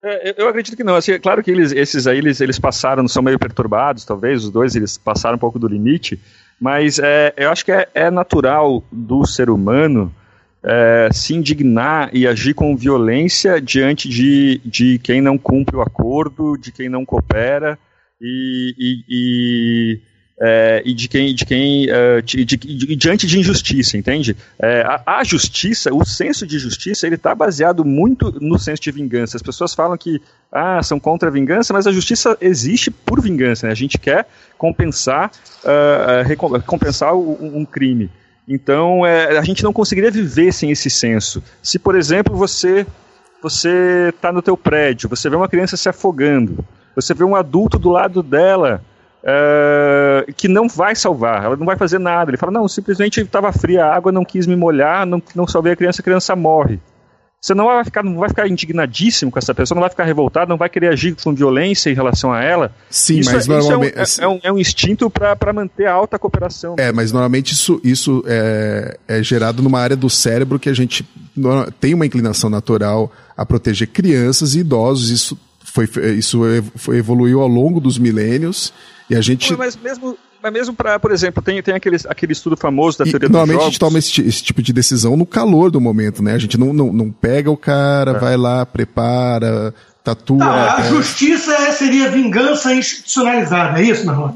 É, 0.05 0.35
eu 0.43 0.49
acredito 0.49 0.77
que 0.77 0.83
não. 0.83 0.97
Assim, 0.97 1.13
é 1.13 1.19
claro 1.19 1.43
que 1.43 1.51
eles, 1.51 1.73
esses 1.73 2.07
aí 2.07 2.19
eles, 2.19 2.41
eles 2.41 2.59
passaram, 2.59 3.07
são 3.07 3.23
meio 3.23 3.39
perturbados, 3.39 4.05
talvez, 4.05 4.45
os 4.45 4.51
dois 4.51 4.75
eles 4.75 4.99
passaram 4.99 5.37
um 5.37 5.41
pouco 5.41 5.59
do 5.59 5.69
limite, 5.69 6.21
mas 6.63 7.01
é, 7.01 7.35
eu 7.37 7.51
acho 7.51 7.65
que 7.65 7.73
é, 7.73 7.89
é 7.93 8.09
natural 8.09 8.85
do 8.93 9.27
ser 9.27 9.51
humano 9.51 10.15
é, 10.63 11.09
se 11.13 11.35
indignar 11.35 12.09
e 12.13 12.25
agir 12.25 12.55
com 12.55 12.77
violência 12.77 13.61
diante 13.61 14.09
de, 14.09 14.61
de 14.65 14.97
quem 15.01 15.21
não 15.21 15.37
cumpre 15.37 15.75
o 15.75 15.83
acordo, 15.83 16.57
de 16.57 16.71
quem 16.71 16.89
não 16.89 17.05
coopera 17.05 17.77
e, 18.21 18.77
e, 18.79 19.05
e, 19.09 20.01
é, 20.41 20.83
e 20.85 20.95
de 20.95 21.09
quem, 21.09 21.35
de 21.35 21.45
quem 21.45 21.87
uh, 21.87 22.23
de, 22.23 22.45
de, 22.45 22.57
de, 22.57 22.97
diante 22.97 23.27
de 23.27 23.39
injustiça, 23.39 23.97
entende? 23.97 24.37
É, 24.59 24.83
a, 24.83 25.19
a, 25.19 25.25
justiça, 25.25 25.95
o 25.95 26.05
senso 26.05 26.47
de 26.47 26.59
justiça, 26.59 27.07
ele 27.07 27.17
está 27.17 27.35
baseado 27.35 27.85
muito 27.85 28.33
no 28.41 28.59
senso 28.59 28.83
de 28.83 28.91
vingança. 28.91 29.37
As 29.37 29.43
pessoas 29.43 29.75
falam 29.75 29.97
que 29.97 30.21
ah, 30.51 30.83
são 30.83 30.99
contra 30.99 31.29
a 31.29 31.33
vingança, 31.33 31.73
mas 31.73 31.87
a 31.87 31.93
justiça 31.93 32.37
existe 32.41 32.91
por 32.91 33.21
vingança. 33.21 33.67
Né? 33.67 33.73
A 33.73 33.77
gente 33.77 33.99
quer 33.99 34.27
compensar, 34.59 35.31
uh, 35.65 36.63
compensar 36.67 37.15
um, 37.15 37.59
um 37.59 37.65
crime. 37.65 38.11
Então, 38.49 39.07
é, 39.07 39.39
a 39.39 39.43
gente 39.43 39.63
não 39.63 39.73
conseguiria 39.73 40.11
viver 40.11 40.53
sem 40.53 40.71
esse 40.71 40.91
senso. 40.91 41.43
Se, 41.63 41.79
por 41.79 41.95
exemplo, 41.95 42.37
você 42.37 42.87
você 43.43 44.11
está 44.15 44.31
no 44.31 44.41
teu 44.41 44.57
prédio, 44.57 45.09
você 45.09 45.29
vê 45.29 45.35
uma 45.35 45.49
criança 45.49 45.77
se 45.77 45.89
afogando, 45.89 46.65
você 46.95 47.13
vê 47.13 47.25
um 47.25 47.35
adulto 47.35 47.77
do 47.77 47.91
lado 47.91 48.23
dela 48.23 48.85
é, 49.25 50.27
que 50.37 50.49
não 50.49 50.69
vai 50.69 50.95
salvar, 50.95 51.45
ela 51.45 51.57
não 51.57 51.67
vai 51.67 51.77
fazer 51.77 51.99
nada. 51.99 52.31
Ele 52.31 52.39
fala, 52.39 52.53
não, 52.53 52.67
simplesmente 52.69 53.21
estava 53.21 53.53
fria 53.53 53.85
a 53.85 53.95
água, 53.95 54.11
não 54.13 54.25
quis 54.25 54.47
me 54.47 54.57
molhar, 54.57 55.07
não, 55.07 55.23
não 55.35 55.47
salvei 55.47 55.73
a 55.73 55.77
criança, 55.77 56.01
a 56.01 56.05
criança 56.05 56.35
morre. 56.35 56.81
Você 57.43 57.55
não 57.55 57.65
vai, 57.65 57.85
ficar, 57.85 58.05
não 58.05 58.19
vai 58.19 58.29
ficar 58.29 58.47
indignadíssimo 58.47 59.29
com 59.29 59.37
essa 59.37 59.53
pessoa, 59.53 59.75
não 59.75 59.81
vai 59.81 59.91
ficar 59.91 60.05
revoltado, 60.05 60.49
não 60.49 60.57
vai 60.57 60.69
querer 60.69 60.91
agir 60.91 61.17
com 61.17 61.35
violência 61.35 61.91
em 61.91 61.95
relação 61.95 62.33
a 62.33 62.41
ela. 62.41 62.73
Sim, 62.89 63.19
isso 63.19 63.33
mas 63.35 63.49
é, 63.49 63.53
normalmente. 63.53 64.01
Isso 64.01 64.23
é, 64.23 64.29
um, 64.29 64.31
é, 64.31 64.35
um, 64.35 64.41
é 64.45 64.53
um 64.53 64.59
instinto 64.59 65.11
para 65.11 65.53
manter 65.53 65.87
a 65.87 65.93
alta 65.93 66.21
cooperação. 66.21 66.77
É, 66.79 66.93
mas 66.93 67.11
normalmente 67.11 67.53
isso, 67.53 67.81
isso 67.83 68.23
é, 68.29 68.97
é 69.09 69.23
gerado 69.25 69.61
numa 69.61 69.81
área 69.81 69.97
do 69.97 70.09
cérebro 70.09 70.57
que 70.57 70.69
a 70.69 70.73
gente 70.73 71.05
tem 71.81 71.95
uma 71.95 72.07
inclinação 72.07 72.49
natural 72.49 73.11
a 73.37 73.45
proteger 73.45 73.89
crianças 73.89 74.55
e 74.55 74.61
idosos. 74.61 75.11
Isso 75.11 75.37
foi, 75.73 75.89
isso 76.19 76.41
foi, 76.77 76.99
evoluiu 76.99 77.41
ao 77.41 77.49
longo 77.49 77.81
dos 77.81 77.97
milênios 77.97 78.75
e 79.09 79.17
a 79.17 79.23
gente. 79.23 79.57
Mas 79.57 79.75
mesmo, 79.75 80.19
mas 80.43 80.53
mesmo 80.53 80.75
para, 80.75 80.99
por 80.99 81.11
exemplo, 81.11 81.43
tem, 81.43 81.63
tem 81.63 81.75
aquele, 81.75 81.97
aquele 82.07 82.33
estudo 82.33 82.59
famoso 82.59 82.99
da 82.99 83.05
teoria 83.05 83.27
e, 83.27 83.31
Normalmente 83.31 83.55
jogos. 83.55 83.67
a 83.67 83.71
gente 83.71 83.81
toma 83.81 83.99
esse, 83.99 84.21
esse, 84.21 84.43
tipo 84.43 84.61
de 84.61 84.71
decisão 84.71 85.17
no 85.17 85.25
calor 85.25 85.71
do 85.71 85.81
momento, 85.81 86.23
né? 86.23 86.35
A 86.35 86.39
gente 86.39 86.59
não, 86.59 86.75
não, 86.75 86.93
não 86.93 87.11
pega 87.11 87.51
o 87.51 87.57
cara, 87.57 88.13
é. 88.13 88.19
vai 88.19 88.37
lá, 88.37 88.67
prepara, 88.67 89.75
tatua. 90.05 90.39
Tá, 90.39 90.77
a 90.77 90.83
justiça 90.83 91.53
é, 91.55 91.73
seria 91.73 92.11
vingança 92.11 92.75
institucionalizada, 92.75 93.81
é 93.81 93.85
isso, 93.85 94.05
Marlon? 94.05 94.35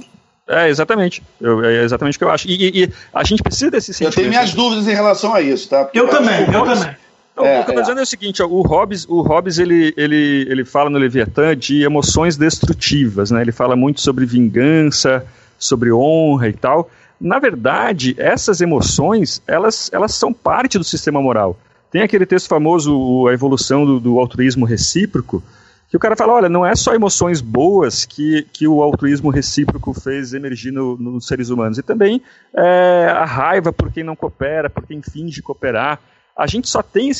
É, 0.49 0.71
exatamente. 0.71 1.23
Eu, 1.39 1.63
é 1.65 1.85
exatamente 1.85 2.17
o 2.17 2.19
que 2.19 2.25
eu 2.25 2.31
acho. 2.31 2.49
E, 2.49 2.55
e, 2.55 2.85
e, 2.85 2.93
a 3.13 3.25
gente 3.25 3.43
precisa 3.43 3.71
desse 3.71 3.93
sentimento. 3.93 4.13
Eu 4.13 4.17
tenho 4.17 4.29
minhas 4.29 4.55
dúvidas 4.55 4.87
em 4.87 4.95
relação 4.95 5.35
a 5.35 5.43
isso, 5.43 5.69
tá? 5.69 5.85
Porque 5.85 5.99
eu, 5.99 6.07
eu 6.07 6.11
também, 6.11 6.41
eu 6.51 6.65
também. 6.65 6.97
Então, 7.37 7.45
é, 7.45 7.61
o 7.61 7.65
que 7.65 7.71
eu 7.71 7.73
estou 7.73 7.79
é. 7.79 7.83
dizendo 7.83 8.01
é 8.01 8.03
o 8.03 8.07
seguinte, 8.07 8.43
ó, 8.43 8.47
o 8.47 8.63
Hobbes, 8.63 9.07
o 9.07 9.21
Hobbes 9.21 9.59
ele, 9.59 9.93
ele, 9.95 10.47
ele 10.49 10.65
fala 10.65 10.89
no 10.89 10.97
Leviatã 10.97 11.55
de 11.55 11.83
emoções 11.83 12.35
destrutivas, 12.39 13.31
né? 13.31 13.43
ele 13.43 13.53
fala 13.53 13.77
muito 13.77 14.01
sobre 14.01 14.25
vingança, 14.25 15.23
sobre 15.59 15.93
honra 15.93 16.49
e 16.49 16.55
tal. 16.55 16.89
Na 17.21 17.39
verdade, 17.39 18.15
essas 18.17 18.63
emoções, 18.63 19.43
elas, 19.47 19.91
elas 19.93 20.15
são 20.15 20.33
parte 20.33 20.79
do 20.79 20.85
sistema 20.85 21.21
moral. 21.21 21.59
Tem 21.91 22.01
aquele 22.01 22.25
texto 22.25 22.49
famoso, 22.49 23.29
A 23.29 23.35
Evolução 23.35 23.85
do, 23.85 24.01
do 24.01 24.19
Altruísmo 24.19 24.65
Recíproco, 24.65 25.43
que 25.91 25.97
o 25.97 26.01
cara 26.01 26.17
fala, 26.17 26.33
olha, 26.33 26.49
não 26.49 26.65
é 26.65 26.75
só 26.75 26.95
emoções 26.95 27.43
boas 27.43 28.07
que, 28.07 28.47
que 28.51 28.67
o 28.67 28.83
altruísmo 28.83 29.31
recíproco 29.31 29.95
fez 29.95 30.35
emergir 30.35 30.73
no, 30.73 30.97
nos 30.97 31.27
seres 31.27 31.49
humanos, 31.49 31.79
e 31.79 31.83
também 31.83 32.21
é, 32.53 33.09
a 33.09 33.25
raiva 33.25 33.73
por 33.73 33.93
quem 33.93 34.03
não 34.03 34.17
coopera, 34.17 34.69
por 34.69 34.85
quem 34.85 35.01
finge 35.01 35.41
cooperar, 35.41 36.01
a 36.37 36.47
gente 36.47 36.69
só 36.69 36.83
tem. 36.83 37.11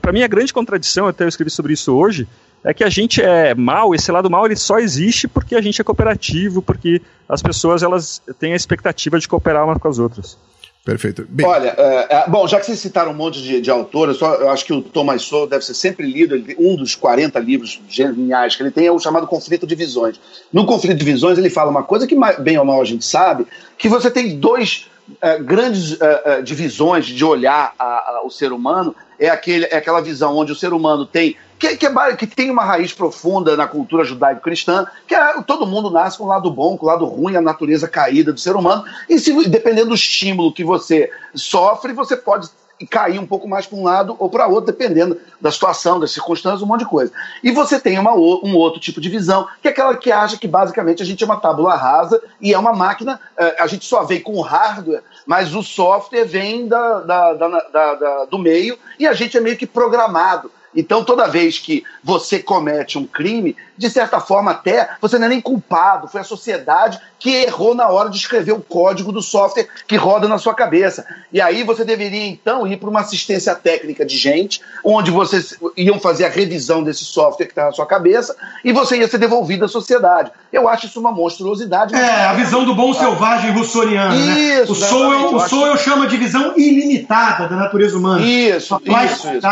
Para 0.00 0.12
mim, 0.12 0.22
a 0.22 0.28
grande 0.28 0.52
contradição, 0.52 1.08
até 1.08 1.24
eu 1.24 1.28
escrevi 1.28 1.50
sobre 1.50 1.72
isso 1.72 1.94
hoje, 1.94 2.28
é 2.62 2.72
que 2.72 2.84
a 2.84 2.88
gente 2.88 3.20
é 3.20 3.54
mal, 3.54 3.94
esse 3.94 4.10
lado 4.10 4.30
mal 4.30 4.46
ele 4.46 4.56
só 4.56 4.78
existe 4.78 5.28
porque 5.28 5.54
a 5.54 5.60
gente 5.60 5.80
é 5.80 5.84
cooperativo, 5.84 6.62
porque 6.62 7.02
as 7.28 7.42
pessoas 7.42 7.82
elas 7.82 8.22
têm 8.38 8.52
a 8.52 8.56
expectativa 8.56 9.18
de 9.18 9.28
cooperar 9.28 9.64
umas 9.64 9.78
com 9.78 9.88
as 9.88 9.98
outras. 9.98 10.38
Perfeito. 10.84 11.26
Bem... 11.28 11.46
Olha, 11.46 11.74
é, 11.78 12.06
é, 12.10 12.28
bom, 12.28 12.46
já 12.46 12.60
que 12.60 12.66
vocês 12.66 12.78
citaram 12.78 13.12
um 13.12 13.14
monte 13.14 13.42
de, 13.42 13.58
de 13.58 13.70
autores, 13.70 14.20
eu, 14.20 14.28
eu 14.28 14.50
acho 14.50 14.66
que 14.66 14.72
o 14.72 14.82
Thomas 14.82 15.22
Sowell 15.22 15.46
deve 15.46 15.64
ser 15.64 15.72
sempre 15.72 16.06
lido, 16.06 16.34
ele, 16.34 16.54
um 16.58 16.76
dos 16.76 16.94
40 16.94 17.38
livros 17.38 17.80
geniais 17.88 18.54
que 18.54 18.62
ele 18.62 18.70
tem 18.70 18.86
é 18.86 18.92
o 18.92 18.98
chamado 18.98 19.26
Conflito 19.26 19.66
de 19.66 19.74
Visões. 19.74 20.20
No 20.52 20.66
Conflito 20.66 20.98
de 20.98 21.04
Visões 21.04 21.38
ele 21.38 21.48
fala 21.48 21.70
uma 21.70 21.82
coisa 21.82 22.06
que 22.06 22.14
bem 22.38 22.58
ou 22.58 22.66
mal 22.66 22.82
a 22.82 22.84
gente 22.84 23.04
sabe, 23.04 23.46
que 23.78 23.88
você 23.88 24.10
tem 24.10 24.38
dois 24.38 24.86
é, 25.20 25.38
grandes 25.38 26.00
é, 26.00 26.42
divisões 26.42 27.06
de 27.06 27.24
olhar 27.24 27.74
a, 27.78 27.84
a, 27.84 28.22
o 28.24 28.30
ser 28.30 28.52
humano 28.52 28.94
é, 29.18 29.28
aquele, 29.28 29.66
é 29.66 29.76
aquela 29.76 30.00
visão 30.00 30.36
onde 30.36 30.52
o 30.52 30.56
ser 30.56 30.72
humano 30.72 31.04
tem 31.04 31.36
que, 31.58 31.76
que, 31.76 31.86
é, 31.86 32.16
que 32.16 32.26
tem 32.26 32.50
uma 32.50 32.64
raiz 32.64 32.92
profunda 32.92 33.56
na 33.56 33.66
cultura 33.66 34.04
judaico-cristã, 34.04 34.86
que 35.06 35.14
é 35.14 35.40
todo 35.42 35.66
mundo 35.66 35.90
nasce 35.90 36.18
com 36.18 36.24
o 36.24 36.28
lado 36.28 36.50
bom, 36.50 36.76
com 36.76 36.84
o 36.84 36.88
lado 36.88 37.04
ruim, 37.06 37.36
a 37.36 37.40
natureza 37.40 37.88
caída 37.88 38.32
do 38.32 38.40
ser 38.40 38.56
humano, 38.56 38.84
e 39.08 39.18
se, 39.18 39.32
dependendo 39.48 39.90
do 39.90 39.94
estímulo 39.94 40.52
que 40.52 40.64
você 40.64 41.10
sofre, 41.34 41.92
você 41.92 42.16
pode 42.16 42.48
cair 42.86 43.18
um 43.18 43.26
pouco 43.26 43.48
mais 43.48 43.66
para 43.66 43.78
um 43.78 43.84
lado 43.84 44.16
ou 44.18 44.28
para 44.28 44.46
outro, 44.46 44.66
dependendo 44.66 45.18
da 45.40 45.50
situação, 45.50 46.00
das 46.00 46.12
circunstâncias, 46.12 46.62
um 46.62 46.66
monte 46.66 46.80
de 46.80 46.86
coisa. 46.86 47.12
E 47.42 47.50
você 47.50 47.78
tem 47.78 47.98
uma, 47.98 48.14
um 48.14 48.56
outro 48.56 48.80
tipo 48.80 49.00
de 49.00 49.08
visão, 49.08 49.46
que 49.60 49.68
é 49.68 49.70
aquela 49.70 49.96
que 49.96 50.10
acha 50.10 50.38
que 50.38 50.48
basicamente 50.48 51.02
a 51.02 51.06
gente 51.06 51.22
é 51.22 51.26
uma 51.26 51.40
tábula 51.40 51.74
rasa 51.74 52.20
e 52.40 52.52
é 52.52 52.58
uma 52.58 52.72
máquina, 52.72 53.20
eh, 53.36 53.56
a 53.58 53.66
gente 53.66 53.84
só 53.84 54.04
vem 54.04 54.20
com 54.20 54.34
o 54.34 54.40
hardware, 54.40 55.02
mas 55.26 55.54
o 55.54 55.62
software 55.62 56.24
vem 56.24 56.66
da, 56.66 57.00
da, 57.00 57.32
da, 57.34 57.94
da 57.94 58.24
do 58.24 58.38
meio 58.38 58.78
e 58.98 59.06
a 59.06 59.12
gente 59.12 59.36
é 59.36 59.40
meio 59.40 59.56
que 59.56 59.66
programado. 59.66 60.50
Então, 60.74 61.04
toda 61.04 61.28
vez 61.28 61.58
que 61.58 61.84
você 62.02 62.38
comete 62.38 62.98
um 62.98 63.06
crime, 63.06 63.56
de 63.76 63.90
certa 63.90 64.20
forma 64.20 64.52
até, 64.52 64.90
você 65.00 65.18
não 65.18 65.26
é 65.26 65.30
nem 65.30 65.40
culpado, 65.40 66.08
foi 66.08 66.20
a 66.20 66.24
sociedade 66.24 67.00
que 67.18 67.30
errou 67.30 67.74
na 67.74 67.88
hora 67.88 68.10
de 68.10 68.16
escrever 68.16 68.52
o 68.52 68.60
código 68.60 69.10
do 69.10 69.22
software 69.22 69.66
que 69.86 69.96
roda 69.96 70.28
na 70.28 70.38
sua 70.38 70.54
cabeça. 70.54 71.06
E 71.32 71.40
aí 71.40 71.62
você 71.62 71.84
deveria 71.84 72.26
então 72.26 72.66
ir 72.66 72.76
para 72.76 72.90
uma 72.90 73.00
assistência 73.00 73.54
técnica 73.54 74.04
de 74.04 74.16
gente, 74.16 74.60
onde 74.84 75.10
vocês 75.10 75.58
iam 75.76 75.98
fazer 75.98 76.26
a 76.26 76.28
revisão 76.28 76.82
desse 76.82 77.04
software 77.04 77.46
que 77.46 77.52
está 77.52 77.66
na 77.66 77.72
sua 77.72 77.86
cabeça 77.86 78.36
e 78.62 78.72
você 78.72 78.98
ia 78.98 79.08
ser 79.08 79.18
devolvido 79.18 79.64
à 79.64 79.68
sociedade. 79.68 80.30
Eu 80.52 80.68
acho 80.68 80.86
isso 80.86 81.00
uma 81.00 81.10
monstruosidade. 81.10 81.94
É, 81.94 82.26
a 82.26 82.34
visão 82.34 82.64
do 82.64 82.74
bom 82.74 82.92
selvagem 82.92 83.52
russoniano. 83.52 84.14
Né? 84.14 84.38
Isso, 84.38 84.72
né? 84.72 84.86
O 84.86 84.88
Sowell, 84.88 85.34
o 85.34 85.40
Sowell 85.48 85.76
chama 85.78 86.06
de 86.06 86.16
visão 86.16 86.54
ilimitada 86.56 87.48
da 87.48 87.56
natureza 87.56 87.96
humana. 87.96 88.24
Isso, 88.24 88.80
isso, 88.84 89.28
isso. 89.28 89.46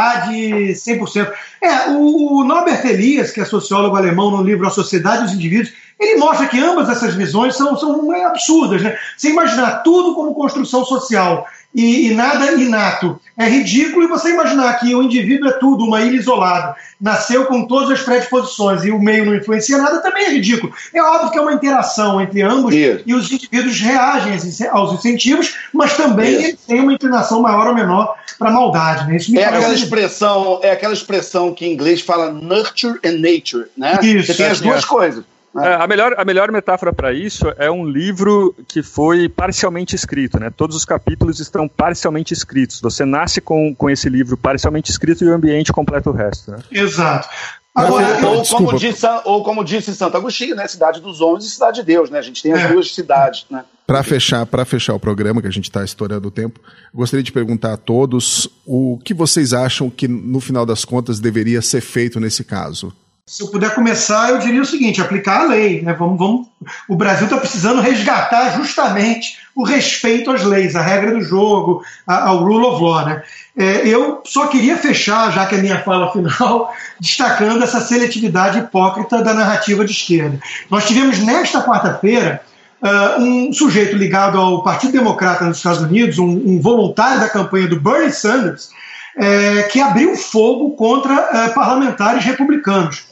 100%. 0.75 1.12
É, 1.21 1.91
o, 1.91 2.41
o 2.41 2.45
Norbert 2.45 2.85
Elias, 2.87 3.31
que 3.31 3.41
é 3.41 3.45
sociólogo 3.45 3.97
alemão 3.97 4.31
no 4.31 4.43
livro 4.43 4.67
A 4.67 4.71
Sociedade 4.71 5.25
dos 5.25 5.35
Indivíduos, 5.35 5.73
ele 6.05 6.19
mostra 6.19 6.47
que 6.47 6.59
ambas 6.59 6.89
essas 6.89 7.15
visões 7.15 7.57
são, 7.57 7.77
são 7.77 8.11
absurdas. 8.27 8.83
Né? 8.83 8.97
Você 9.17 9.31
imaginar 9.31 9.83
tudo 9.83 10.15
como 10.15 10.35
construção 10.35 10.85
social 10.85 11.47
e, 11.75 12.09
e, 12.09 12.15
nada 12.15 12.53
inato 12.53 13.19
é 13.37 13.49
ridículo, 13.49 14.05
e 14.05 14.09
você 14.09 14.31
imaginar 14.31 14.79
que 14.79 14.95
o 14.95 15.03
indivíduo 15.03 15.49
é 15.49 15.53
tudo, 15.53 15.85
uma 15.85 16.03
ilha 16.03 16.17
isolada, 16.17 16.77
nasceu 17.01 17.47
com 17.47 17.67
todas 17.67 17.91
as 17.91 18.03
predisposições 18.03 18.85
e 18.85 18.91
o 18.91 19.01
meio 19.01 19.25
não 19.25 19.35
influencia 19.35 19.79
nada, 19.79 20.03
também 20.03 20.27
é 20.27 20.31
ridículo. 20.33 20.73
É 20.93 21.03
óbvio 21.03 21.31
que 21.31 21.39
é 21.39 21.41
uma 21.41 21.55
interação 21.55 22.21
entre 22.21 22.43
ambos 22.43 22.75
Isso. 22.75 23.03
e 23.07 23.15
os 23.15 23.33
indivíduos 23.33 23.81
reagem 23.81 24.35
aos 24.71 24.93
incentivos, 24.93 25.55
mas 25.73 25.97
também 25.97 26.35
Isso. 26.35 26.45
eles 26.45 26.61
têm 26.67 26.81
uma 26.81 26.93
inclinação 26.93 27.41
maior 27.41 27.67
ou 27.69 27.75
menor 27.75 28.17
para 28.39 28.51
a 28.51 28.53
maldade. 28.53 29.11
Né? 29.11 29.41
é, 29.41 29.45
aquela 29.47 29.73
expressão, 29.73 30.61
é 30.63 30.73
aquela 30.73 30.93
expressão 30.93 31.55
que 31.55 31.65
em 31.65 31.73
inglês 31.73 32.03
fala 32.03 32.31
nurture 32.31 32.99
and 33.03 33.19
nature. 33.19 33.67
Né? 33.77 33.99
Isso, 34.03 34.27
você 34.27 34.35
tem 34.35 34.47
as 34.47 34.61
duas 34.61 34.85
coisas. 34.85 35.25
É, 35.57 35.75
a, 35.75 35.87
melhor, 35.87 36.15
a 36.17 36.25
melhor 36.25 36.51
metáfora 36.51 36.93
para 36.93 37.13
isso 37.13 37.47
é 37.59 37.71
um 37.71 37.85
livro 37.85 38.55
que 38.67 38.83
foi 38.83 39.29
parcialmente 39.29 39.95
escrito, 39.95 40.41
né? 40.41 40.51
Todos 40.51 40.75
os 40.75 40.85
capítulos 40.85 41.41
estão 41.41 41.69
parcialmente 41.69 42.33
escritos. 42.33 42.81
Você 42.81 43.05
nasce 43.05 43.41
com, 43.41 43.75
com 43.75 43.91
esse 43.91 44.09
livro 44.09 44.37
parcialmente 44.37 44.91
escrito 44.91 45.25
e 45.25 45.29
o 45.29 45.35
ambiente 45.35 45.73
completa 45.73 46.09
o 46.09 46.13
resto, 46.13 46.53
né? 46.53 46.59
Exato. 46.71 47.29
Agora, 47.75 48.27
ou, 48.27 48.45
como 48.45 48.79
disse, 48.79 49.07
ou 49.25 49.43
como 49.43 49.65
disse 49.65 49.95
Santo 49.95 50.17
Agostinho, 50.17 50.55
né? 50.55 50.67
Cidade 50.69 51.01
dos 51.01 51.21
homens 51.21 51.47
e 51.47 51.51
cidade 51.51 51.81
de 51.81 51.87
Deus, 51.87 52.11
né? 52.11 52.19
A 52.19 52.23
gente 52.23 52.43
tem 52.43 52.53
as 52.53 52.61
é. 52.61 52.69
duas 52.69 52.95
cidades, 52.95 53.47
né? 53.51 53.65
Para 53.87 54.03
fechar, 54.03 54.47
para 54.47 54.65
fechar 54.65 54.95
o 54.95 55.01
programa, 55.01 55.43
que 55.43 55.49
a 55.49 55.53
gente 55.53 55.65
está 55.65 55.83
estourando 55.85 56.29
o 56.29 56.31
tempo, 56.31 56.61
gostaria 56.95 57.23
de 57.23 57.33
perguntar 57.33 57.73
a 57.75 57.77
todos 57.77 58.49
o 58.65 58.99
que 59.05 59.13
vocês 59.13 59.53
acham 59.53 59.91
que, 59.91 60.07
no 60.07 60.41
final 60.41 60.65
das 60.65 60.85
contas, 60.85 61.19
deveria 61.19 61.61
ser 61.61 61.81
feito 61.81 62.21
nesse 62.21 62.45
caso. 62.45 62.93
Se 63.25 63.45
eu 63.45 63.49
puder 63.49 63.73
começar, 63.73 64.31
eu 64.31 64.39
diria 64.39 64.61
o 64.61 64.67
seguinte: 64.67 65.01
aplicar 65.01 65.43
a 65.43 65.47
lei. 65.47 65.81
Né? 65.81 65.93
Vamos, 65.93 66.19
vamos, 66.19 66.47
o 66.89 66.97
Brasil 66.97 67.27
está 67.27 67.37
precisando 67.37 67.81
resgatar 67.81 68.57
justamente 68.57 69.39
o 69.55 69.63
respeito 69.63 70.33
às 70.33 70.43
leis, 70.43 70.75
a 70.75 70.83
regra 70.83 71.13
do 71.13 71.21
jogo, 71.21 71.85
ao 72.05 72.39
rule 72.39 72.67
of 72.67 72.83
law. 72.83 73.07
Né? 73.07 73.23
É, 73.57 73.87
eu 73.87 74.23
só 74.25 74.49
queria 74.49 74.77
fechar, 74.77 75.31
já 75.33 75.47
que 75.47 75.55
é 75.55 75.59
minha 75.59 75.81
fala 75.85 76.13
final, 76.13 76.75
destacando 76.99 77.63
essa 77.63 77.81
seletividade 77.81 78.59
hipócrita 78.59 79.23
da 79.23 79.33
narrativa 79.33 79.85
de 79.85 79.93
esquerda. 79.93 80.41
Nós 80.69 80.87
tivemos 80.87 81.21
nesta 81.21 81.63
quarta-feira. 81.63 82.43
Uh, 82.83 83.23
um 83.23 83.53
sujeito 83.53 83.95
ligado 83.95 84.37
ao 84.37 84.65
Partido 84.65 84.95
Democrata 84.95 85.45
nos 85.45 85.59
Estados 85.59 85.83
Unidos, 85.83 86.19
um, 86.19 86.29
um 86.29 86.61
voluntário 86.61 87.21
da 87.21 87.29
campanha 87.29 87.69
do 87.69 87.79
Bernie 87.79 88.11
Sanders, 88.11 88.71
é, 89.17 89.63
que 89.65 89.81
abriu 89.81 90.17
fogo 90.17 90.71
contra 90.73 91.15
é, 91.15 91.49
parlamentares 91.51 92.25
republicanos. 92.25 93.05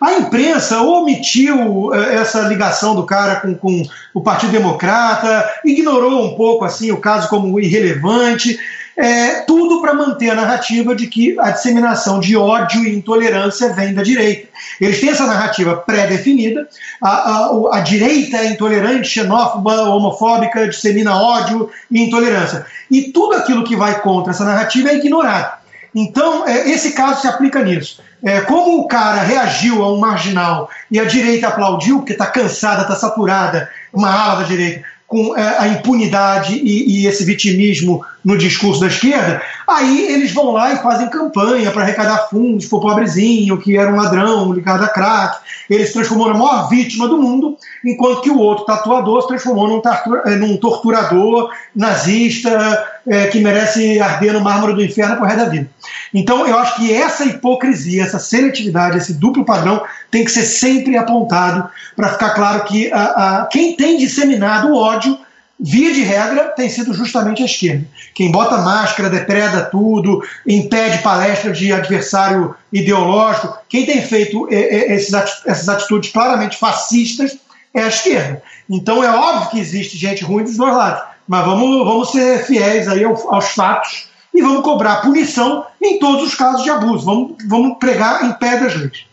A 0.00 0.14
imprensa 0.14 0.80
omitiu 0.82 1.92
é, 1.94 2.16
essa 2.16 2.42
ligação 2.42 2.94
do 2.94 3.04
cara 3.04 3.36
com, 3.36 3.54
com, 3.54 3.82
o 4.14 4.20
Partido 4.20 4.52
Democrata, 4.52 5.48
ignorou 5.64 6.24
um 6.24 6.36
pouco 6.36 6.64
assim 6.64 6.90
o 6.90 7.00
caso 7.00 7.28
como 7.28 7.58
irrelevante, 7.60 8.58
é, 8.98 9.42
tudo 9.42 9.80
para 9.80 9.94
manter 9.94 10.30
a 10.30 10.34
narrativa 10.34 10.92
de 10.92 11.06
que 11.06 11.38
a 11.38 11.52
disseminação 11.52 12.18
de 12.18 12.36
ódio 12.36 12.84
e 12.84 12.96
intolerância 12.96 13.72
vem 13.72 13.94
da 13.94 14.02
direita. 14.02 14.48
Eles 14.80 15.00
têm 15.00 15.10
essa 15.10 15.24
narrativa 15.24 15.76
pré-definida, 15.76 16.68
a, 17.00 17.08
a, 17.08 17.76
a, 17.78 17.80
direita 17.80 18.38
é 18.38 18.50
intolerante, 18.50 19.08
xenófoba, 19.08 19.82
homofóbica, 19.82 20.66
dissemina 20.66 21.16
ódio 21.16 21.70
e 21.88 22.02
intolerância. 22.02 22.66
E 22.90 23.12
tudo 23.12 23.36
aquilo 23.36 23.62
que 23.62 23.76
vai 23.76 24.00
contra 24.00 24.32
essa 24.32 24.44
narrativa 24.44 24.88
é 24.88 24.96
ignorado. 24.96 25.58
Então, 25.94 26.46
é, 26.46 26.68
esse 26.68 26.90
caso 26.92 27.20
se 27.20 27.28
aplica 27.28 27.62
nisso. 27.62 28.02
É, 28.20 28.40
como 28.40 28.80
o 28.80 28.88
cara 28.88 29.22
reagiu 29.22 29.80
a 29.84 29.92
um 29.92 29.98
marginal 30.00 30.68
e 30.90 30.98
a 30.98 31.04
direita 31.04 31.46
aplaudiu, 31.46 31.98
porque 31.98 32.14
está 32.14 32.26
cansada, 32.26 32.82
está 32.82 32.96
saturada, 32.96 33.70
uma 33.92 34.12
ala 34.12 34.40
da 34.40 34.48
direita, 34.48 34.84
com 35.08 35.34
é, 35.34 35.58
a 35.58 35.68
impunidade 35.68 36.54
e, 36.54 37.00
e, 37.00 37.06
esse 37.06 37.24
vitimismo 37.24 38.04
no 38.22 38.36
discurso 38.36 38.82
da 38.82 38.88
esquerda, 38.88 39.40
aí 39.66 40.06
eles 40.12 40.32
vão 40.34 40.50
lá 40.50 40.74
e 40.74 40.82
fazem 40.82 41.08
campanha 41.08 41.70
para 41.70 41.80
arrecadar 41.82 42.28
fundos 42.28 42.66
para 42.66 42.76
o 42.76 42.80
pobrezinho, 42.82 43.58
que 43.58 43.78
era 43.78 43.90
um 43.90 43.96
ladrão 43.96 44.52
ligado 44.52 44.84
a 44.84 44.88
crack. 44.88 45.38
Ele 45.70 45.86
se 45.86 45.94
transformou 45.94 46.28
na 46.28 46.34
maior 46.34 46.68
vítima 46.68 47.08
do 47.08 47.16
mundo, 47.16 47.56
enquanto 47.82 48.20
que 48.20 48.30
o 48.30 48.38
outro 48.38 48.66
tatuador 48.66 49.22
se 49.22 49.28
transformou 49.28 49.66
num, 49.66 49.82
é, 50.26 50.36
num 50.36 50.58
torturador 50.58 51.50
nazista 51.74 52.86
é, 53.08 53.26
que 53.26 53.40
merece 53.40 54.00
arder 54.00 54.32
no 54.32 54.40
mármore 54.40 54.74
do 54.74 54.84
inferno 54.84 55.16
por 55.16 55.26
resto 55.26 55.44
da 55.44 55.50
vida. 55.50 55.70
Então, 56.12 56.46
eu 56.46 56.58
acho 56.58 56.76
que 56.76 56.92
essa 56.92 57.24
hipocrisia, 57.24 58.02
essa 58.02 58.18
seletividade, 58.18 58.98
esse 58.98 59.14
duplo 59.14 59.44
padrão 59.44 59.82
tem 60.10 60.24
que 60.24 60.30
ser 60.30 60.44
sempre 60.44 60.96
apontado 60.96 61.68
para 61.94 62.10
ficar 62.10 62.30
claro 62.30 62.64
que 62.64 62.90
a, 62.92 63.02
a, 63.42 63.46
quem 63.46 63.76
tem 63.76 63.98
disseminado 63.98 64.68
o 64.68 64.76
ódio 64.76 65.18
via 65.60 65.92
de 65.92 66.02
regra, 66.02 66.50
tem 66.50 66.68
sido 66.68 66.94
justamente 66.94 67.42
a 67.42 67.46
esquerda. 67.46 67.84
Quem 68.14 68.30
bota 68.30 68.58
máscara, 68.58 69.10
depreda 69.10 69.62
tudo, 69.62 70.22
impede 70.46 71.02
palestra 71.02 71.52
de 71.52 71.72
adversário 71.72 72.54
ideológico, 72.72 73.58
quem 73.68 73.84
tem 73.84 74.00
feito 74.00 74.46
é, 74.50 74.56
é, 74.56 74.92
essas 74.94 75.68
atitudes 75.68 76.12
claramente 76.12 76.56
fascistas 76.56 77.36
é 77.74 77.82
a 77.82 77.88
esquerda. 77.88 78.40
Então 78.70 79.02
é 79.02 79.10
óbvio 79.10 79.50
que 79.50 79.58
existe 79.58 79.96
gente 79.96 80.22
ruim 80.22 80.44
dos 80.44 80.56
dois 80.56 80.74
lados, 80.74 81.02
mas 81.28 81.44
vamos, 81.44 81.84
vamos 81.84 82.10
ser 82.10 82.44
fiéis 82.44 82.88
aí 82.88 83.04
aos 83.04 83.50
fatos 83.50 84.08
e 84.34 84.40
vamos 84.40 84.62
cobrar 84.62 85.02
punição 85.02 85.66
em 85.82 85.98
todos 85.98 86.24
os 86.24 86.34
casos 86.34 86.62
de 86.62 86.70
abuso. 86.70 87.04
Vamos, 87.04 87.36
vamos 87.46 87.78
pregar 87.78 88.24
em 88.24 88.32
pé 88.32 88.58
das 88.58 88.74
leis. 88.74 89.06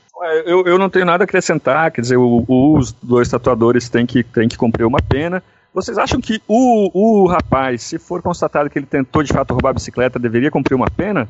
Eu, 0.45 0.65
eu 0.65 0.79
não 0.79 0.89
tenho 0.89 1.05
nada 1.05 1.23
a 1.23 1.25
acrescentar, 1.25 1.91
quer 1.91 2.01
dizer, 2.01 2.17
o, 2.17 2.45
os 2.47 2.93
dois 3.03 3.27
tatuadores 3.27 3.89
têm 3.89 4.05
que, 4.05 4.23
têm 4.23 4.47
que 4.47 4.57
cumprir 4.57 4.85
uma 4.85 5.01
pena. 5.01 5.43
Vocês 5.73 5.97
acham 5.97 6.21
que 6.21 6.41
o, 6.47 6.89
o 6.93 7.27
rapaz, 7.27 7.83
se 7.83 7.99
for 7.99 8.21
constatado 8.21 8.69
que 8.69 8.79
ele 8.79 8.85
tentou 8.85 9.21
de 9.21 9.33
fato 9.33 9.51
roubar 9.51 9.71
a 9.71 9.73
bicicleta, 9.73 10.17
deveria 10.17 10.49
cumprir 10.49 10.73
uma 10.73 10.89
pena? 10.89 11.27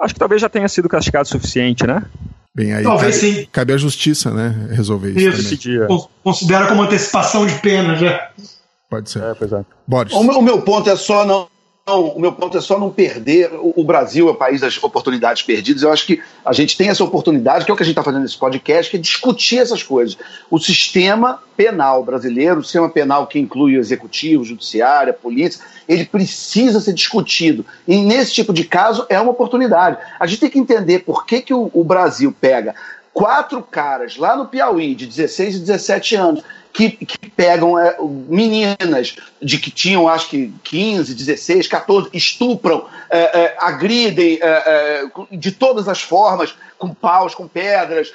Acho 0.00 0.14
que 0.14 0.20
talvez 0.20 0.40
já 0.40 0.48
tenha 0.48 0.66
sido 0.66 0.88
castigado 0.88 1.26
o 1.26 1.28
suficiente, 1.28 1.86
né? 1.86 2.02
Bem, 2.54 2.72
aí 2.74 2.82
Talvez 2.82 3.20
cabe, 3.20 3.34
sim. 3.34 3.48
cabe 3.52 3.72
à 3.72 3.76
justiça, 3.76 4.30
né? 4.30 4.68
Resolver 4.70 5.10
isso. 5.10 5.40
Isso, 5.40 5.56
dia. 5.56 5.86
considera 6.24 6.66
como 6.66 6.82
antecipação 6.82 7.46
de 7.46 7.54
pena 7.60 7.96
já. 7.96 8.30
Pode 8.92 9.10
ser. 9.10 9.22
É, 9.22 9.32
pois 9.32 9.50
é. 9.50 9.64
Boris. 9.86 10.12
O 10.12 10.22
meu, 10.22 10.38
o 10.38 10.42
meu 10.42 10.60
ponto 10.60 10.90
é 10.90 10.94
só 10.96 11.24
não, 11.24 11.48
não, 11.86 12.08
o 12.08 12.20
meu 12.20 12.30
ponto 12.30 12.58
é 12.58 12.60
só 12.60 12.78
não 12.78 12.90
perder. 12.90 13.50
O, 13.54 13.82
Brasil 13.82 14.28
é 14.28 14.32
o 14.32 14.34
país 14.34 14.60
das 14.60 14.76
oportunidades 14.82 15.42
perdidas. 15.42 15.82
Eu 15.82 15.90
acho 15.90 16.04
que 16.06 16.20
a 16.44 16.52
gente 16.52 16.76
tem 16.76 16.90
essa 16.90 17.02
oportunidade, 17.02 17.64
que 17.64 17.70
é 17.70 17.74
o 17.74 17.76
que 17.76 17.82
a 17.82 17.86
gente 17.86 17.94
está 17.94 18.02
fazendo 18.02 18.20
nesse 18.20 18.36
podcast, 18.36 18.90
que 18.90 18.98
é 18.98 19.00
discutir 19.00 19.60
essas 19.60 19.82
coisas. 19.82 20.18
O 20.50 20.58
sistema 20.58 21.42
penal 21.56 22.04
brasileiro, 22.04 22.60
o 22.60 22.62
sistema 22.62 22.90
penal 22.90 23.26
que 23.26 23.38
inclui 23.38 23.78
o 23.78 23.80
executivo, 23.80 24.42
o 24.42 24.44
judiciário, 24.44 25.10
a 25.10 25.16
polícia, 25.16 25.64
ele 25.88 26.04
precisa 26.04 26.78
ser 26.78 26.92
discutido. 26.92 27.64
E 27.88 27.96
nesse 27.96 28.34
tipo 28.34 28.52
de 28.52 28.64
caso 28.64 29.06
é 29.08 29.18
uma 29.18 29.30
oportunidade. 29.30 29.96
A 30.20 30.26
gente 30.26 30.40
tem 30.40 30.50
que 30.50 30.58
entender 30.58 30.98
por 30.98 31.24
que, 31.24 31.40
que 31.40 31.54
o, 31.54 31.70
o 31.72 31.82
Brasil 31.82 32.30
pega 32.38 32.74
quatro 33.12 33.62
caras 33.62 34.16
lá 34.16 34.36
no 34.36 34.46
Piauí, 34.46 34.94
de 34.94 35.06
16 35.06 35.56
e 35.56 35.58
17 35.60 36.14
anos, 36.14 36.44
que, 36.72 36.90
que 36.90 37.30
pegam 37.30 37.78
é, 37.78 37.96
meninas 38.00 39.16
de 39.40 39.58
que 39.58 39.70
tinham, 39.70 40.08
acho 40.08 40.30
que 40.30 40.52
15, 40.64 41.14
16, 41.14 41.68
14, 41.68 42.08
estupram, 42.12 42.86
é, 43.10 43.18
é, 43.18 43.56
agridem 43.58 44.38
é, 44.40 44.46
é, 44.46 45.36
de 45.36 45.52
todas 45.52 45.86
as 45.88 46.00
formas, 46.00 46.54
com 46.78 46.92
paus, 46.92 47.34
com 47.34 47.46
pedras, 47.46 48.12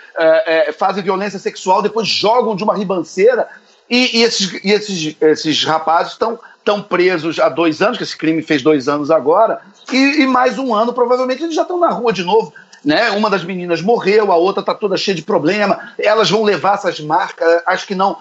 fazem 0.78 1.02
violência 1.02 1.40
sexual, 1.40 1.82
depois 1.82 2.06
jogam 2.06 2.54
de 2.54 2.66
uma 2.66 2.76
ribanceira. 2.76 3.48
E, 3.90 4.18
e, 4.18 4.24
esses, 4.24 4.52
e 4.62 4.72
esses, 4.72 5.16
esses 5.22 5.64
rapazes 5.64 6.14
estão 6.14 6.38
estão 6.68 6.82
presos 6.82 7.40
há 7.40 7.48
dois 7.48 7.82
anos, 7.82 7.98
que 7.98 8.04
esse 8.04 8.18
crime 8.18 8.42
fez 8.42 8.62
dois 8.62 8.90
anos 8.90 9.10
agora, 9.10 9.62
e, 9.90 10.22
e 10.22 10.28
mais 10.28 10.60
um 10.60 10.76
ano, 10.76 10.92
provavelmente, 10.92 11.42
eles 11.42 11.56
já 11.56 11.62
estão 11.62 11.80
na 11.80 11.88
rua 11.88 12.12
de 12.12 12.26
novo 12.26 12.54
né? 12.88 13.12
Uma 13.12 13.30
das 13.30 13.44
meninas 13.44 13.82
morreu, 13.82 14.32
a 14.32 14.38
outra 14.38 14.62
está 14.62 14.74
toda 14.74 14.96
cheia 14.96 15.14
de 15.14 15.22
problema. 15.22 15.92
Elas 16.00 16.30
vão 16.30 16.42
levar 16.42 16.76
essas 16.76 17.02
marcas, 17.02 17.62
as 17.66 17.84
que 17.84 17.94
não, 17.94 18.16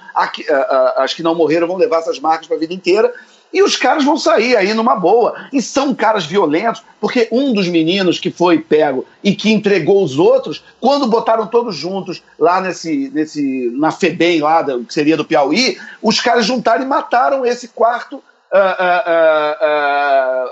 as 0.97 1.15
que 1.15 1.23
não 1.23 1.37
morreram 1.37 1.69
vão 1.69 1.77
levar 1.77 1.99
essas 1.99 2.19
marcas 2.19 2.49
para 2.49 2.57
a 2.57 2.59
vida 2.59 2.75
inteira. 2.75 3.15
E 3.53 3.63
os 3.63 3.77
caras 3.77 4.05
vão 4.05 4.19
sair 4.19 4.57
aí 4.57 4.75
numa 4.75 4.97
boa. 4.97 5.37
E 5.53 5.63
são 5.63 5.95
caras 5.95 6.27
violentos, 6.27 6.83
porque 7.01 7.29
um 7.31 7.53
dos 7.53 7.69
meninos 7.69 8.19
que 8.19 8.29
foi 8.29 8.59
pego 8.59 9.07
e 9.23 9.37
que 9.37 9.53
entregou 9.53 10.03
os 10.03 10.19
outros, 10.19 10.65
quando 10.81 11.07
botaram 11.07 11.47
todos 11.47 11.77
juntos 11.77 12.21
lá 12.37 12.61
nesse, 12.61 13.09
nesse 13.15 13.71
na 13.79 13.93
FEBEM, 13.93 14.41
lá, 14.41 14.65
que 14.65 14.93
seria 14.93 15.17
do 15.17 15.25
Piauí, 15.25 15.79
os 16.03 16.21
caras 16.21 16.45
juntaram 16.45 16.83
e 16.83 16.89
mataram 16.89 17.47
esse 17.47 17.69
quarto 17.69 18.17
uh, 18.17 18.21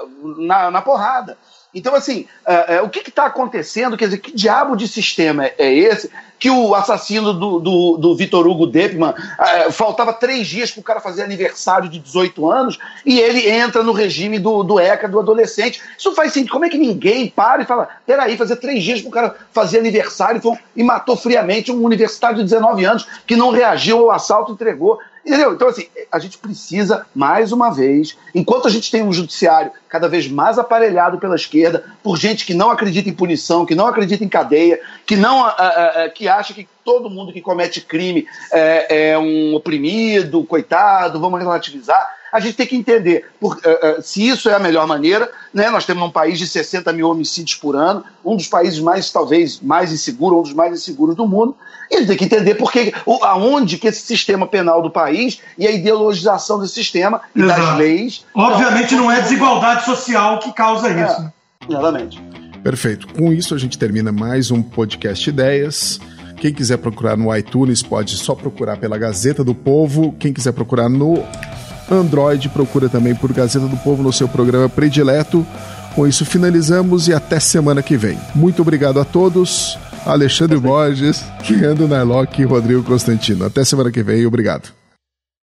uh, 0.07 0.31
uh, 0.31 0.41
na, 0.41 0.71
na 0.71 0.81
porrada. 0.81 1.37
Então, 1.75 1.95
assim, 1.95 2.27
uh, 2.47 2.83
uh, 2.83 2.85
o 2.85 2.89
que 2.89 3.01
está 3.09 3.27
acontecendo? 3.27 3.97
Quer 3.97 4.05
dizer, 4.05 4.19
que 4.19 4.33
diabo 4.33 4.77
de 4.77 4.87
sistema 4.87 5.47
é, 5.47 5.55
é 5.59 5.75
esse 5.75 6.11
que 6.39 6.51
o 6.51 6.75
assassino 6.75 7.33
do, 7.33 7.59
do, 7.59 7.97
do 7.97 8.15
Vitor 8.15 8.47
Hugo 8.47 8.67
Deppman 8.67 9.11
uh, 9.11 9.73
faltava 9.73 10.13
três 10.13 10.47
dias 10.47 10.71
para 10.71 10.81
o 10.81 10.85
cara 10.85 11.01
fazer 11.01 11.23
aniversário 11.23 11.89
de 11.89 11.99
18 11.99 12.51
anos 12.51 12.79
e 13.05 13.19
ele 13.19 13.49
entra 13.49 13.83
no 13.83 13.93
regime 13.93 14.39
do, 14.39 14.63
do 14.63 14.79
ECA, 14.79 15.09
do 15.09 15.19
adolescente. 15.19 15.81
Isso 15.97 16.15
faz 16.15 16.33
sentido. 16.33 16.53
Como 16.53 16.65
é 16.65 16.69
que 16.69 16.79
ninguém 16.79 17.29
para 17.29 17.63
e 17.63 17.67
fala, 17.67 17.89
peraí, 18.07 18.37
fazer 18.37 18.57
três 18.57 18.85
dias 18.85 19.01
para 19.01 19.09
o 19.09 19.13
cara 19.13 19.37
fazer 19.53 19.79
aniversário 19.79 20.41
e 20.77 20.83
matou 20.83 21.17
friamente 21.17 21.73
um 21.73 21.83
universitário 21.83 22.37
de 22.37 22.45
19 22.45 22.85
anos 22.85 23.07
que 23.27 23.37
não 23.37 23.51
reagiu 23.51 23.99
ao 23.99 24.11
assalto 24.11 24.53
e 24.53 24.55
entregou. 24.55 24.99
Entendeu? 25.27 25.55
Então, 25.55 25.69
assim, 25.69 25.87
a 26.13 26.19
gente 26.19 26.37
precisa, 26.37 27.07
mais 27.15 27.51
uma 27.51 27.71
vez, 27.71 28.17
enquanto 28.35 28.69
a 28.69 28.71
gente 28.71 28.91
tem 28.91 29.03
um 29.03 29.13
judiciário 29.13 29.73
cada 29.89 30.07
vez 30.07 30.29
mais 30.29 30.59
aparelhado 30.59 31.19
pela 31.19 31.35
esquerda, 31.35 31.85
por 32.03 32.19
gente 32.19 32.45
que 32.45 32.53
não 32.53 32.71
acredita 32.71 33.09
em 33.09 33.15
punição, 33.15 33.65
que 33.65 33.75
não 33.75 33.87
acredita 33.87 34.23
em 34.23 34.29
cadeia, 34.29 34.79
que 35.07 35.17
não 35.17 35.51
que 36.15 36.29
acha 36.29 36.53
que 36.53 36.69
todo 36.85 37.09
mundo 37.09 37.33
que 37.33 37.41
comete 37.41 37.81
crime 37.81 38.27
é, 38.53 39.13
é 39.13 39.19
um 39.19 39.55
oprimido, 39.55 40.45
coitado, 40.45 41.19
vamos 41.19 41.41
relativizar 41.41 42.07
a 42.35 42.41
gente 42.41 42.57
tem 42.57 42.67
que 42.67 42.75
entender 42.75 43.31
por, 43.39 43.55
uh, 43.59 44.01
uh, 44.01 44.03
se 44.03 44.27
isso 44.27 44.51
é 44.51 44.55
a 44.55 44.59
melhor 44.59 44.89
maneira. 44.89 45.31
Né? 45.53 45.71
Nós 45.71 45.87
temos 45.87 46.03
um 46.03 46.11
país 46.11 46.37
de 46.37 46.49
60 46.49 46.93
mil 46.93 47.09
homicídios 47.09 47.55
por 47.55 47.77
ano, 47.77 48.03
um 48.25 48.35
dos 48.35 48.49
países 48.49 48.81
mais, 48.81 49.09
talvez, 49.13 49.61
mais 49.61 49.93
inseguros, 49.93 50.41
um 50.41 50.43
dos 50.43 50.53
mais 50.53 50.73
inseguros 50.73 51.15
do 51.15 51.29
mundo. 51.29 51.57
E 51.95 51.99
gente 51.99 52.09
tem 52.09 52.17
que 52.17 52.25
entender 52.25 52.55
porque, 52.57 52.93
o, 53.07 53.25
aonde 53.25 53.79
que 53.79 53.87
esse 53.87 54.01
sistema 54.01 54.47
penal 54.47 54.83
do 54.83 54.91
país 54.91 55.41
e 55.57 55.67
a 55.67 55.71
ideologização 55.71 56.59
desse 56.59 56.75
sistema 56.75 57.21
e 57.35 57.41
Exato. 57.41 57.61
das 57.61 57.79
leis. 57.79 58.25
Obviamente 58.35 58.95
não 58.97 59.11
é 59.11 59.21
desigualdade 59.21 59.85
social 59.85 60.41
que 60.41 60.53
causa 60.53 60.89
é, 60.89 61.05
isso. 61.05 61.33
Exatamente. 61.69 62.23
Perfeito. 62.63 63.07
Com 63.09 63.33
isso 63.33 63.55
a 63.55 63.59
gente 63.59 63.79
termina 63.79 64.11
mais 64.11 64.51
um 64.51 64.61
podcast 64.61 65.29
Ideias. 65.29 66.01
Quem 66.37 66.53
quiser 66.53 66.79
procurar 66.79 67.17
no 67.17 67.35
iTunes 67.35 67.83
pode 67.83 68.17
só 68.17 68.35
procurar 68.35 68.77
pela 68.77 68.99
Gazeta 68.99 69.45
do 69.45 69.55
Povo. 69.55 70.15
Quem 70.19 70.33
quiser 70.33 70.53
procurar 70.53 70.89
no 70.89 71.23
Android, 71.91 72.49
procura 72.49 72.89
também 72.89 73.15
por 73.15 73.33
Gazeta 73.33 73.67
do 73.67 73.77
Povo 73.77 74.03
no 74.03 74.13
seu 74.13 74.29
programa 74.29 74.69
predileto. 74.69 75.47
Com 75.95 76.09
isso, 76.09 76.25
finalizamos 76.25 77.07
e 77.07 77.15
até 77.15 77.39
semana 77.39 77.83
que 77.83 77.97
vem. 77.97 78.19
Muito 78.35 78.63
obrigado 78.63 78.99
a 78.99 79.05
todos. 79.05 79.79
Alexandre 80.07 80.59
Borges, 80.59 81.25
Leandro 81.49 81.89
Narlock 81.89 82.41
e 82.41 82.45
Rodrigo 82.45 82.83
Constantino. 82.83 83.45
Até 83.47 83.65
semana 83.65 83.91
que 83.91 84.03
vem. 84.03 84.27
Obrigado. 84.27 84.84